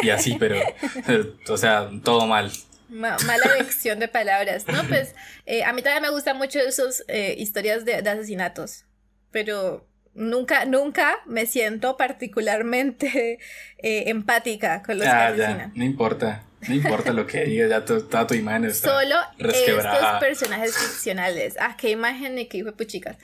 [0.01, 0.55] y así, pero,
[1.49, 2.49] o sea, todo mal.
[2.89, 4.65] Mala elección de palabras.
[4.67, 8.85] No, pues eh, a mí también me gustan mucho esas eh, historias de, de, asesinatos,
[9.31, 13.39] pero nunca, nunca me siento particularmente
[13.77, 15.71] eh, empática con los que ah, asesinan.
[15.75, 16.43] no importa.
[16.67, 21.55] No importa lo que diga, ya toda tu imagen está Solo estos personajes ficcionales.
[21.57, 23.15] Ah, qué imagen y qué hijo puchicas.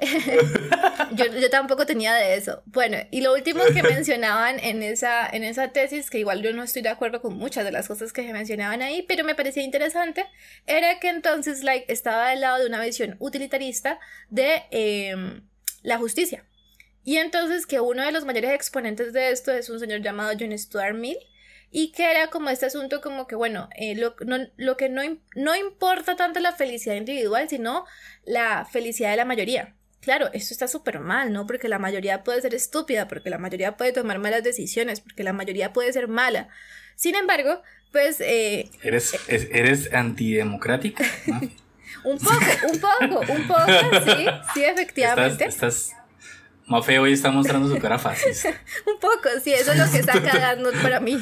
[1.12, 2.62] yo, yo tampoco tenía de eso.
[2.66, 6.62] Bueno, y lo último que mencionaban en esa, en esa tesis, que igual yo no
[6.62, 9.62] estoy de acuerdo con muchas de las cosas que se mencionaban ahí, pero me parecía
[9.62, 10.26] interesante,
[10.66, 13.98] era que entonces like, estaba del lado de una visión utilitarista
[14.30, 15.48] de em,
[15.82, 16.44] la justicia.
[17.04, 20.56] Y entonces que uno de los mayores exponentes de esto es un señor llamado John
[20.58, 21.18] Stuart Mill,
[21.76, 25.02] y que era como este asunto como que, bueno, eh, lo, no, lo, que no,
[25.34, 27.84] no importa tanto la felicidad individual, sino
[28.24, 29.74] la felicidad de la mayoría.
[30.04, 31.46] Claro, esto está súper mal, ¿no?
[31.46, 35.32] Porque la mayoría puede ser estúpida, porque la mayoría puede tomar malas decisiones, porque la
[35.32, 36.48] mayoría puede ser mala.
[36.94, 38.20] Sin embargo, pues...
[38.20, 41.04] Eh, ¿Eres, ¿Eres antidemocrática?
[42.04, 42.36] un poco,
[42.70, 43.64] un poco, un poco,
[44.04, 45.46] sí, sí, efectivamente.
[45.46, 45.94] estás
[46.66, 48.32] Mafe hoy está mostrando su cara fácil.
[48.86, 51.18] un poco, sí, eso es lo que está cagando para mí.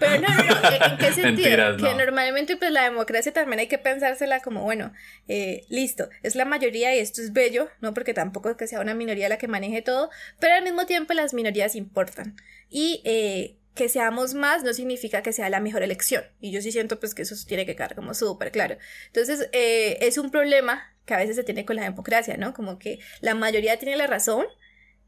[0.00, 1.76] Pero no, no, no, ¿en qué sentido?
[1.76, 4.92] que normalmente pues la democracia también hay que pensársela como, bueno,
[5.28, 8.80] eh, listo, es la mayoría y esto es bello, no porque tampoco es que sea
[8.80, 10.10] una minoría la que maneje todo,
[10.40, 12.36] pero al mismo tiempo las minorías importan.
[12.68, 16.24] Y eh, que seamos más no significa que sea la mejor elección.
[16.40, 18.76] Y yo sí siento pues que eso tiene que quedar como súper claro.
[19.06, 22.54] Entonces, eh, es un problema que a veces se tiene con la democracia, ¿no?
[22.54, 24.46] Como que la mayoría tiene la razón,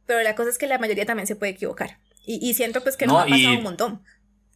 [0.06, 1.98] pero la cosa es que la mayoría también se puede equivocar.
[2.26, 4.00] Y, y siento pues que no, ha pasado un montón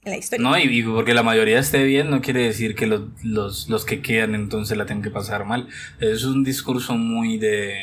[0.05, 0.49] en la historia.
[0.49, 4.01] No, y, porque la mayoría esté bien no quiere decir que los, los, los que
[4.01, 5.69] quedan entonces la tengan que pasar mal.
[6.01, 7.77] Es un discurso muy de...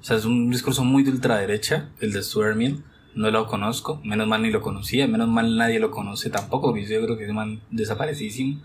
[0.00, 2.82] O sea, es un discurso muy de ultraderecha, el de Stuart Mill.
[3.14, 6.86] No lo conozco, menos mal ni lo conocía, menos mal nadie lo conoce tampoco, porque
[6.86, 8.62] yo creo que es man desaparecísimo.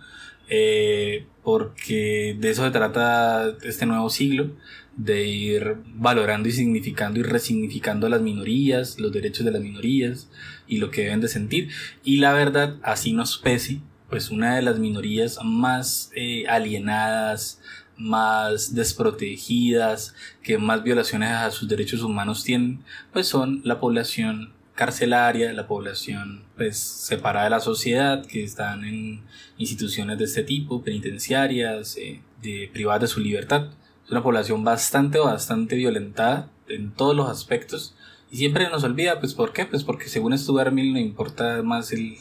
[0.49, 4.51] Eh, porque de eso se trata este nuevo siglo,
[4.95, 10.29] de ir valorando y significando y resignificando a las minorías, los derechos de las minorías
[10.67, 11.69] y lo que deben de sentir.
[12.03, 17.59] Y la verdad, así nos pese, pues una de las minorías más eh, alienadas,
[17.97, 22.79] más desprotegidas, que más violaciones a sus derechos humanos tienen,
[23.11, 29.21] pues son la población carcelaria, la población pues separada de la sociedad, que están en
[29.57, 33.67] instituciones de este tipo, penitenciarias, eh, de privadas de su libertad.
[34.05, 37.95] Es una población bastante, bastante violentada en todos los aspectos.
[38.31, 39.65] Y siempre nos olvida, pues, ¿por qué?
[39.65, 42.17] Pues porque según Stuart Mill no importa más el,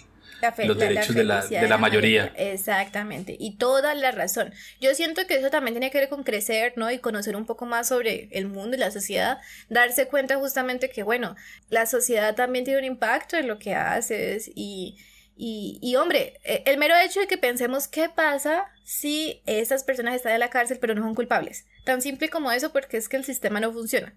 [0.64, 2.32] los derechos de, la, de la mayoría.
[2.36, 4.52] Exactamente, y toda la razón.
[4.80, 6.90] Yo siento que eso también tiene que ver con crecer, ¿no?
[6.90, 9.38] Y conocer un poco más sobre el mundo y la sociedad,
[9.68, 11.36] darse cuenta justamente que, bueno,
[11.70, 14.96] la sociedad también tiene un impacto en lo que haces y
[15.34, 20.14] y, y, hombre, e, el mero hecho de que pensemos qué pasa si esas personas
[20.14, 21.66] están en la cárcel pero no son culpables.
[21.84, 24.14] Tan simple como eso porque es que el sistema no funciona.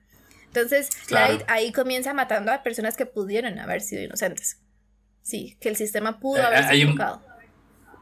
[0.48, 0.90] Entonces,
[1.48, 4.58] ahí comienza matando a personas que pudieron haber sido inocentes.
[5.26, 7.20] Sí, que el sistema pudo eh, haberse equivocado.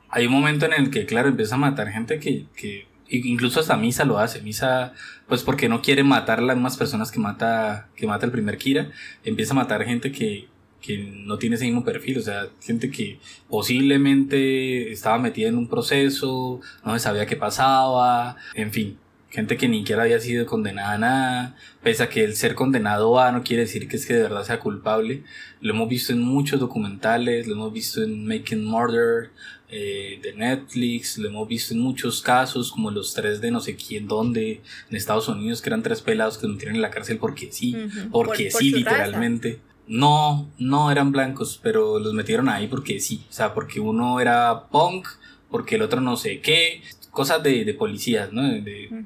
[0.09, 3.77] hay un momento en el que, claro, empieza a matar gente que, que incluso hasta
[3.77, 4.41] Misa lo hace.
[4.41, 4.91] Misa,
[5.29, 8.57] pues porque no quiere matar a las mismas personas que mata, que mata el primer
[8.57, 8.91] Kira,
[9.23, 10.49] empieza a matar gente que,
[10.81, 13.19] que no tiene ese mismo perfil, o sea, gente que
[13.49, 18.97] posiblemente estaba metida en un proceso, no se sabía qué pasaba, en fin,
[19.33, 23.19] gente que ni siquiera había sido condenada a nada, pese a que el ser condenado
[23.19, 25.23] a no quiere decir que es que de verdad sea culpable,
[25.59, 29.31] lo hemos visto en muchos documentales, lo hemos visto en Making Murder,
[29.69, 33.75] eh, de Netflix, lo hemos visto en muchos casos, como los tres de no sé
[33.75, 34.61] quién, dónde,
[34.91, 37.75] en Estados Unidos, que eran tres pelados que se metieron en la cárcel porque sí,
[38.11, 39.59] porque sí, literalmente.
[39.87, 43.25] No, no eran blancos, pero los metieron ahí porque sí.
[43.29, 45.07] O sea, porque uno era punk,
[45.49, 46.81] porque el otro no sé qué.
[47.13, 48.41] Cosas de, de policías, ¿no?
[48.43, 49.05] De,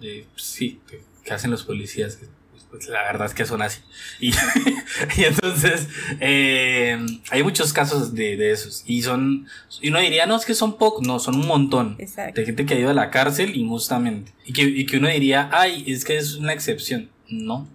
[0.00, 0.80] de, sí,
[1.22, 2.18] que hacen los policías.
[2.70, 3.80] Pues la verdad es que son así.
[4.20, 4.32] Y,
[5.20, 5.88] y entonces,
[6.20, 6.98] eh,
[7.30, 8.82] hay muchos casos de, de, esos.
[8.86, 9.46] Y son,
[9.80, 11.96] y uno diría, no, es que son pocos, no, son un montón.
[11.96, 14.32] De gente que ha ido a la cárcel injustamente.
[14.44, 17.08] Y que, y que uno diría, ay, es que es una excepción.
[17.28, 17.68] No,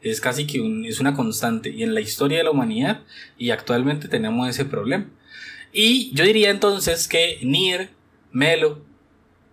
[0.00, 3.00] es casi que es una constante y en la historia de la humanidad
[3.38, 5.06] y actualmente tenemos ese problema.
[5.72, 7.90] Y yo diría entonces que Nier,
[8.30, 8.84] Melo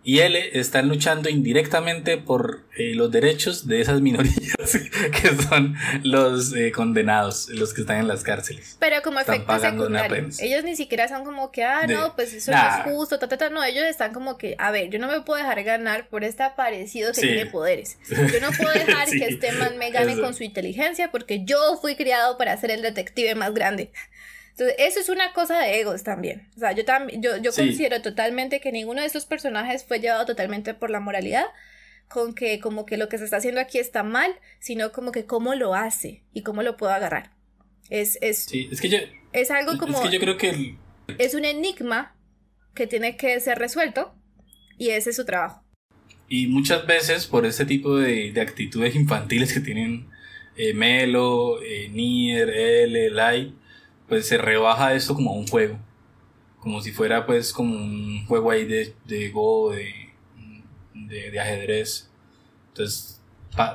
[0.10, 4.56] y L están luchando indirectamente por eh, los derechos de esas minorías
[5.22, 8.76] que son los eh, condenados, los que están en las cárceles.
[8.80, 10.30] Pero como efecto secundario.
[10.40, 13.64] Ellos ni siquiera son como que, ah, no, pues eso no es justo, ta, no,
[13.64, 17.11] ellos están como que, a ver, yo no me puedo dejar ganar por este aparecido
[17.14, 17.99] que tiene poderes.
[18.10, 21.95] Yo no puedo dejar que este man me gane con su inteligencia porque yo fui
[21.95, 23.91] criado para ser el detective más grande.
[24.60, 26.49] Entonces, eso es una cosa de egos también.
[26.57, 30.26] O sea, yo, también yo, yo considero totalmente que ninguno de estos personajes fue llevado
[30.26, 31.45] totalmente por la moralidad,
[32.10, 35.26] con que como que lo que se está haciendo aquí está mal, sino como que
[35.26, 37.31] cómo lo hace y cómo lo puedo agarrar.
[37.90, 38.98] Es, es, sí, es que yo...
[39.31, 40.03] Es algo como...
[40.03, 40.76] Es que yo creo que...
[41.18, 42.18] Es un enigma
[42.73, 44.14] que tiene que ser resuelto
[44.77, 45.64] y ese es su trabajo.
[46.27, 50.10] Y muchas veces por ese tipo de, de actitudes infantiles que tienen
[50.57, 53.53] eh, Melo, eh, Nier, L, Light,
[54.10, 55.77] pues se rebaja esto como a un juego.
[56.60, 60.10] Como si fuera pues como un juego ahí de, de Go, de,
[60.94, 62.10] de, ajedrez.
[62.69, 63.22] Entonces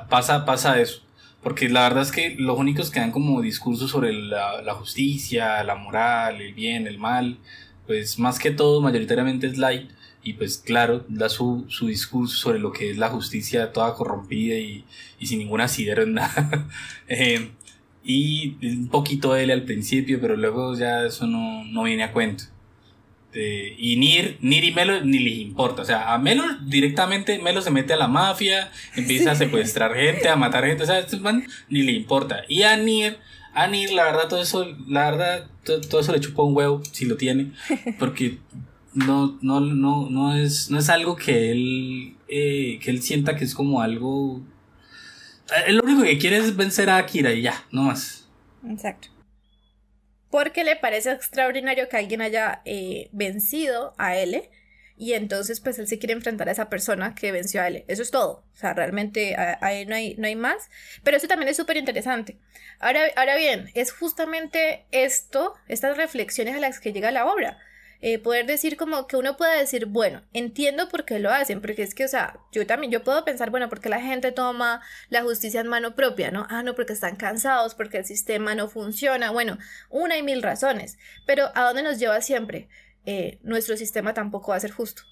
[0.09, 1.01] pasa, pasa eso.
[1.41, 5.63] Porque la verdad es que los únicos que dan como discursos sobre la, la, justicia,
[5.63, 7.37] la moral, el bien, el mal,
[7.85, 9.89] pues más que todo mayoritariamente es Light.
[10.23, 14.55] Y pues claro, da su, su discurso sobre lo que es la justicia toda corrompida
[14.57, 14.83] y,
[15.19, 16.67] y sin ninguna asidero en nada.
[17.07, 17.51] eh,
[18.05, 22.43] y un poquito él al principio, pero luego ya eso no, no viene a cuento.
[23.33, 25.81] y Nir, Nir y Melo ni les importa.
[25.81, 30.29] O sea, a Melo directamente, Melo se mete a la mafia, empieza a secuestrar gente,
[30.29, 30.83] a matar gente.
[30.83, 32.43] O sea, a este man ni le importa.
[32.47, 33.17] Y a Nir,
[33.55, 37.05] a Nir, la verdad, todo eso, la verdad, todo, eso le chupa un huevo, si
[37.05, 37.53] lo tiene.
[37.99, 38.37] Porque
[38.93, 43.45] no, no, no, no, es, no es algo que él, eh, que él sienta que
[43.45, 44.43] es como algo
[45.67, 48.27] él lo único que quiere es vencer a Akira y ya, no más.
[48.67, 49.09] Exacto.
[50.29, 54.49] Porque le parece extraordinario que alguien haya eh, vencido a L.
[54.97, 57.83] Y entonces, pues él se quiere enfrentar a esa persona que venció a L.
[57.87, 58.45] Eso es todo.
[58.53, 60.69] O sea, realmente ahí no hay, no hay más.
[61.03, 62.37] Pero eso también es súper interesante.
[62.79, 67.57] Ahora, ahora bien, es justamente esto, estas reflexiones a las que llega la obra.
[68.01, 71.83] Eh, poder decir como que uno puede decir, bueno, entiendo por qué lo hacen, porque
[71.83, 75.23] es que, o sea, yo también, yo puedo pensar, bueno, porque la gente toma la
[75.23, 76.45] justicia en mano propia, ¿no?
[76.49, 79.57] Ah, no, porque están cansados, porque el sistema no funciona, bueno,
[79.89, 82.69] una y mil razones, pero ¿a dónde nos lleva siempre?
[83.05, 85.03] Eh, nuestro sistema tampoco va a ser justo,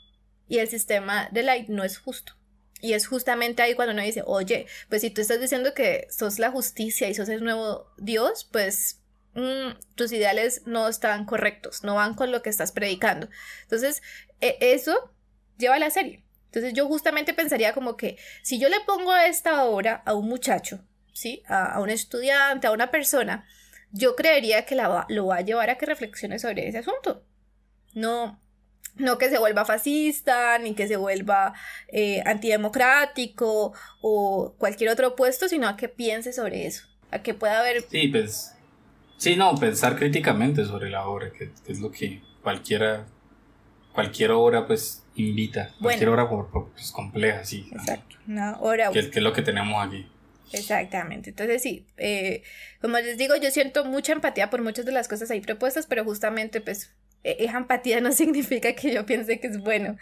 [0.47, 2.34] y el sistema de Light no es justo.
[2.81, 6.38] Y es justamente ahí cuando uno dice, oye, pues si tú estás diciendo que sos
[6.38, 8.99] la justicia y sos el nuevo Dios, pues
[9.35, 13.30] Mm, tus ideales no están correctos, no van con lo que estás predicando.
[13.64, 14.03] Entonces,
[14.41, 15.11] e, eso
[15.57, 16.23] lleva a la serie.
[16.45, 20.85] Entonces yo justamente pensaría como que si yo le pongo esta obra a un muchacho,
[21.11, 21.41] ¿sí?
[21.47, 23.47] A, un estudiante, a una persona,
[23.91, 27.26] yo creería que la lo va a llevar a que reflexione sobre ese asunto.
[27.95, 28.39] No,
[28.95, 31.53] no que se vuelva fascista, ni que se vuelva
[31.88, 37.60] eh, antidemocrático o cualquier otro puesto, sino a que piense sobre eso, a que pueda
[37.60, 37.81] haber...
[37.89, 38.52] Sí, pues
[39.24, 43.06] Sí, no, pensar críticamente sobre la obra, que, es lo que cualquiera,
[43.94, 47.70] cualquier obra pues invita, cualquier obra pues, compleja, sí.
[47.72, 48.91] Exacto, una obra.
[48.91, 50.06] Que, que, es lo que tenemos aquí.
[50.52, 52.44] Exactamente, entonces sí, eh,
[52.82, 56.04] como les digo, yo siento mucha empatía por muchas de las cosas ahí propuestas, pero
[56.04, 56.91] justamente pues
[57.24, 59.95] e, esa empatía no significa que yo piense que es bueno.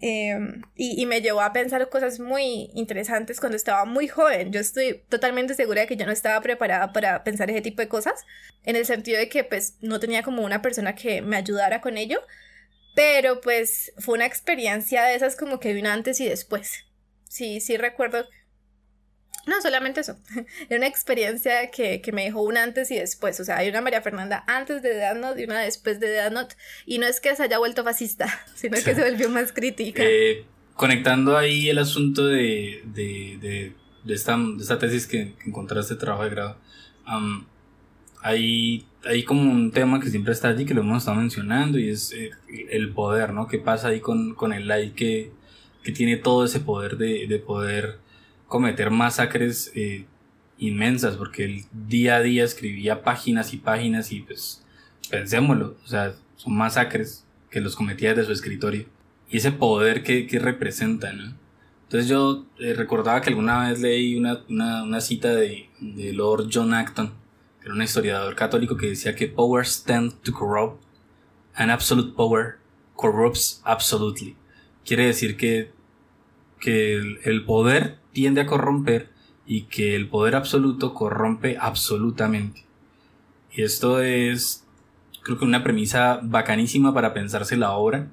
[0.00, 4.52] Em, y, me llevó a pensar cosas muy interesantes cuando estaba muy joven.
[4.52, 7.88] Yo estoy totalmente segura de que yo no estaba preparada para pensar ese tipo de
[7.88, 8.24] cosas,
[8.64, 11.96] en el sentido de que pues no tenía como una persona que me ayudara con
[11.96, 12.20] ello,
[12.94, 16.84] pero pues fue una experiencia de esas como que vi un antes y después.
[17.28, 18.26] Sí, sí recuerdo
[19.46, 20.16] no, solamente eso.
[20.68, 23.38] Era una experiencia que, me dejó una antes y después.
[23.38, 26.32] O sea, hay una María Fernanda antes de Death Note y una después de Death
[26.32, 26.56] Note.
[26.84, 30.02] Y no es que se haya vuelto fascista, sino que se volvió más crítica.
[30.04, 30.44] Eh,
[30.74, 33.72] conectando ahí el asunto de, de,
[34.04, 36.56] de, esta, de esta, tesis que, encontraste trabajo de grado,
[38.20, 41.90] hay, hay, como un tema que siempre está allí, que lo hemos estado mencionando, y
[41.90, 42.32] es eh,
[42.70, 43.46] el poder, ¿no?
[43.46, 45.30] ¿Qué pasa ahí con, con el light que,
[45.84, 48.00] que tiene todo ese poder de, de poder
[48.46, 50.06] cometer masacres eh,
[50.58, 54.64] inmensas, porque él día a día escribía páginas y páginas y pues
[55.10, 58.86] pensémoslo, o sea, son masacres que los cometía desde su escritorio.
[59.28, 61.34] Y ese poder que, que representa, ¿no?
[61.84, 66.48] Entonces yo eh, recordaba que alguna vez leí una, una, una cita de, de, Lord
[66.52, 67.12] John Acton,
[67.60, 70.82] que era un historiador católico que decía que power stands to corrupt
[71.54, 72.58] and absolute power
[72.96, 74.36] corrupts absolutely.
[74.84, 75.70] Quiere decir que,
[76.60, 79.10] que el poder tiende a corromper
[79.44, 82.64] y que el poder absoluto corrompe absolutamente.
[83.52, 84.64] Y esto es,
[85.22, 88.08] creo que una premisa bacanísima para pensarse la obra,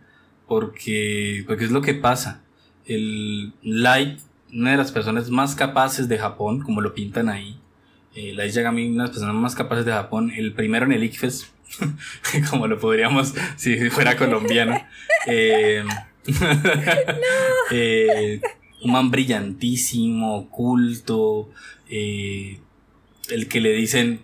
[0.46, 2.44] porque, porque es lo que pasa.
[2.86, 4.20] El Light,
[4.52, 7.58] una de las personas más capaces de Japón, como lo pintan ahí,
[8.14, 11.06] eh, Light Yagami, una de las personas más capaces de Japón, el primero en el
[11.06, 11.50] ICFES,
[12.50, 14.78] como lo podríamos si fuera colombiano.
[15.26, 15.86] Eh,
[17.72, 18.42] eh,
[18.84, 21.50] un man brillantísimo, culto,
[21.90, 22.60] eh,
[23.30, 24.22] el que le dicen...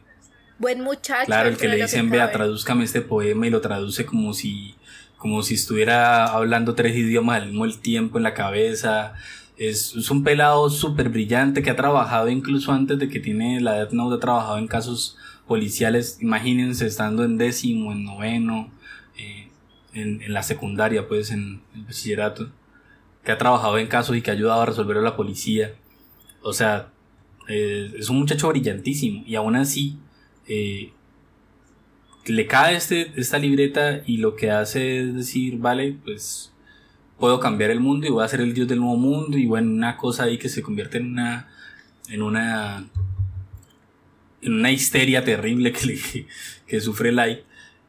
[0.58, 1.26] Buen muchacho.
[1.26, 4.76] Claro, el que le dicen, vea, tradúzcame este poema y lo traduce como si,
[5.18, 9.14] como si estuviera hablando tres idiomas al mismo tiempo en la cabeza.
[9.56, 13.74] Es, es un pelado súper brillante que ha trabajado incluso antes de que tiene la
[13.74, 15.18] Death Note, ha trabajado en casos
[15.48, 16.18] policiales.
[16.20, 18.70] Imagínense estando en décimo, en noveno,
[19.18, 19.48] eh,
[19.94, 22.52] en, en, la secundaria, pues en el bachillerato,
[23.24, 25.74] que ha trabajado en casos y que ha ayudado a resolver a la policía.
[26.42, 26.90] O sea,
[27.48, 29.98] eh, es un muchacho brillantísimo y aún así
[30.48, 30.92] eh,
[32.26, 36.54] le cae este, esta libreta y lo que hace es decir, vale, pues
[37.18, 39.72] puedo cambiar el mundo y voy a ser el dios del nuevo mundo y bueno,
[39.72, 41.50] una cosa ahí que se convierte en una
[42.10, 42.88] en una
[44.42, 46.00] en una histeria terrible que, le,
[46.68, 47.40] que sufre Light.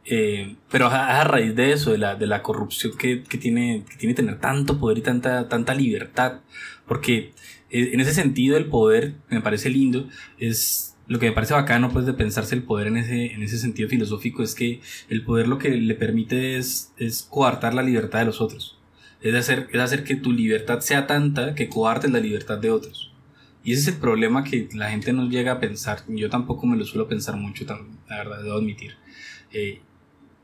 [0.05, 3.85] Eh, pero a, a, raíz de eso, de la, de la corrupción que, que, tiene,
[3.89, 6.40] que tiene tener tanto poder y tanta, tanta libertad,
[6.86, 7.32] porque
[7.70, 10.09] en ese sentido el poder me parece lindo,
[10.39, 13.59] es lo que me parece bacano pues de pensarse el poder en ese, en ese
[13.59, 18.20] sentido filosófico es que el poder lo que le permite es, es coartar la libertad
[18.20, 18.78] de los otros.
[19.20, 23.12] Es hacer, es hacer que tu libertad sea tanta que coartes la libertad de otros.
[23.64, 26.05] Y ese es el problema que la gente no llega a pensar.
[26.09, 27.64] Yo tampoco me lo suelo pensar mucho,
[28.09, 28.93] la verdad, debo admitir.
[29.52, 29.81] Eh,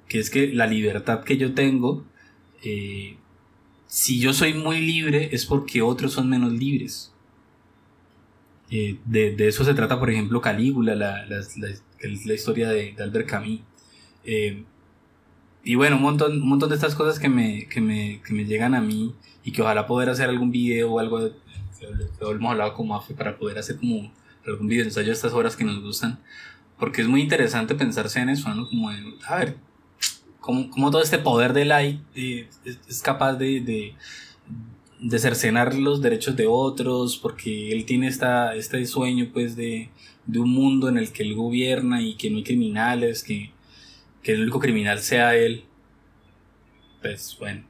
[0.09, 2.05] que es que la libertad que yo tengo,
[2.63, 3.17] eh,
[3.87, 7.13] si yo soy muy libre, es porque otros son menos libres.
[8.71, 11.69] Eh, de, de, eso se trata, por ejemplo, Calígula, la, la, la,
[12.25, 13.61] la historia de, de, Albert Camus.
[14.25, 14.65] Eh,
[15.63, 18.45] y bueno, un montón, un montón de estas cosas que me, que, me, que me
[18.45, 19.15] llegan a mí
[19.45, 21.31] y que ojalá poder hacer algún video o algo,
[22.21, 24.13] lo hemos hablado como AFE, para poder hacer como
[24.47, 26.21] algún video ensayo de estas horas que nos gustan.
[26.79, 28.69] Porque es muy interesante pensarse en eso, ¿no?
[28.69, 29.57] Como, de, a ver,
[30.47, 33.95] cómo, cómo todo este poder de light eh, es, capaz de, de
[35.01, 39.91] de cercenar los derechos de otros, porque él tiene esta, este sueño pues de,
[40.25, 43.51] de, un mundo en el que él gobierna y que no hay criminales, que,
[44.23, 45.65] que el único criminal sea él.
[47.03, 47.65] Pues bueno,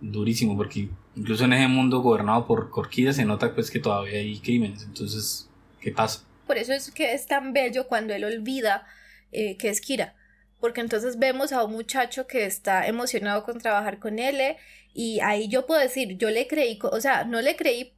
[0.00, 4.38] durísimo, porque incluso en ese mundo gobernado por Corquilla se nota pues que todavía hay
[4.40, 5.48] crímenes, entonces,
[5.80, 6.24] ¿qué pasa?
[6.46, 8.86] Por eso es que es tan bello cuando él olvida
[9.32, 10.15] eh, que es Kira
[10.60, 14.56] porque entonces vemos a un muchacho que está emocionado con trabajar con él
[14.94, 17.94] y ahí yo puedo decir, yo le creí, o sea, no le creí,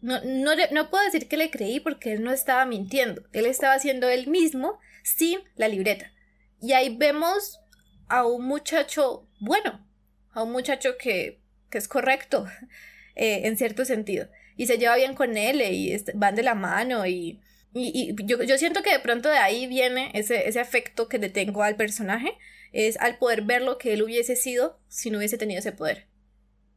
[0.00, 3.74] no, no, no puedo decir que le creí porque él no estaba mintiendo, él estaba
[3.74, 6.12] haciendo él mismo sin la libreta.
[6.60, 7.60] Y ahí vemos
[8.08, 9.84] a un muchacho bueno,
[10.32, 11.40] a un muchacho que,
[11.70, 12.46] que es correcto
[13.14, 17.06] eh, en cierto sentido y se lleva bien con él y van de la mano
[17.06, 17.40] y
[17.74, 21.18] y, y yo, yo, siento que de pronto de ahí viene ese, ese afecto que
[21.18, 22.36] le tengo al personaje,
[22.72, 26.06] es al poder ver lo que él hubiese sido si no hubiese tenido ese poder.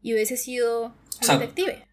[0.01, 1.85] Y hubiese sido un detective.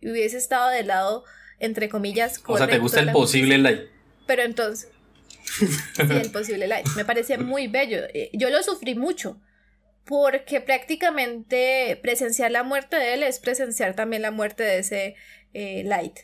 [0.00, 1.24] Y hubiese estado del lado,
[1.58, 3.82] entre comillas, O sea, ¿te gusta el posible light?
[4.26, 4.90] Pero entonces...
[5.58, 6.86] sí, el posible light.
[6.96, 8.00] Me parece muy bello.
[8.12, 9.40] Eh, yo lo sufrí mucho.
[10.04, 15.14] Porque prácticamente presenciar la muerte de él es presenciar también la muerte de ese
[15.54, 16.20] eh, light.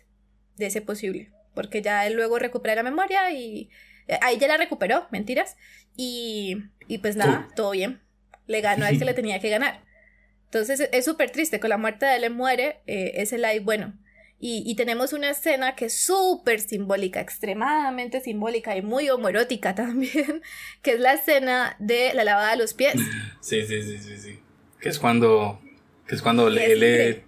[0.56, 3.70] De ese posible porque ya él luego recupera la memoria y
[4.06, 5.56] eh, ahí ya la recuperó, mentiras,
[5.96, 8.02] y, y pues nada, todo bien,
[8.46, 9.82] le ganó al que le tenía que ganar.
[10.44, 13.94] Entonces es súper triste, con la muerte de él muere eh, ese live bueno.
[14.38, 20.42] Y, y, tenemos una escena que es súper simbólica, extremadamente simbólica y muy homoerótica también,
[20.82, 22.96] que es la escena de la lavada de los pies.
[23.40, 24.38] Sí, sí, sí, sí, sí.
[24.78, 25.58] Que es cuando,
[26.06, 27.22] que es cuando él, él,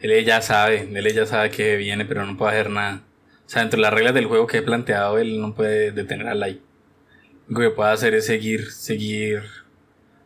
[0.00, 3.04] él, ya sabe, él ya sabe que viene, pero no puede hacer nada.
[3.50, 6.60] Sea, entre las reglas del juego que he planteado, él no puede detener a Light.
[7.48, 9.42] Lo que puede hacer es seguir, seguir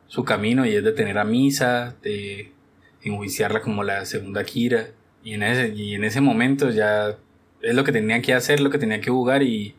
[0.09, 2.53] su camino y es detener a Misa, de
[3.01, 4.91] enjuiciarla como la segunda Kira.
[5.23, 7.17] Y en ese, y en ese momento ya
[7.63, 9.75] es lo que tenía que hacer, lo que tenía que jugar y,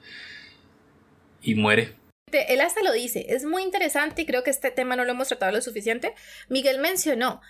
[1.43, 1.93] y muere.
[2.31, 5.27] Él hasta lo dice, es muy interesante y creo que este tema no lo hemos
[5.27, 6.15] tratado lo suficiente.
[6.49, 7.41] Miguel mencionó,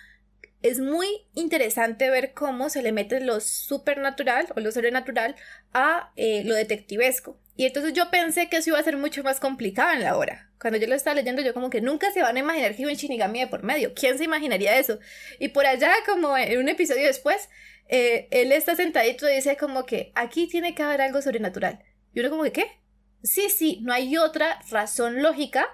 [0.62, 5.36] es muy interesante ver cómo se le mete lo supernatural o lo sobrenatural
[5.72, 7.38] a eh, lo detectivesco.
[7.56, 10.50] Y entonces yo pensé que eso iba a ser mucho más complicado en la hora.
[10.60, 12.90] Cuando yo lo estaba leyendo, yo como que nunca se van a imaginar que hay
[12.90, 13.94] un Shinigami de por medio.
[13.94, 14.98] ¿Quién se imaginaría eso?
[15.38, 17.48] Y por allá, como en un episodio después,
[17.88, 21.82] eh, él está sentadito y dice como que aquí tiene que haber algo sobrenatural.
[22.12, 22.80] Y uno como que, ¿qué?
[23.22, 25.68] Sí, sí, no hay otra razón lógica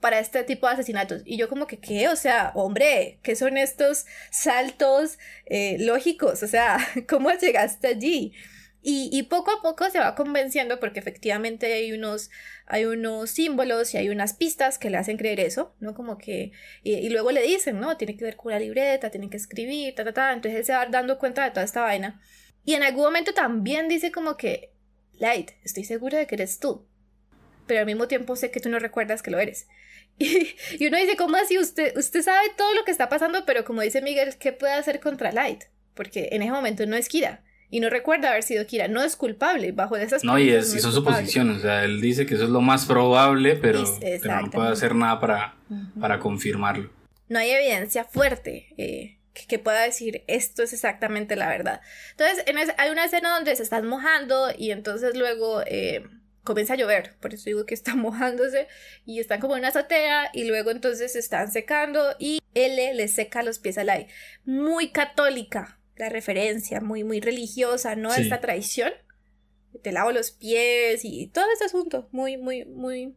[0.00, 1.22] para este tipo de asesinatos.
[1.24, 2.08] Y yo como que, ¿qué?
[2.08, 6.42] O sea, hombre, ¿qué son estos saltos eh, lógicos?
[6.42, 8.32] O sea, ¿cómo llegaste allí?
[8.86, 12.28] Y, poco a poco se va convenciendo porque efectivamente hay unos,
[12.66, 15.94] hay unos símbolos y hay unas pistas que le hacen creer eso, ¿no?
[15.94, 16.52] Como que,
[16.82, 17.96] y, luego le dicen, ¿no?
[17.96, 20.32] Tiene que ver con la libreta, tiene que escribir, ta, ta, ta.
[20.34, 22.20] Entonces él se va dando cuenta de toda esta vaina.
[22.66, 24.74] Y en algún momento también dice como que,
[25.14, 26.86] Light, estoy segura de que eres tú,
[27.66, 29.66] pero al mismo tiempo sé que tú no recuerdas que lo eres.
[30.18, 31.58] Y, uno dice, ¿cómo así?
[31.58, 35.00] Usted, usted sabe todo lo que está pasando, pero como dice Miguel, ¿qué puede hacer
[35.00, 35.64] contra Light?
[35.94, 37.42] Porque en ese momento no es Kira.
[37.70, 38.86] Y no recuerda haber sido Kira.
[38.88, 41.58] No es culpable bajo esas No, y, es, son suposiciones.
[41.58, 45.18] O sea, él dice que eso es lo más probable, pero, no puede hacer nada
[45.18, 45.56] para,
[46.00, 46.90] para confirmarlo.
[47.28, 51.80] No hay evidencia fuerte eh, que, pueda decir esto es exactamente la verdad.
[52.12, 55.62] Entonces, en hay una escena donde se están mojando y entonces luego...
[55.66, 56.04] Eh,
[56.44, 58.68] comienza a llover, por eso digo que está mojándose
[59.04, 63.08] y están como en una azotea y luego entonces se están secando y L le
[63.08, 64.08] seca los pies al aire.
[64.44, 68.12] Muy católica la referencia, muy, muy religiosa, ¿no?
[68.12, 68.92] Esta traición.
[69.82, 73.14] Te lavo los pies y todo ese asunto, muy, muy, muy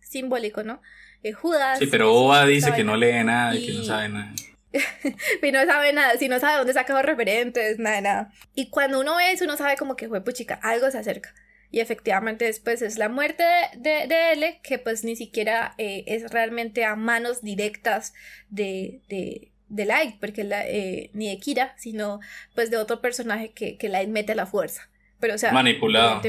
[0.00, 0.80] simbólico, ¿no?
[1.22, 1.78] Eh, Judas.
[1.78, 4.32] Sí, pero Oba dice que no lee nada y que no sabe nada.
[5.42, 8.32] y no sabe nada, si no sabe dónde saca los referentes, nada, nada.
[8.54, 11.34] Y cuando uno ve eso, uno sabe como que fue puchica, algo se acerca.
[11.70, 13.44] Y efectivamente después es la muerte
[13.76, 18.12] de, de, L, que pues ni siquiera eh, es realmente a manos directas
[18.48, 22.20] de, de, de Light, porque la, eh, ni de Kira, sino
[22.54, 24.90] pues de otro personaje que, que Light mete a la fuerza.
[25.20, 26.22] Pero, o sea, manipulado.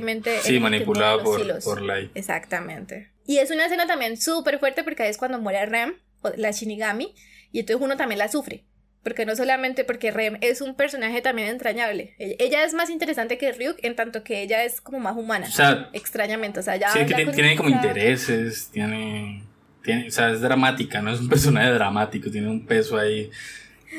[0.44, 2.12] Sí, manipulado por, por, Light.
[2.14, 3.10] Exactamente.
[3.26, 5.96] Y es una escena también súper fuerte porque es cuando muere Rem,
[6.36, 7.16] la Shinigami,
[7.52, 8.66] y entonces uno también la sufre.
[9.04, 12.14] Porque no solamente porque Rem es un personaje también entrañable.
[12.20, 15.48] Ella es más interesante que Ryuk en tanto que ella es como más humana.
[15.48, 16.60] O sea, extrañamente.
[16.60, 16.92] O sea, ya.
[16.92, 19.44] Sí, que tiene, como intereses, tiene,
[19.84, 20.08] tiene.
[20.08, 21.12] O sea, es dramática, ¿no?
[21.12, 23.32] Es un personaje dramático, tiene un peso ahí.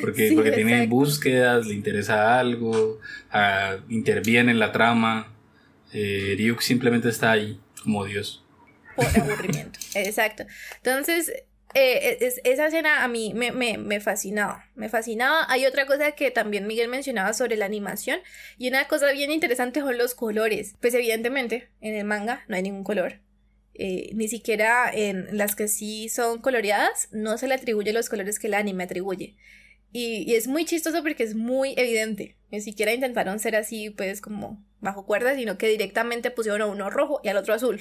[0.00, 3.00] Porque, porque tiene búsquedas, le interesa algo,
[3.34, 5.32] uh, interviene en la trama.
[5.92, 8.44] Eh, Ryuk simplemente está ahí como Dios.
[8.96, 9.78] Por aburrimiento.
[9.94, 10.44] Exacto.
[10.76, 11.32] Entonces,
[11.74, 15.46] eh, es, esa escena a mí me, me, me, fascinaba, me fascinaba.
[15.48, 18.20] Hay otra cosa que también Miguel mencionaba sobre la animación
[18.58, 20.74] y una cosa bien interesante son los colores.
[20.80, 23.20] Pues evidentemente en el manga no hay ningún color.
[23.74, 28.38] Eh, ni siquiera en las que sí son coloreadas no se le atribuye los colores
[28.38, 29.36] que el anime atribuye.
[29.92, 32.36] Y, y es muy chistoso porque es muy evidente.
[32.50, 36.90] Ni siquiera intentaron ser así pues como bajo cuerda, sino que directamente pusieron a uno
[36.90, 37.80] rojo y al otro azul.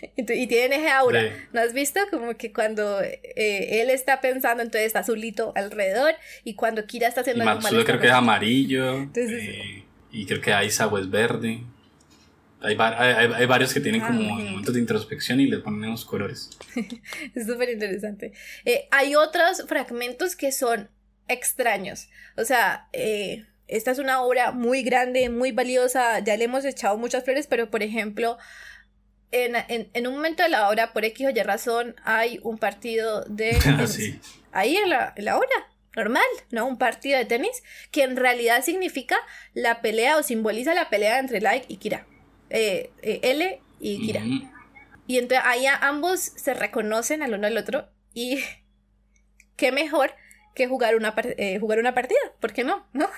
[0.16, 1.22] Y, tienen ese aura.
[1.52, 2.00] ¿No has visto?
[2.10, 6.14] Como que cuando eh, él está pensando, entonces está azulito alrededor.
[6.44, 7.84] Y cuando Kira está haciendo algo malo.
[7.84, 9.08] creo que es amarillo.
[9.14, 11.62] Eh, y creo que Aizawa es verde.
[12.60, 16.50] Hay, hay, varios que tienen como ah, momentos de introspección y le ponen los colores.
[17.34, 18.32] es súper interesante.
[18.64, 20.88] Eh, hay otros fragmentos que son
[21.28, 22.08] extraños.
[22.36, 22.88] O sea,
[23.68, 26.18] esta es una obra muy grande, muy valiosa.
[26.20, 28.38] Ya le hemos echado muchas flores, pero por ejemplo,
[29.30, 33.58] en, un momento de la hora, por X o Y razón, hay un partido de
[33.66, 33.84] ah,
[34.52, 36.66] Ahí en la, hora, normal, ¿no?
[36.66, 39.16] Un partido de tenis que en realidad significa
[39.54, 42.06] la pelea o simboliza la pelea entre Like y Kira.
[42.50, 44.22] Eh, eh, L y Kira.
[45.06, 48.42] Y entonces ahí ambos se reconocen al uno al otro y
[49.56, 50.14] qué mejor
[50.54, 52.86] que jugar una, eh, jugar una partida, ¿por qué no?
[52.92, 53.08] ¿No?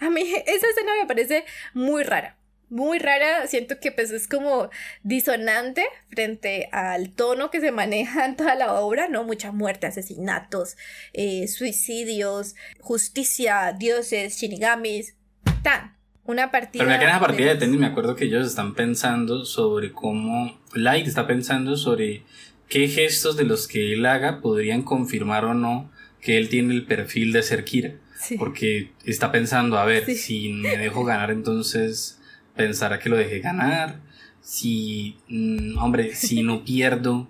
[0.00, 2.36] A mí esa escena me parece muy rara
[2.72, 4.70] muy rara, siento que pues es como
[5.02, 9.24] disonante frente al tono que se maneja en toda la obra, ¿no?
[9.24, 10.78] Mucha muerte, asesinatos,
[11.12, 15.14] eh, suicidios, justicia, dioses, shinigamis,
[15.62, 15.92] tan.
[16.24, 16.84] Una partida.
[16.84, 20.56] Pero me queda partida de tenis, me acuerdo que ellos están pensando sobre cómo.
[20.72, 22.22] Light está pensando sobre
[22.68, 25.90] qué gestos de los que él haga podrían confirmar o no
[26.20, 27.94] que él tiene el perfil de ser Kira.
[28.38, 32.21] Porque está pensando, a ver, si me dejo ganar, entonces
[32.56, 34.00] pensará que lo dejé ganar.
[34.40, 37.28] Si, mm, hombre, si no pierdo,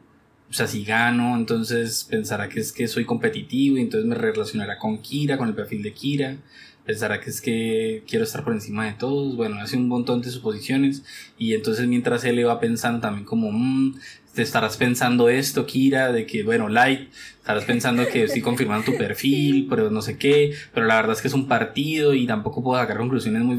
[0.51, 4.79] o sea, si gano, entonces pensará que es que soy competitivo y entonces me relacionará
[4.79, 6.37] con Kira, con el perfil de Kira.
[6.85, 9.37] Pensará que es que quiero estar por encima de todos.
[9.37, 11.05] Bueno, hace un montón de suposiciones.
[11.39, 13.95] Y entonces mientras él le va pensando también como, mmm,
[14.35, 18.97] te estarás pensando esto, Kira, de que, bueno, Light, estarás pensando que estoy confirmando tu
[18.97, 22.63] perfil, pero no sé qué, pero la verdad es que es un partido y tampoco
[22.63, 23.59] puedo sacar conclusiones muy...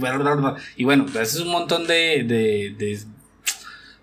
[0.75, 2.99] Y bueno, es un montón de, de, de,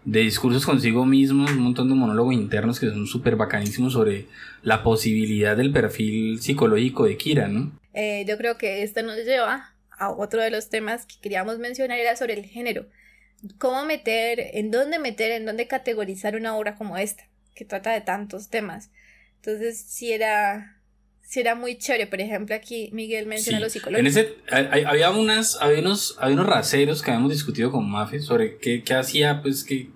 [0.05, 4.27] de discursos consigo mismos, un montón de monólogos internos que son súper bacanísimos sobre
[4.63, 7.73] la posibilidad del perfil psicológico de Kira, ¿no?
[7.95, 11.99] Eh, yo creo que esto nos lleva a otro de los temas que queríamos mencionar,
[11.99, 12.87] era sobre el género
[13.59, 17.25] cómo meter, en dónde meter, en dónde categorizar una obra como esta.
[17.55, 18.91] que trata de tantos temas.
[19.37, 20.79] Entonces, sí era,
[21.23, 22.07] sí era muy chévere.
[22.07, 23.63] Por ejemplo, aquí Miguel menciona Sí.
[23.65, 24.01] los psicólogos.
[24.01, 28.21] En ese, hay- había, unas, había, unos, había unos raseros que habíamos discutido con Mafe
[28.21, 29.91] sobre qué, qué hacía pues que,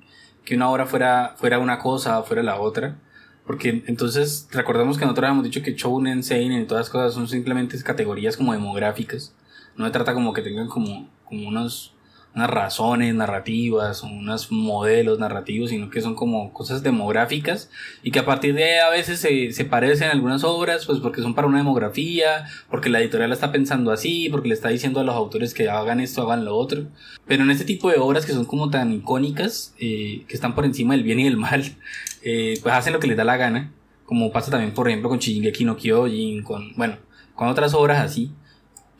[0.44, 2.98] que una obra fuera, fuera una cosa o fuera la otra.
[3.46, 7.28] Porque entonces recordemos que nosotros habíamos dicho que Shounen, Seinen y todas las cosas son
[7.28, 9.34] simplemente categorías como demográficas.
[9.76, 11.94] No se trata como que tengan como, como unos,
[12.34, 17.70] unas razones narrativas unos modelos narrativos, sino que son como cosas demográficas
[18.02, 21.22] y que a partir de ahí a veces se, se parecen algunas obras, pues porque
[21.22, 25.00] son para una demografía, porque la editorial la está pensando así, porque le está diciendo
[25.00, 26.86] a los autores que hagan esto, hagan lo otro.
[27.26, 30.64] Pero en este tipo de obras que son como tan icónicas, eh, que están por
[30.64, 31.62] encima del bien y del mal,
[32.22, 33.72] eh, pues hacen lo que les da la gana,
[34.04, 36.96] como pasa también, por ejemplo, con Shingeki no Kyojin, con, bueno,
[37.34, 38.32] con otras obras así.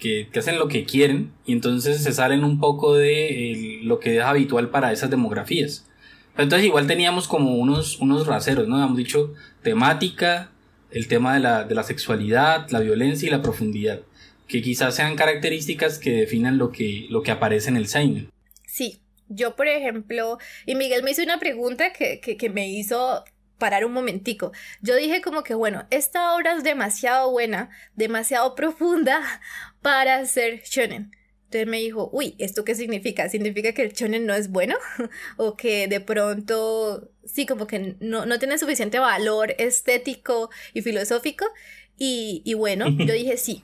[0.05, 4.19] Que, hacen lo que quieren y entonces se salen un poco de eh, lo que
[4.19, 5.87] es habitual para esas demografías.
[6.35, 8.83] Pero entonces igual teníamos como unos, unos raseros, ¿no?
[8.83, 9.33] Hemos dicho
[9.63, 10.51] temática,
[10.91, 14.01] el tema de la, de la sexualidad, la violencia y la profundidad,
[14.47, 18.29] que quizás sean características que definan lo que, lo que aparece en el Seinen.
[18.67, 19.01] Sí,
[19.31, 20.37] yo por ejemplo,
[20.67, 23.25] y Miguel me hizo una pregunta que, que, que me hizo
[23.59, 24.53] parar un momentico.
[24.83, 29.23] Yo dije como que, bueno, esta obra es demasiado buena, demasiado profunda
[29.85, 31.11] para ser shonen.
[31.45, 33.29] Entonces me dijo, uy, ¿esto qué significa?
[33.29, 34.77] ¿Significa que el shonen no es bueno?
[35.37, 41.45] ¿O que de pronto, sí, como que no, no tiene suficiente valor estético y filosófico?
[41.99, 43.63] Y, y bueno, yo dije, sí,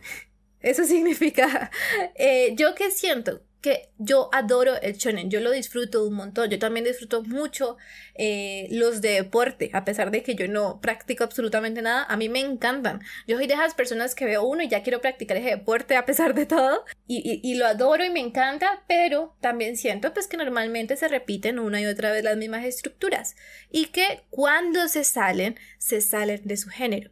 [0.60, 1.70] eso significa,
[2.16, 6.58] eh, yo que siento que yo adoro el shonen, yo lo disfruto un montón, yo
[6.58, 7.76] también disfruto mucho
[8.14, 12.28] eh, los de deporte, a pesar de que yo no practico absolutamente nada, a mí
[12.28, 13.00] me encantan.
[13.26, 16.06] Yo soy de esas personas que veo uno y ya quiero practicar ese deporte a
[16.06, 20.26] pesar de todo, y, y, y lo adoro y me encanta, pero también siento pues
[20.26, 23.36] que normalmente se repiten una y otra vez las mismas estructuras,
[23.70, 27.10] y que cuando se salen, se salen de su género.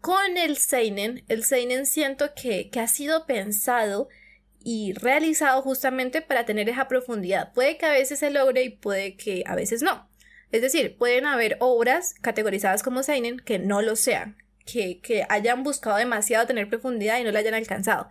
[0.00, 4.08] Con el Seinen, el Seinen siento que, que ha sido pensado
[4.62, 7.52] y realizado justamente para tener esa profundidad.
[7.52, 10.08] Puede que a veces se logre y puede que a veces no.
[10.52, 15.62] Es decir, pueden haber obras categorizadas como Seinen que no lo sean, que, que hayan
[15.62, 18.08] buscado demasiado tener profundidad y no la hayan alcanzado.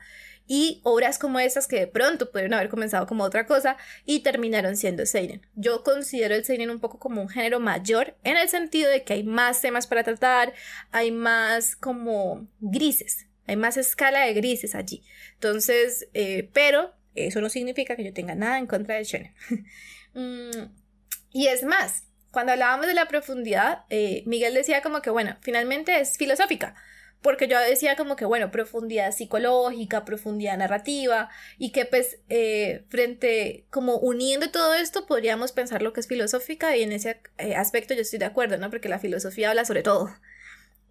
[0.51, 4.77] Y obras como estas que de pronto pudieron haber comenzado como otra cosa y terminaron
[4.77, 5.45] siendo Seinen.
[5.53, 9.13] Yo considero el Seinen un poco como un género mayor en el sentido de que
[9.13, 10.53] hay más temas para tratar,
[10.91, 15.03] hay más como grises, hay más escala de grises allí.
[15.33, 19.33] Entonces, eh, pero eso no significa que yo tenga nada en contra del shonen.
[20.13, 20.71] mm,
[21.31, 25.99] y es más, cuando hablábamos de la profundidad, eh, Miguel decía como que, bueno, finalmente
[25.99, 26.75] es filosófica.
[27.21, 33.65] Porque yo decía como que, bueno, profundidad psicológica, profundidad narrativa, y que pues eh, frente,
[33.71, 37.93] como uniendo todo esto, podríamos pensar lo que es filosófica, y en ese eh, aspecto
[37.93, 38.69] yo estoy de acuerdo, ¿no?
[38.69, 40.09] Porque la filosofía habla sobre todo,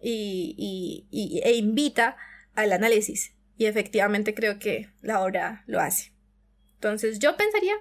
[0.01, 2.15] y, y, y, e invita
[2.61, 6.11] al análisis, y efectivamente creo que la obra lo hace.
[6.75, 7.73] Entonces yo pensaría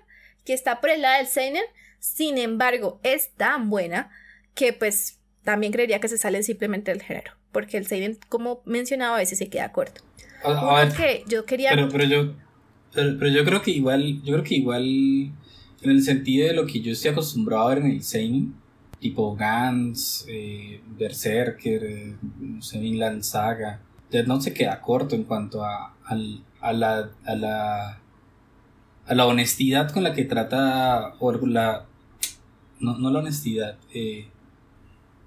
[0.44, 1.64] que está por el lado del Seinen,
[1.98, 4.10] sin embargo es tan buena
[4.55, 9.16] que pues también creería que se sale simplemente del género, porque el Seinen, como mencionaba,
[9.16, 10.02] a veces se queda corto.
[10.44, 11.70] A, a ver, que yo quería...
[11.70, 12.34] pero, pero yo
[12.92, 16.66] pero, pero yo creo que igual yo creo que igual en el sentido de lo
[16.66, 18.55] que yo estoy acostumbrado a ver en el Seinen
[19.00, 23.80] tipo Gans, eh, Berserker, eh, no sé, Vinland Saga,
[24.10, 26.14] Death Note se queda corto en cuanto a, a,
[26.72, 27.98] la, a, la,
[29.06, 31.86] a la honestidad con la que trata, o la,
[32.80, 34.28] no, no la honestidad, eh,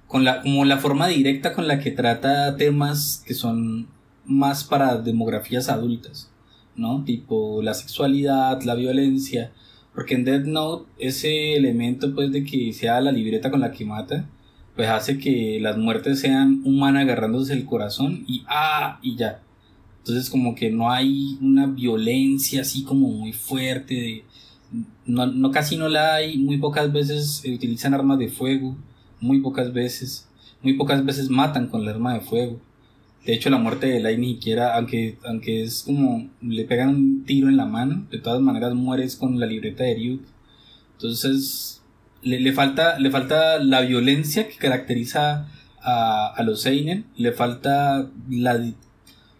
[0.07, 3.87] con la, como la forma directa con la que trata temas que son
[4.25, 6.31] más para demografías adultas,
[6.75, 7.03] ¿no?
[7.03, 9.51] Tipo la sexualidad, la violencia,
[9.93, 13.85] porque en Death Note ese elemento pues de que sea la libreta con la que
[13.85, 14.27] mata,
[14.81, 19.39] pues hace que las muertes sean man agarrándose el corazón y ah, y ya.
[19.99, 24.23] Entonces como que no hay una violencia así como muy fuerte de
[25.05, 28.75] no, casi no la hay, muy pocas veces utilizan armas de fuego,
[29.19, 30.27] muy pocas veces,
[30.63, 32.59] muy pocas veces matan con la arma de fuego.
[33.23, 37.23] De hecho la muerte de Light ni siquiera, aunque, aunque es como le pegan un
[37.23, 40.21] tiro en la mano, de todas maneras mueres con la libreta de Ryuk.
[40.93, 41.80] Entonces
[42.21, 45.47] le, le falta, le falta la violencia que caracteriza
[45.81, 48.71] a, a los Seinen, le falta la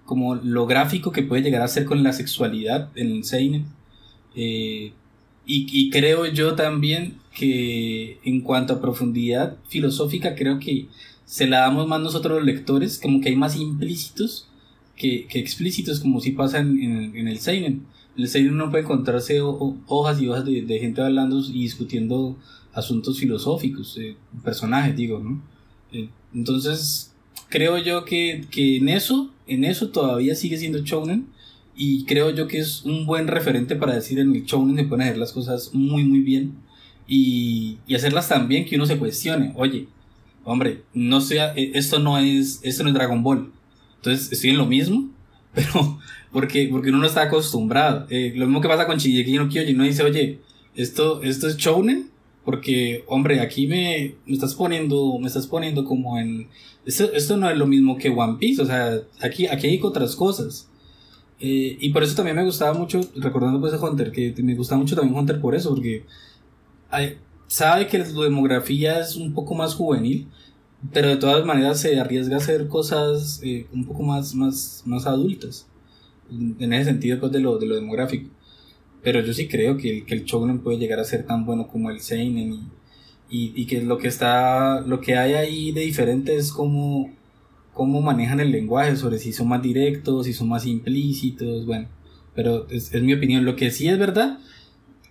[0.06, 3.66] como lo gráfico que puede llegar a ser con la sexualidad en el Seinen.
[4.36, 4.92] Eh,
[5.46, 10.88] y, y creo yo también que en cuanto a profundidad filosófica, creo que
[11.26, 14.48] se la damos más nosotros los lectores, como que hay más implícitos
[14.98, 17.86] que, que explícitos, como si pasa en, en, el Seinen.
[18.18, 21.40] En el Seinen uno puede encontrarse ho- ho- hojas y hojas de, de gente hablando
[21.40, 22.38] y discutiendo
[22.74, 25.42] asuntos filosóficos, eh, personajes, digo, ¿no?
[25.92, 27.14] Eh, entonces,
[27.50, 31.28] creo yo que, que en eso, en eso todavía sigue siendo shounen.
[31.76, 35.08] Y creo yo que es un buen referente para decir en el shounen se pueden
[35.08, 36.54] hacer las cosas muy muy bien.
[37.08, 39.88] Y, y hacerlas tan bien que uno se cuestione, oye,
[40.44, 43.52] hombre, no sea, eh, esto no es, esto no es Dragon Ball.
[43.98, 45.10] Entonces estoy en lo mismo,
[45.54, 46.00] pero
[46.32, 48.08] porque, porque uno no está acostumbrado.
[48.10, 50.40] Eh, lo mismo que pasa con Shingeki no Kyojin, uno dice, oye,
[50.76, 52.11] esto, esto es shounen,
[52.44, 56.48] porque, hombre, aquí me, me estás poniendo, me estás poniendo como en,
[56.86, 60.16] esto, esto no es lo mismo que One Piece, o sea, aquí, aquí hay otras
[60.16, 60.68] cosas.
[61.40, 64.80] Eh, y por eso también me gustaba mucho, recordando pues a Hunter, que me gustaba
[64.82, 66.06] mucho también Hunter por eso, porque
[66.90, 70.28] hay, sabe que la demografía es un poco más juvenil,
[70.94, 75.06] pero de todas maneras se arriesga a hacer cosas eh, un poco más, más, más
[75.06, 75.68] adultas,
[76.32, 78.30] en ese sentido pues de lo, de lo demográfico.
[79.04, 81.90] Pero yo sí creo que, que el shonen puede llegar a ser tan bueno como
[81.90, 82.60] el seinen y,
[83.30, 87.12] y, y, que lo que está, lo que hay ahí de diferente es cómo,
[87.74, 91.88] cómo manejan el lenguaje, sobre si son más directos, si son más implícitos, bueno,
[92.36, 93.46] pero es, es mi opinión.
[93.46, 94.40] Lo que sí es verdad,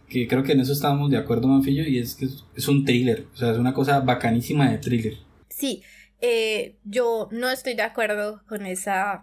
[0.09, 2.85] que creo que en eso estamos de acuerdo, Manfillo, y es que es, es un
[2.85, 5.15] thriller, o sea, es una cosa bacanísima de thriller.
[5.49, 5.83] Sí,
[6.21, 9.23] eh, yo no estoy de acuerdo con esa,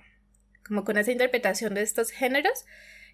[0.68, 2.66] como con esa interpretación de estos géneros.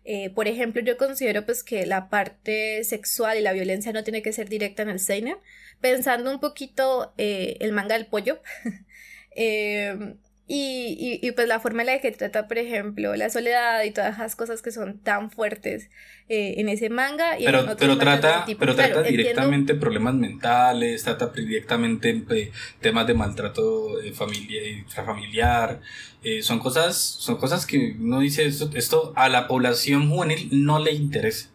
[0.06, 4.22] Eh, por ejemplo, yo considero pues que la parte sexual y la violencia no tiene
[4.22, 5.38] que ser directa en el seinen.
[5.82, 8.42] Pensando un poquito eh, el manga del pollo,
[9.36, 13.82] eh, y, y, y, pues la forma en la que trata, por ejemplo, la soledad
[13.84, 15.90] y todas esas cosas que son tan fuertes
[16.28, 17.40] eh, en ese manga.
[17.40, 18.60] Y pero, en otros pero trata, tipo.
[18.60, 22.52] pero Claro, trata entiendo- directamente problemas mentales, trata directamente eh,
[22.82, 25.80] temas de maltrato eh, familia, intrafamiliar.
[26.24, 30.80] eh, son cosas, son cosas que uno dice esto, esto a la población juvenil no
[30.80, 31.50] le interesa.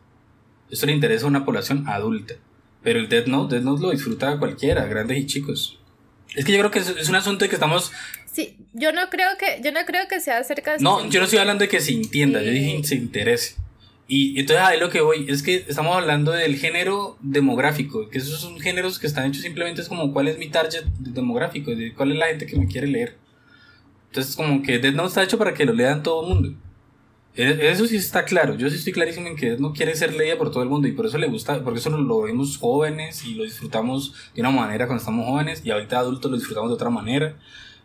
[0.71, 2.35] Esto le interesa a una población adulta.
[2.83, 5.78] Pero el Death Note, Death Note lo disfruta cualquiera, grandes y chicos.
[6.35, 7.93] Es que yo creo que es, un asunto de que estamos
[8.31, 11.25] Sí, yo no creo que, yo no creo que sea acerca de No, yo no
[11.25, 12.55] estoy hablando de que se entienda, yo Eh.
[12.55, 13.57] dije se interese.
[14.07, 18.41] Y, entonces ahí lo que voy es que estamos hablando del género demográfico, que esos
[18.41, 22.13] son géneros que están hechos simplemente es como cuál es mi target demográfico, de cuál
[22.13, 23.17] es la gente que me quiere leer.
[24.07, 26.59] Entonces como que Death Note está hecho para que lo lean todo el mundo.
[27.35, 30.37] E- Eso sí está claro, yo sí estoy clarísimo en que Note quiere ser leída
[30.37, 33.35] por todo el mundo y por eso le gusta, porque eso lo, vemos jóvenes y
[33.35, 36.91] lo disfrutamos de una manera cuando estamos jóvenes y ahorita adultos lo disfrutamos de otra
[36.91, 37.37] manera.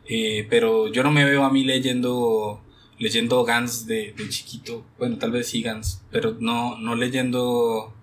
[0.07, 2.61] Eh, pero yo no me veo a mí leyendo
[2.99, 4.85] leyendo Gans de, de chiquito.
[4.97, 7.93] Bueno, tal vez sí Gans, pero no, no leyendo.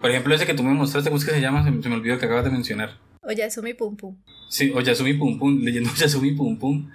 [0.00, 1.62] Por ejemplo, ese que tú me mostraste, ¿cómo es que se llama?
[1.64, 2.98] Se, me- se me olvidó que acabas de mencionar.
[3.22, 4.16] Oyasumi Pum Pum.
[4.48, 6.90] Sí, Oyasumi Pum Pum, leyendo Oyasumi Pum Pum.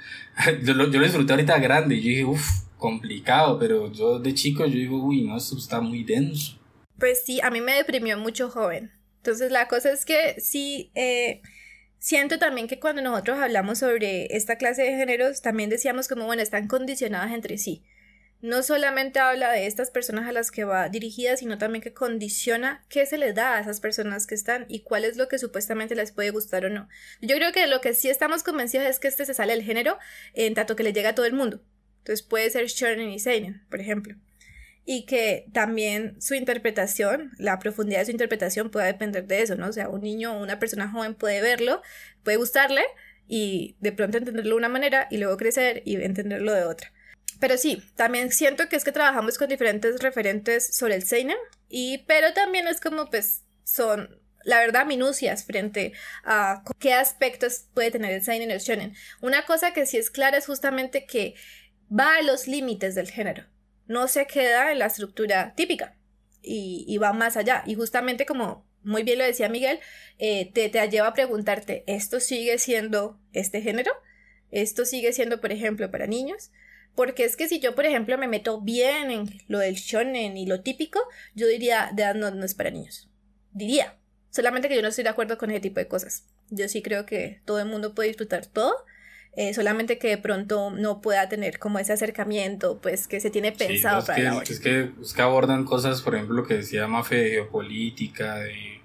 [0.63, 2.47] yo, lo, yo lo disfruté ahorita grande y yo dije, uff,
[2.79, 6.57] complicado, pero yo de chico yo digo, uy, no, esto está muy denso.
[6.97, 8.91] Pues sí, a mí me deprimió mucho joven.
[9.17, 11.41] Entonces la cosa es que sí, eh,
[11.99, 16.41] siento también que cuando nosotros hablamos sobre esta clase de géneros, también decíamos como, bueno,
[16.41, 17.83] están condicionadas entre sí.
[18.41, 22.85] No solamente habla de estas personas a las que va dirigida, sino también que condiciona
[22.87, 25.93] qué se les da a esas personas que están y cuál es lo que supuestamente
[25.93, 26.87] les puede gustar o no.
[27.21, 29.97] Yo creo que lo que sí estamos convencidos es que este se sale del género
[30.33, 31.61] en tanto que le llega a todo el mundo.
[32.09, 34.15] Entonces puede ser shonen y seinen, por ejemplo
[34.91, 39.67] y que también su interpretación, la profundidad de su interpretación puede depender de eso, ¿no?
[39.67, 41.83] O sea, un niño o una persona joven puede verlo,
[42.23, 42.81] puede gustarle
[43.27, 46.91] y de pronto entenderlo de una manera y luego crecer y entenderlo de otra.
[47.39, 51.37] Pero sí, también siento que es que trabajamos con diferentes referentes sobre el seinen
[51.69, 57.91] y pero también es como pues son la verdad minucias frente a qué aspectos puede
[57.91, 58.95] tener el seinen y el shonen.
[59.21, 61.35] Una cosa que sí es clara es justamente que
[61.91, 63.45] va a los límites del género
[63.89, 65.97] no se queda en la estructura típica
[66.41, 67.63] y, va más allá.
[67.65, 69.79] Y justamente como muy bien lo decía Miguel,
[70.19, 73.91] eh, te, te lleva a preguntarte, ¿esto sigue siendo este género?
[74.51, 76.51] ¿Esto sigue siendo, por ejemplo, para niños?
[76.95, 80.45] Porque es que si yo, por ejemplo, me meto bien en lo del shonen y
[80.45, 80.99] lo típico,
[81.35, 83.09] yo diría, de no, no es para niños.
[83.51, 83.95] Diría.
[84.31, 86.25] Solamente que yo no estoy de acuerdo con ese tipo de cosas.
[86.51, 88.85] Yo sí creo que todo el mundo puede disfrutar todo.
[89.35, 93.51] Eh, solamente que de pronto no pueda tener como ese acercamiento, pues que se tiene
[93.51, 94.45] pensado Sí, para es, la que, hora.
[94.49, 98.81] es, que, es que abordan cosas, por ejemplo, lo que decía Mafe de geopolítica, de,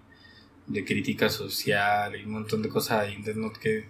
[0.66, 3.84] de crítica social, y un montón de cosas ahí Note que,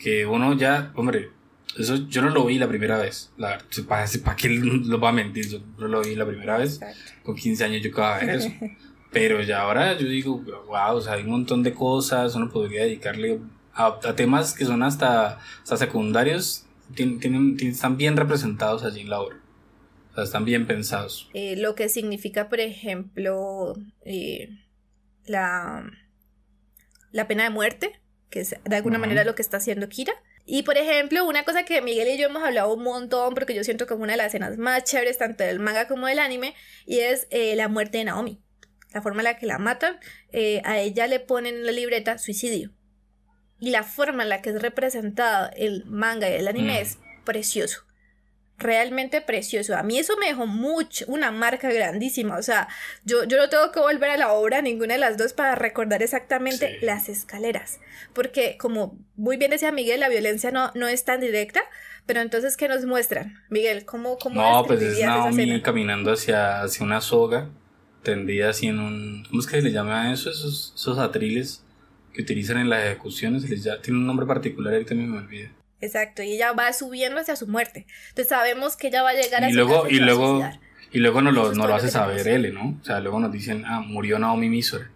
[0.00, 1.30] que uno ya, hombre,
[1.78, 3.32] eso yo no lo vi la primera vez.
[3.36, 5.48] La, ¿Para, para qué lo va a mentir?
[5.48, 6.74] Yo no lo vi la primera vez.
[6.74, 7.00] Exacto.
[7.24, 8.50] Con 15 años yo acababa de ver eso.
[9.10, 12.82] Pero ya ahora yo digo, wow, o sea, hay un montón de cosas, uno podría
[12.82, 13.38] dedicarle
[13.74, 19.10] a, a temas que son hasta, hasta secundarios, tienen, tienen, están bien representados allí en
[19.10, 19.38] la obra.
[20.12, 21.28] O sea, están bien pensados.
[21.34, 23.74] Eh, lo que significa, por ejemplo,
[24.04, 24.48] eh,
[25.26, 25.90] la,
[27.10, 30.12] la pena de muerte, que es de alguna manera lo que está haciendo Kira.
[30.46, 33.64] Y por ejemplo, una cosa que Miguel y yo hemos hablado un montón, porque yo
[33.64, 36.54] siento como una de las escenas más chéveres, tanto del manga como del anime,
[36.86, 38.40] y es eh, la muerte de Naomi.
[38.92, 39.98] La forma en la que la matan,
[40.32, 42.70] eh, a ella le ponen en la libreta suicidio.
[43.64, 47.84] Y la forma en la que es representado el manga y el anime es precioso
[48.58, 49.76] realmente precioso.
[49.76, 52.36] A mí eso me dejó mucho, una marca grandísima.
[52.36, 52.68] O sea,
[53.04, 56.02] yo, yo no tengo que volver a la obra, ninguna de las dos, para recordar
[56.02, 57.80] exactamente las escaleras.
[58.12, 61.62] Porque, como muy bien decía Miguel, la violencia no, no es tan directa.
[62.06, 63.42] Pero entonces, ¿qué nos muestran?
[63.48, 67.48] Miguel, ¿cómo, cómo No, pues es Naomi caminando hacia, hacia una soga,
[68.02, 69.24] tendida así en un...
[69.28, 70.28] ¿Cómo es que se le llama eso?
[70.28, 71.63] Esos, esos atriles
[72.14, 73.48] que utilizan en las ejecuciones.
[73.50, 75.50] Les ya, tiene un nombre particular, ahorita me olvida.
[75.80, 77.86] Exacto, y ella va subiendo hacia su muerte.
[78.08, 80.42] Entonces sabemos que ella va a llegar a y luego y luego
[80.92, 82.78] y luego nos lo, lo hace saber él, ¿no?
[82.80, 84.90] O sea, luego nos dicen, ah, murió Naomi Misora.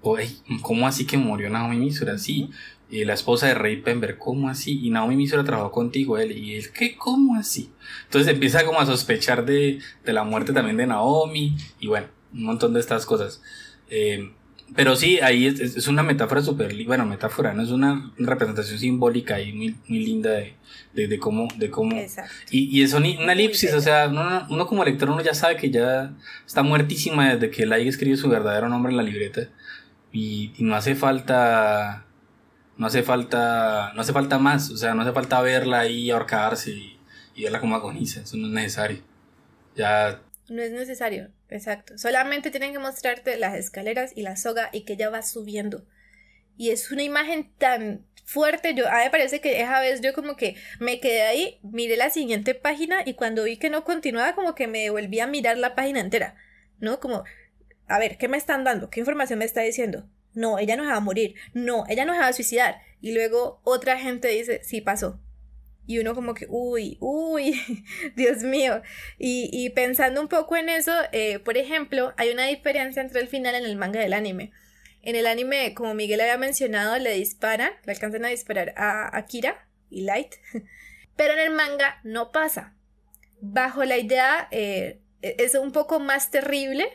[0.00, 0.16] O,
[0.62, 2.18] ¿cómo así que murió Naomi Misora?
[2.18, 2.50] Sí.
[2.90, 4.80] Y la esposa de Rey Pember, ¿cómo así?
[4.82, 6.32] Y Naomi Misora trabajó contigo, él.
[6.32, 6.96] Y él, ¿qué?
[6.96, 7.70] ¿Cómo así?
[8.04, 11.56] Entonces empieza como a sospechar de, de la muerte también de Naomi.
[11.78, 13.42] Y bueno, un montón de estas cosas.
[13.90, 14.32] Eh,
[14.74, 17.62] pero sí, ahí es, una metáfora súper, bueno, metáfora, ¿no?
[17.62, 20.56] Es una representación simbólica y muy, muy linda de,
[20.94, 21.96] de, cómo, de cómo,
[22.50, 26.12] y, y es una elipsis, o sea, uno, como lector uno ya sabe que ya
[26.46, 29.48] está muertísima desde que Lai escribe su verdadero nombre en la libreta
[30.12, 32.06] y, no hace falta,
[32.76, 36.70] no hace falta, no hace falta más, o sea, no hace falta verla ahí ahorcarse
[36.70, 36.98] y,
[37.34, 39.00] y verla como agoniza, eso no es necesario.
[39.74, 40.20] Ya
[40.52, 41.98] no es necesario, exacto.
[41.98, 45.86] Solamente tienen que mostrarte las escaleras y la soga y que ella va subiendo.
[46.56, 48.74] Y es una imagen tan fuerte.
[48.74, 51.96] Yo, a mí me parece que esa vez yo como que me quedé ahí, miré
[51.96, 55.58] la siguiente página y cuando vi que no continuaba, como que me devolví a mirar
[55.58, 56.36] la página entera.
[56.78, 57.00] ¿No?
[57.00, 57.24] Como,
[57.86, 58.90] a ver, ¿qué me están dando?
[58.90, 60.08] ¿Qué información me está diciendo?
[60.34, 61.34] No, ella no se va a morir.
[61.52, 62.80] No, ella no se va a suicidar.
[63.00, 65.20] Y luego otra gente dice, sí pasó.
[65.86, 67.60] Y uno como que, uy, uy,
[68.16, 68.82] Dios mío.
[69.18, 73.54] Y, pensando un poco en eso, eh, por ejemplo, hay una diferencia entre el final
[73.54, 74.52] en el manga del anime.
[75.02, 79.66] En el anime, como Miguel había mencionado, le disparan, le alcanzan a disparar a Akira
[79.90, 80.34] y Light.
[81.16, 82.74] Pero en el manga no pasa.
[83.40, 86.88] Bajo la idea, eh, e, es un poco más terrible,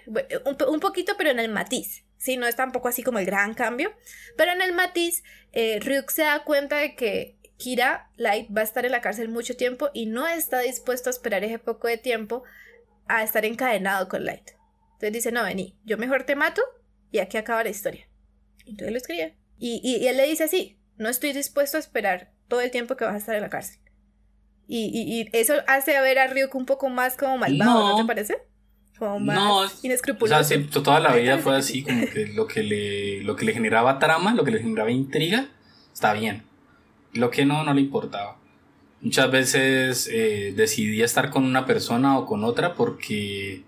[0.46, 2.04] un, poquito, pero en el matiz.
[2.18, 3.94] Sí, no es tampoco así como el gran cambio.
[4.38, 8.64] Pero en el matiz, eh, Ryuk se da cuenta de que Kira Light va a
[8.64, 11.98] estar en la cárcel mucho tiempo y no está dispuesto a esperar ese poco de
[11.98, 12.44] tiempo
[13.08, 14.52] a estar encadenado con Light.
[14.94, 16.62] Entonces dice, no, vení, yo mejor te mato
[17.12, 18.08] y aquí acaba la historia.
[18.66, 19.38] Entonces lo escribe.
[19.60, 23.06] Y, y, él le dice así, no estoy dispuesto a esperar todo el tiempo que
[23.06, 23.80] vas a estar en la cárcel.
[24.68, 28.06] Y, y eso hace a ver a Ryuk un poco más como malvado, ¿no, te
[28.06, 28.38] parece?
[29.00, 30.40] Como más no, inescrupuloso.
[30.40, 33.54] O sea, toda la vida fue así, como que lo que le, lo que le
[33.54, 35.48] generaba trama, lo que le generaba intriga,
[35.94, 36.47] está bien.
[37.14, 38.38] Lo que no, no le importaba.
[39.02, 43.64] Muchas veces eh, decidía estar con una persona o con otra porque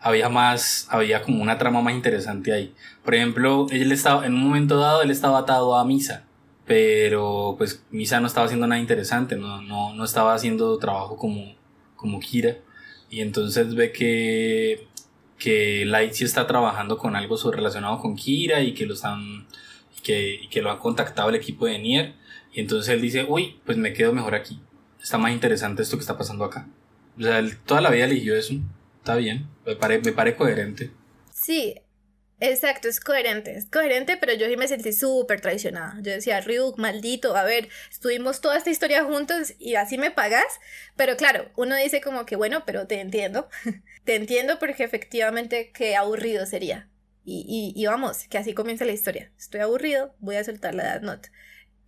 [0.00, 2.74] había más, había como una trama más interesante ahí.
[3.04, 6.24] Por ejemplo, él estaba, en un momento dado, él estaba atado a Misa,
[6.64, 11.54] pero pues Misa no estaba haciendo nada interesante, no, no, no estaba haciendo trabajo como,
[11.96, 12.56] como Kira.
[13.10, 14.86] Y entonces ve que,
[15.38, 19.46] que Light sí está trabajando con algo relacionado con Kira y que lo están,
[20.02, 22.19] que, y que lo han contactado el equipo de Nier
[22.52, 24.60] y entonces él dice, uy, pues me quedo mejor aquí.
[25.00, 26.68] Está más interesante esto que está pasando acá.
[27.18, 28.54] O sea, él toda la vida eligió eso.
[28.98, 30.90] Está bien, me pare, me pare coherente.
[31.32, 31.74] Sí,
[32.42, 35.96] Exacto, es coherente, es coherente, pero yo sí me sentí súper traicionada.
[36.00, 40.46] Yo decía, Ryuk, maldito, a ver, estuvimos toda esta historia juntos y así me pagas.
[40.96, 43.50] Pero claro, uno dice como que, bueno, pero te entiendo.
[44.04, 46.88] te entiendo porque efectivamente qué aburrido sería.
[47.26, 49.30] Y, y, y, vamos, que así comienza la historia.
[49.38, 51.30] Estoy aburrido, voy a soltar la Death Note.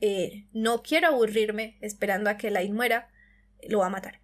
[0.04, 3.08] Eh, no quiero aburrirme esperando a que Light muera,
[3.68, 4.20] lo va a matar.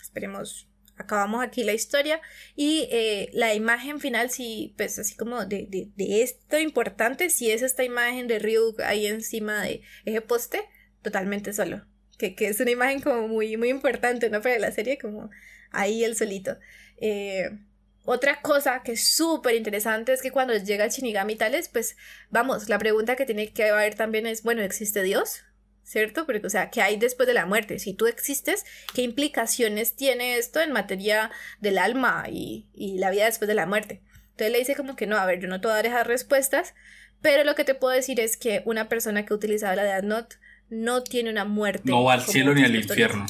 [0.00, 2.20] Esperemos, acabamos aquí la historia
[2.54, 7.62] y eh, la imagen final, sí, pues así como de, de, esto importante, si es
[7.62, 10.62] esta imagen de Ryuk ahí encima de ese poste,
[11.02, 11.84] totalmente solo.
[12.18, 14.40] Que, que, es una imagen como muy, muy importante, ¿no?
[14.40, 15.30] Para la serie, como
[15.72, 16.56] ahí el solito.
[16.98, 17.50] Eh,
[18.06, 21.96] otra cosa que es súper interesante es que cuando llega el Shinigami tales, pues
[22.30, 25.42] vamos, la pregunta que tiene que haber también es, bueno, ¿existe Dios?
[25.82, 26.24] ¿Cierto?
[26.24, 27.80] Porque, o sea, ¿qué hay después de la muerte?
[27.80, 28.64] Si tú existes,
[28.94, 32.66] ¿qué implicaciones tiene esto en materia del alma y,
[32.98, 34.02] la vida después de la muerte?
[34.30, 36.06] Entonces le dice como que no, a ver, yo no te voy a dar esas
[36.06, 36.74] respuestas,
[37.20, 40.36] pero lo que te puedo decir es que una persona que utilizaba la Death Note
[40.70, 41.90] no tiene una muerte.
[41.90, 43.26] No va al cielo ni al infierno.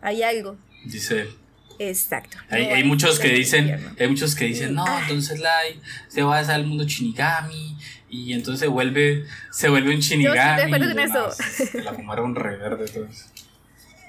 [0.00, 0.56] Hay algo.
[0.84, 1.45] Dice él.
[1.78, 2.38] Exacto.
[2.50, 5.00] Hay, muchos que dicen, hay muchos que dicen, no, ah.
[5.02, 7.76] entonces Light se va a al mundo Shinigami
[8.08, 10.36] y, entonces se vuelve, se vuelve un Shinigami.
[10.36, 11.82] Yo estoy de acuerdo con eso.
[11.82, 13.26] La fumaron reverde todos.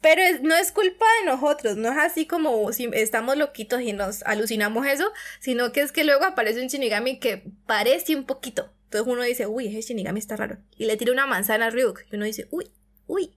[0.01, 3.93] Pero es- no es culpa de nosotros, no es así como si estamos loquitos y
[3.93, 8.73] nos alucinamos eso, sino que es que luego aparece un Shinigami que parece un poquito.
[8.85, 10.59] Entonces uno dice, uy, ese Shinigami está raro.
[10.77, 12.05] Y le tira una manzana a Ryuk.
[12.11, 12.71] Y uno dice, uy,
[13.07, 13.37] uy,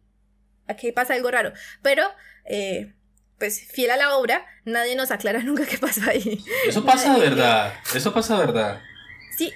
[0.68, 1.52] aquí pasa algo raro.
[1.82, 2.04] Pero,
[2.52, 2.94] eh,
[3.40, 6.44] pues fiel a la obra, nadie nos aclara nunca qué pasó ahí.
[6.68, 7.74] Eso pasa de verdad.
[7.96, 8.82] Eso pasa de verdad.
[9.38, 9.52] Sí.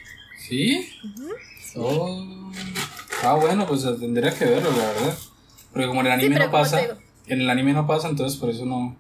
[0.48, 0.90] ¿Sí?
[1.04, 1.30] Ujú.
[1.78, 2.52] Oh.
[3.24, 5.18] Ah, bueno, pues tendría que verlo, la verdad.
[5.72, 6.82] Porque como en el anime pero no pasa,
[7.28, 8.96] en el anime no pasa, entonces por eso no.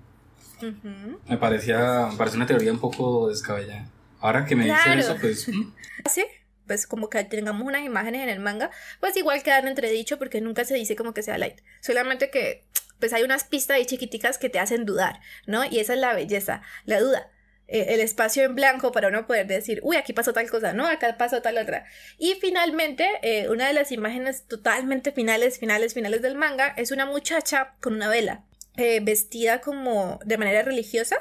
[0.62, 1.20] Ujú.
[1.28, 3.88] Me parecía, me parecía una teoría un poco descabellada.
[4.20, 4.96] Ahora que me Claro.
[4.96, 5.48] dice eso, pues.
[5.48, 5.74] mm,
[6.06, 6.26] Así,
[6.68, 10.66] pues como que tengamos unas imágenes en el manga, pues igual quedan entredicho porque nunca
[10.66, 11.60] se dice como que sea light.
[11.82, 12.66] Solamente que
[13.00, 15.66] pues hay unas pistas ahí chiquiticas que te hacen dudar, ¿no?
[15.66, 17.32] Y esa es la belleza, la duda.
[17.68, 20.86] eh, el espacio en blanco para uno poder decir, uy, aquí pasó tal cosa, no,
[20.86, 21.86] acá pasó tal otra.
[22.18, 27.06] Y finalmente, eh, una de las imágenes totalmente finales, finales, finales del manga es una
[27.06, 28.44] muchacha con una vela,
[28.78, 31.18] eh, vestida como de manera religiosa,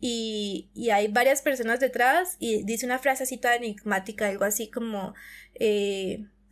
[0.00, 4.70] y, y hay varias personas detrás y dice una frase así tan enigmática, algo así
[4.70, 5.14] como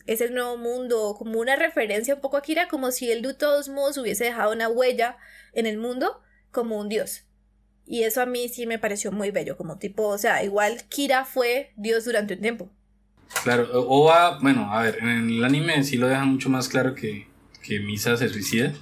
[0.06, 3.34] es el nuevo mundo, como una referencia un poco a Kira, como si él de
[3.34, 5.16] todos modos hubiese dejado una huella
[5.52, 6.20] en el mundo
[6.50, 7.24] como un dios.
[7.86, 11.24] Y eso a mí sí me pareció muy bello, como tipo, o sea, igual Kira
[11.24, 12.70] fue dios durante un tiempo.
[13.42, 16.94] Claro, o va, bueno, a ver, en el anime sí lo deja mucho más claro
[16.94, 17.26] que,
[17.62, 18.72] que Misa se suicida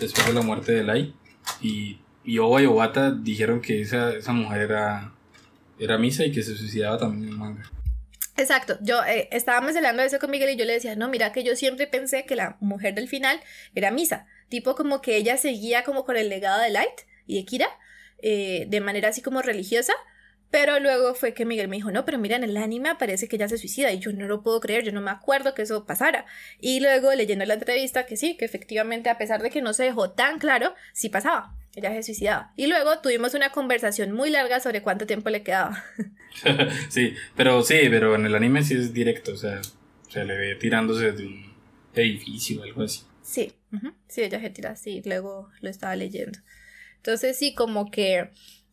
[0.00, 1.14] después de la muerte de Lai.
[1.60, 5.12] Y, y Oba y Obata dijeron que esa, esa mujer era,
[5.78, 7.70] era Misa y que se suicidaba también en el manga.
[8.36, 11.32] Exacto, yo eh, estábamos hablando de eso con Miguel y yo le decía, no, mira
[11.32, 13.40] que yo siempre pensé que la mujer del final
[13.76, 17.44] era Misa, tipo como que ella seguía como con el legado de Light y de
[17.44, 17.68] Kira,
[18.18, 19.92] eh, de manera así como religiosa,
[20.54, 23.34] pero luego fue que Miguel me dijo, no, pero mira, en el anime parece que
[23.34, 25.84] ella se suicida y yo no lo puedo creer, yo no me acuerdo que eso
[25.84, 26.26] pasara.
[26.60, 29.82] Y luego leyendo la entrevista que sí, que efectivamente a pesar de que no se
[29.82, 32.52] dejó tan claro, sí pasaba, ella se suicidaba.
[32.54, 35.82] Y luego tuvimos una conversación muy larga sobre cuánto tiempo le quedaba.
[36.88, 39.60] sí, pero sí, pero en el anime sí es directo, o sea,
[40.08, 41.52] se le ve tirándose de un
[41.96, 43.02] edificio o algo así.
[43.22, 43.52] Sí,
[44.06, 46.38] sí, ella se tira así, luego lo estaba leyendo.
[46.98, 48.30] Entonces sí, como que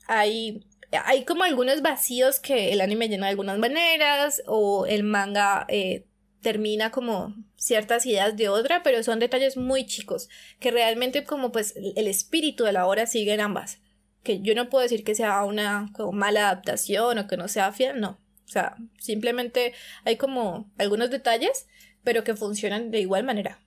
[0.07, 0.63] hay,
[0.97, 6.05] hay como algunos vacíos que el anime llena de algunas maneras o el manga eh,
[6.41, 10.27] termina como ciertas ideas de otra, pero son detalles muy chicos
[10.59, 13.80] que realmente como pues el espíritu de la obra sigue en ambas.
[14.23, 17.99] Que yo no puedo decir que sea una mala adaptación o que no sea fiel,
[17.99, 18.19] no.
[18.45, 19.73] O sea, simplemente
[20.03, 21.68] hay como algunos detalles,
[22.03, 23.59] pero que funcionan de igual manera,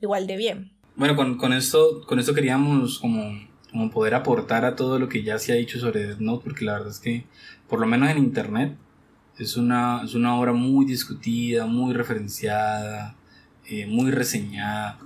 [0.00, 0.72] igual de bien.
[0.94, 5.22] Bueno, con, con esto, con esto queríamos como, como poder aportar a todo lo que
[5.22, 7.24] ya se ha dicho sobre Death Note, porque la verdad es que,
[7.68, 8.76] por lo menos en internet,
[9.38, 13.16] es una, es una obra muy discutida, muy referenciada,
[13.66, 14.98] eh, muy reseñada.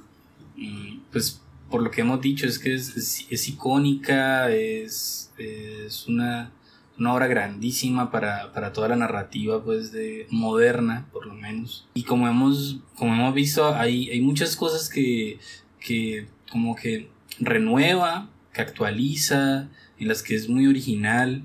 [1.13, 6.51] Pues por lo que hemos dicho es que es, es, es icónica, es, es una,
[6.99, 12.05] una obra grandísima para, para, toda la narrativa pues de moderna por lo menos y
[12.05, 15.41] como hemos como hemos visto hay, hay muchas cosas que,
[15.81, 17.11] que como que
[17.41, 19.69] renueva que actualiza
[19.99, 21.43] en las que es muy original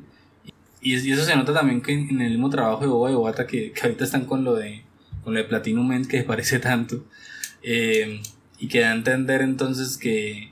[0.82, 3.74] y, eso se nota también que en el mismo trabajo de Boba y Obata que,
[3.82, 4.84] ahorita están con lo de
[5.24, 7.04] con lo de Platinum Men que parece tanto
[7.62, 8.22] eh,
[8.58, 10.52] y que da a entender entonces que,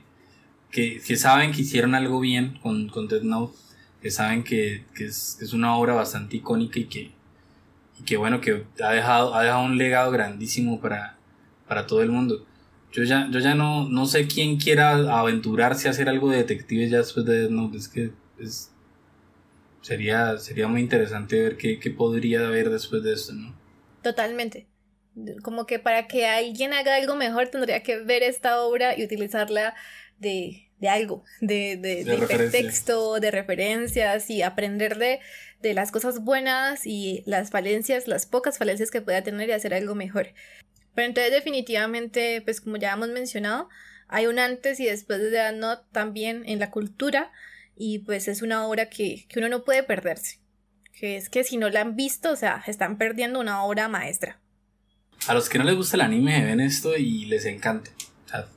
[0.70, 3.56] que, saben que hicieron algo bien con, con Death Note
[4.02, 7.10] que saben que, es, es, una obra bastante icónica y que,
[8.04, 11.16] que bueno, que ha dejado, ha dejado un legado grandísimo para,
[11.66, 12.46] para todo el mundo.
[12.92, 16.90] Yo ya, yo ya no, no sé quién quiera aventurarse a hacer algo de detectives
[16.90, 18.70] ya después de Note, es que es,
[19.82, 23.54] sería, sería muy interesante ver qué, qué podría haber después de esto, ¿no?
[24.02, 24.66] Totalmente.
[25.42, 29.74] Como que para que alguien haga algo mejor tendría que ver esta obra y utilizarla
[30.18, 35.20] de, de algo, de, de, de, de texto, de referencias y aprender de,
[35.60, 39.74] de las cosas buenas y las falencias, las pocas falencias que pueda tener y hacer
[39.74, 40.28] algo mejor.
[40.98, 43.68] Pero entonces definitivamente, pues como ya hemos mencionado,
[44.08, 47.30] hay un antes y después de Death Note también en la cultura
[47.76, 50.40] y pues es una obra que, que uno no puede perderse.
[50.92, 54.40] Que es que si no la han visto, o sea, están perdiendo una obra maestra.
[55.28, 57.92] A los que no les gusta el anime ven esto y les encanta.
[58.26, 58.48] O sea,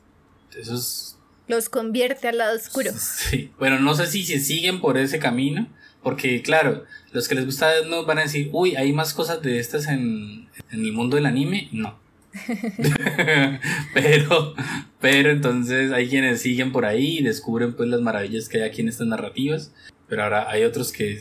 [0.57, 2.89] eso es los convierte al lado oscuro.
[2.97, 5.67] Sí, bueno, no sé si se siguen por ese camino,
[6.01, 9.59] porque claro, los que les gusta Note van a decir, uy, hay más cosas de
[9.59, 11.69] estas en, en el mundo del anime.
[11.71, 12.01] No.
[13.93, 14.53] pero,
[14.99, 18.81] pero entonces hay quienes siguen por ahí y descubren pues las maravillas que hay aquí
[18.81, 19.73] en estas narrativas,
[20.07, 21.19] pero ahora hay otros que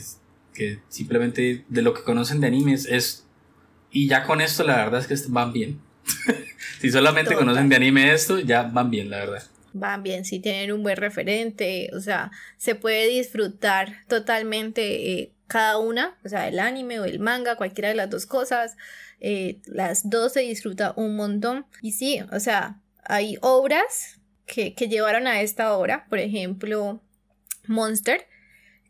[0.53, 3.25] que simplemente de lo que conocen de animes es...
[3.91, 5.81] Y ya con esto la verdad es que van bien.
[6.81, 9.43] si solamente conocen de anime esto, ya van bien, la verdad.
[9.73, 15.77] Van bien, si tienen un buen referente, o sea, se puede disfrutar totalmente eh, cada
[15.77, 18.77] una, o sea, el anime o el manga, cualquiera de las dos cosas.
[19.21, 21.65] Eh, las dos se disfruta un montón.
[21.81, 27.01] Y sí, o sea, hay obras que, que llevaron a esta obra, por ejemplo,
[27.67, 28.27] Monster,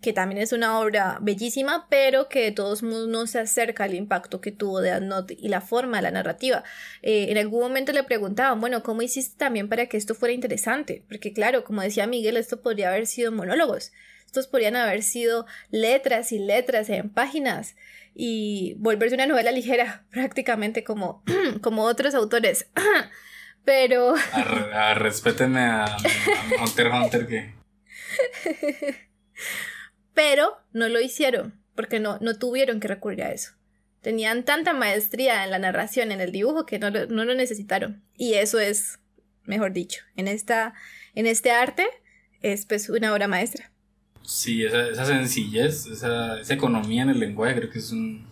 [0.02, 3.94] que también es una obra bellísima, pero que de todos modos no se acerca al
[3.94, 6.64] impacto que tuvo de Note y la forma de la narrativa.
[7.04, 11.06] Eh, en algún momento le preguntaban, bueno, ¿cómo hiciste también para que esto fuera interesante?
[11.08, 13.92] Porque claro, como decía Miguel, esto podría haber sido monólogos,
[14.26, 17.76] estos podrían haber sido letras y letras en páginas
[18.14, 21.24] y volverse una novela ligera, prácticamente como,
[21.62, 22.70] como otros autores.
[23.66, 24.16] Pero...
[24.74, 25.96] A, respétenme a,
[26.62, 27.54] Hunter Hunter que...
[30.14, 33.54] Pero no lo hicieron, porque no, no tuvieron que recurrir a eso.
[34.02, 38.04] Tenían tanta maestría en la narración, en el dibujo, que no lo, no lo necesitaron.
[38.18, 39.00] Y eso es,
[39.44, 40.74] mejor dicho, en, esta,
[41.14, 41.88] en este arte
[42.42, 43.72] es pues una obra maestra.
[44.24, 48.26] Sí, esa, esa sencillez, esa, esa, economía en el lenguaje creo que es un,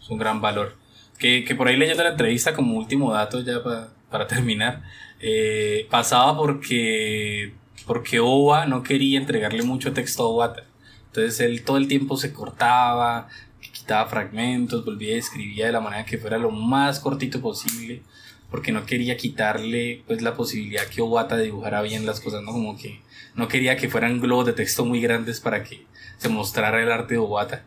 [0.00, 0.76] es un gran valor.
[1.18, 4.82] Que, que, por ahí leyendo la entrevista como último dato ya para, para terminar,
[5.20, 7.52] eh, pasaba porque,
[7.86, 10.64] porque Oba no quería entregarle mucho texto a Obata.
[11.06, 13.28] Entonces él todo el tiempo se cortaba,
[13.72, 18.02] quitaba fragmentos, volvía y escribía de la manera que fuera lo más cortito posible,
[18.50, 22.52] porque no quería quitarle pues la posibilidad que Obata dibujara bien las cosas, ¿no?
[22.52, 23.00] Como que
[23.38, 25.86] no quería que fueran globos de texto muy grandes para que
[26.18, 27.64] se mostrara el arte de Obata.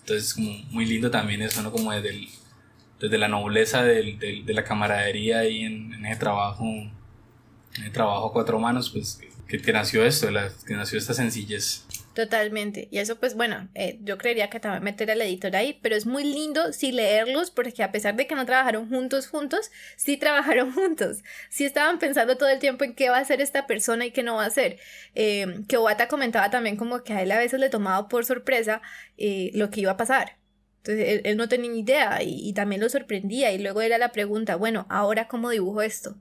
[0.00, 1.72] Entonces muy lindo también eso, ¿no?
[1.72, 2.28] Como desde,
[3.00, 6.92] desde la nobleza del, de la camaradería ahí en, ese trabajo, en
[7.78, 9.18] ese trabajo a cuatro manos, pues
[9.48, 10.28] que, nació esto,
[10.66, 11.86] que nació esta sencillez.
[12.16, 12.88] Totalmente.
[12.90, 16.06] Y eso, pues bueno, eh, yo creería que también meter al editor ahí, pero es
[16.06, 20.72] muy lindo sí leerlos porque a pesar de que no trabajaron juntos, juntos, sí trabajaron
[20.74, 21.18] juntos.
[21.50, 24.22] Sí estaban pensando todo el tiempo en qué va a hacer esta persona y qué
[24.22, 24.78] no va a hacer.
[25.14, 28.80] Eh, que Obata comentaba también como que a él a veces le tomaba por sorpresa
[29.18, 30.38] eh, lo que iba a pasar.
[30.78, 33.52] Entonces él, no tenía ni idea y, y también lo sorprendía.
[33.52, 36.16] Y luego era la pregunta, bueno, ahora cómo dibujo esto.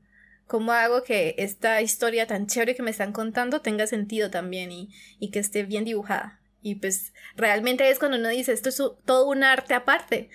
[0.48, 4.90] ¿Cómo hago que esta historia tan chévere que me están contando tenga sentido también y,
[5.20, 6.40] y que esté bien dibujada?
[6.62, 10.30] Y pues realmente es cuando uno dice, esto es todo un arte aparte.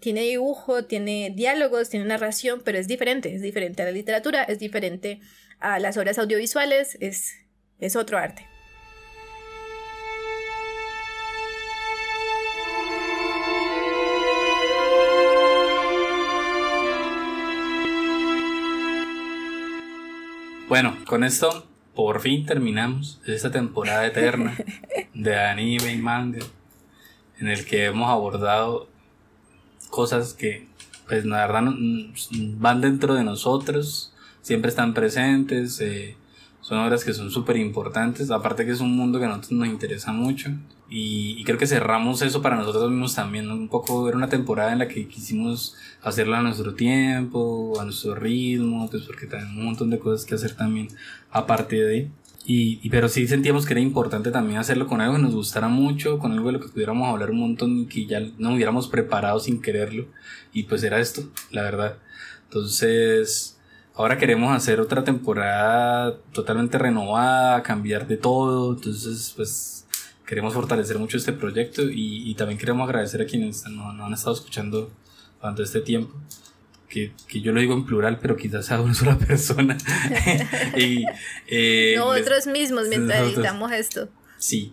[0.00, 4.58] Tiene dibujo, tiene diálogos, tiene narración, pero es diferente, es diferente a la literatura, es
[4.58, 5.20] diferente
[5.58, 7.34] a las obras audiovisuales, es,
[7.78, 8.55] es otro arte.
[20.68, 21.64] Bueno, con esto
[21.94, 24.56] por fin terminamos esta temporada eterna
[25.14, 26.40] de anime y manga
[27.38, 28.88] en el que hemos abordado
[29.90, 30.66] cosas que
[31.06, 31.72] pues la verdad
[32.56, 34.12] van dentro de nosotros,
[34.42, 36.16] siempre están presentes, eh,
[36.62, 39.68] son obras que son súper importantes, aparte que es un mundo que a nosotros nos
[39.68, 40.50] interesa mucho
[40.88, 44.78] y, creo que cerramos eso para nosotros mismos también, un poco era una temporada en
[44.78, 49.90] la que quisimos hacerlo a nuestro tiempo, a nuestro ritmo, pues porque tenemos un montón
[49.90, 50.88] de cosas que hacer también
[51.30, 52.10] aparte de...
[52.48, 55.66] Y, y, pero sí sentíamos que era importante también hacerlo con algo que nos gustara
[55.66, 58.86] mucho, con algo de lo que pudiéramos hablar un montón y que ya nos hubiéramos
[58.86, 60.06] preparado sin quererlo.
[60.52, 61.98] Y pues era esto, la verdad.
[62.44, 63.58] Entonces,
[63.96, 69.75] ahora queremos hacer otra temporada totalmente renovada, cambiar de todo, entonces pues
[70.26, 74.90] queremos fortalecer mucho este proyecto y, también queremos agradecer a quienes nos, han estado escuchando
[75.40, 76.14] durante este tiempo.
[76.88, 79.76] Que, que, yo lo digo en plural, pero quizás sea una sola persona.
[80.76, 81.04] y,
[81.46, 84.08] eh, nosotros mismos mientras editamos esto.
[84.38, 84.72] Sí,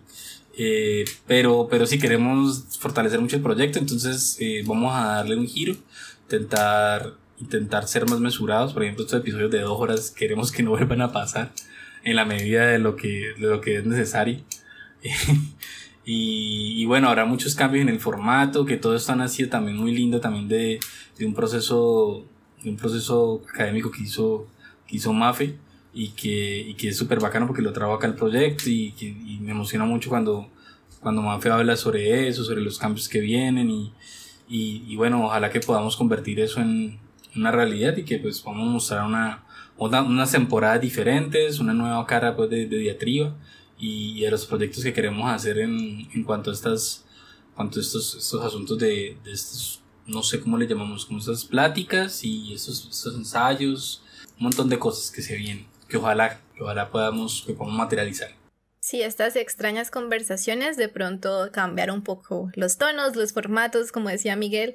[0.56, 5.46] eh, pero, pero sí queremos fortalecer mucho el proyecto, entonces eh, vamos a darle un
[5.46, 5.74] giro,
[6.22, 8.72] intentar intentar ser más mesurados.
[8.72, 11.52] Por ejemplo, estos episodios de dos horas queremos que no vuelvan a pasar
[12.04, 14.40] en la medida de lo que, de lo que es necesario.
[16.04, 19.94] y, bueno, habrá muchos cambios en el formato, que todo esto ha nacido también muy
[19.94, 20.80] lindo, también de,
[21.18, 22.24] de un proceso
[22.64, 24.46] de un proceso académico que hizo,
[24.86, 25.56] que hizo Mafe
[25.92, 29.06] y que, y que es súper bacano porque lo trabaja acá el proyecto y, que,
[29.06, 30.48] y me emociona mucho cuando,
[31.00, 33.92] cuando Mafe habla sobre eso, sobre los cambios que vienen y,
[34.48, 36.98] y, y bueno, ojalá que podamos convertir eso en,
[37.36, 39.42] una realidad y que pues a mostrar una,
[39.76, 43.34] una unas temporadas diferentes, una nueva cara pues de, de diatriba
[43.78, 47.04] y, de los proyectos que queremos hacer en, en cuanto a estas
[47.54, 51.44] cuanto a estos, estos asuntos de, de estos, no sé cómo le llamamos, como estas
[51.44, 54.02] pláticas y estos, estos ensayos,
[54.38, 58.30] un montón de cosas que se vienen, que ojalá, que ojalá podamos, que podamos materializar.
[58.80, 64.36] Sí, estas extrañas conversaciones de pronto cambiaron un poco los tonos, los formatos, como decía
[64.36, 64.74] Miguel.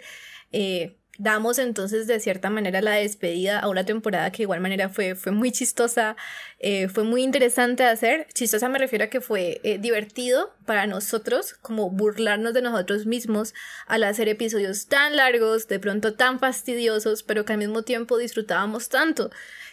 [0.51, 4.87] Eh, damos entonces de cierta manera la despedida a una temporada que de igual manera
[4.87, 6.15] fue, fue muy chistosa,
[6.59, 8.27] eh, fue muy interesante de hacer.
[8.33, 13.53] Chistosa me refiero a que fue eh, divertido para nosotros, como burlarnos de nosotros mismos
[13.85, 18.87] al hacer episodios tan largos, de pronto tan fastidiosos, pero que al mismo tiempo disfrutábamos
[18.87, 19.29] tanto.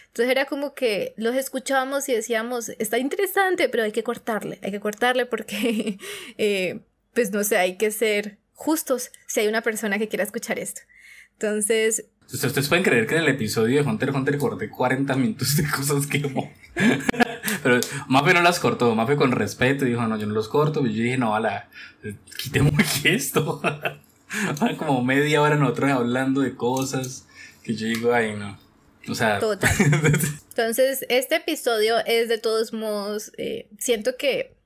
[0.07, 4.71] Entonces era como que los escuchábamos y decíamos, está interesante, pero hay que cortarle, hay
[4.71, 5.97] que cortarle porque,
[6.37, 6.81] eh,
[7.13, 10.81] pues no sé, hay que ser justos si hay una persona que quiera escuchar esto.
[11.39, 12.05] Entonces...
[12.31, 15.69] Ustedes pueden creer que en el episodio de Hunter x Hunter corté 40 minutos de
[15.69, 16.19] cosas que...
[17.63, 20.85] Pero Mafe no las cortó, Mafe con respeto dijo, no, yo no los corto.
[20.85, 21.69] Y yo dije, no, ala,
[22.37, 22.73] quitemos
[23.05, 23.61] esto.
[24.77, 27.25] Como media hora nosotros hablando de cosas
[27.63, 28.59] que yo digo, ay, no.
[29.07, 29.39] O sea...
[29.39, 29.71] Total.
[30.49, 34.56] Entonces, este episodio es de todos modos, eh, siento que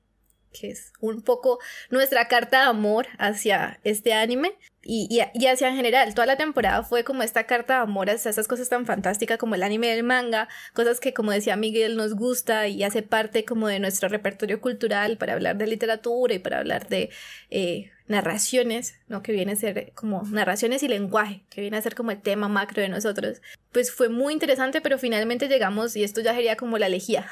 [0.52, 1.58] que es un poco
[1.90, 6.14] nuestra carta de amor hacia este anime y, y, hacia en general.
[6.14, 9.54] Toda la temporada fue como esta carta de amor hacia esas cosas tan fantásticas como
[9.54, 13.68] el anime del manga, cosas que como decía Miguel nos gusta y hace parte como
[13.68, 17.10] de nuestro repertorio cultural para hablar de literatura y para hablar de
[17.50, 19.22] eh, narraciones, ¿no?
[19.22, 22.48] Que viene a ser como narraciones y lenguaje, que viene a ser como el tema
[22.48, 23.40] macro de nosotros.
[23.70, 27.26] Pues fue muy interesante, pero finalmente llegamos, y esto ya sería como la lejía,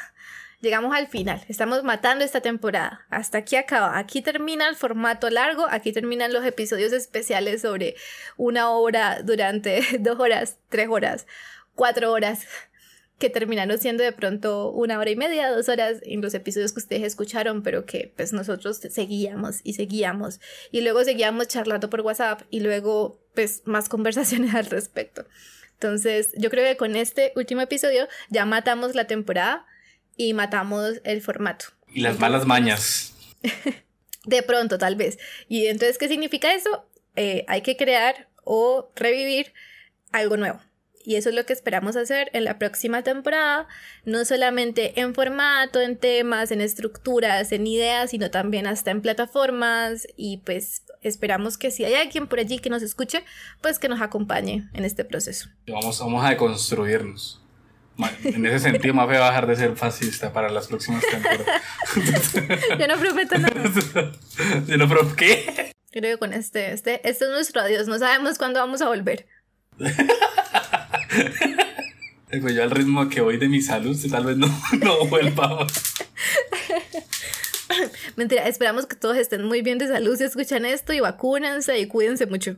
[0.60, 3.06] llegamos al final, estamos matando esta temporada.
[3.10, 7.96] Hasta aquí acaba, aquí termina el formato largo, aquí terminan los episodios especiales sobre
[8.36, 11.26] una hora durante dos horas, tres horas,
[11.74, 12.46] cuatro horas,
[13.18, 16.80] que terminaron siendo de pronto una hora y media, dos horas en los episodios que
[16.80, 20.40] ustedes escucharon, pero que pues nosotros seguíamos y seguíamos.
[20.72, 25.26] Y luego seguíamos charlando por WhatsApp y luego pues más conversaciones al respecto.
[25.74, 29.66] Entonces, yo creo que con este último episodio ya matamos la temporada
[30.20, 31.64] y matamos el formato.
[31.94, 33.14] Y las malas mañas.
[34.26, 35.18] de pronto, tal vez.
[35.48, 36.84] Y entonces, ¿qué significa eso?
[37.16, 39.54] Eh, hay que crear o revivir
[40.12, 40.60] algo nuevo.
[41.02, 43.66] Y eso es lo que esperamos hacer en la próxima temporada,
[44.04, 50.06] no solamente en formato, en temas, en estructuras, en ideas, sino también hasta en plataformas.
[50.18, 53.24] Y pues esperamos que si hay alguien por allí que nos escuche,
[53.62, 55.48] pues que nos acompañe en este proceso.
[55.66, 57.39] Vamos, vamos a deconstruirnos.
[58.24, 61.62] En ese sentido, Mafe va a dejar de ser fascista para las próximas temporadas.
[62.78, 63.62] Yo no prometo nada.
[64.66, 65.72] Yo no prometo qué.
[65.90, 67.88] Creo que con este, este, este es nuestro adiós.
[67.88, 69.26] No sabemos cuándo vamos a volver.
[72.28, 74.46] pues yo al ritmo que voy de mi salud, tal vez no,
[74.78, 75.72] no vuelvamos.
[78.16, 81.86] Mentira, esperamos que todos estén muy bien de salud si escuchan esto y vacúnense y
[81.86, 82.56] cuídense mucho.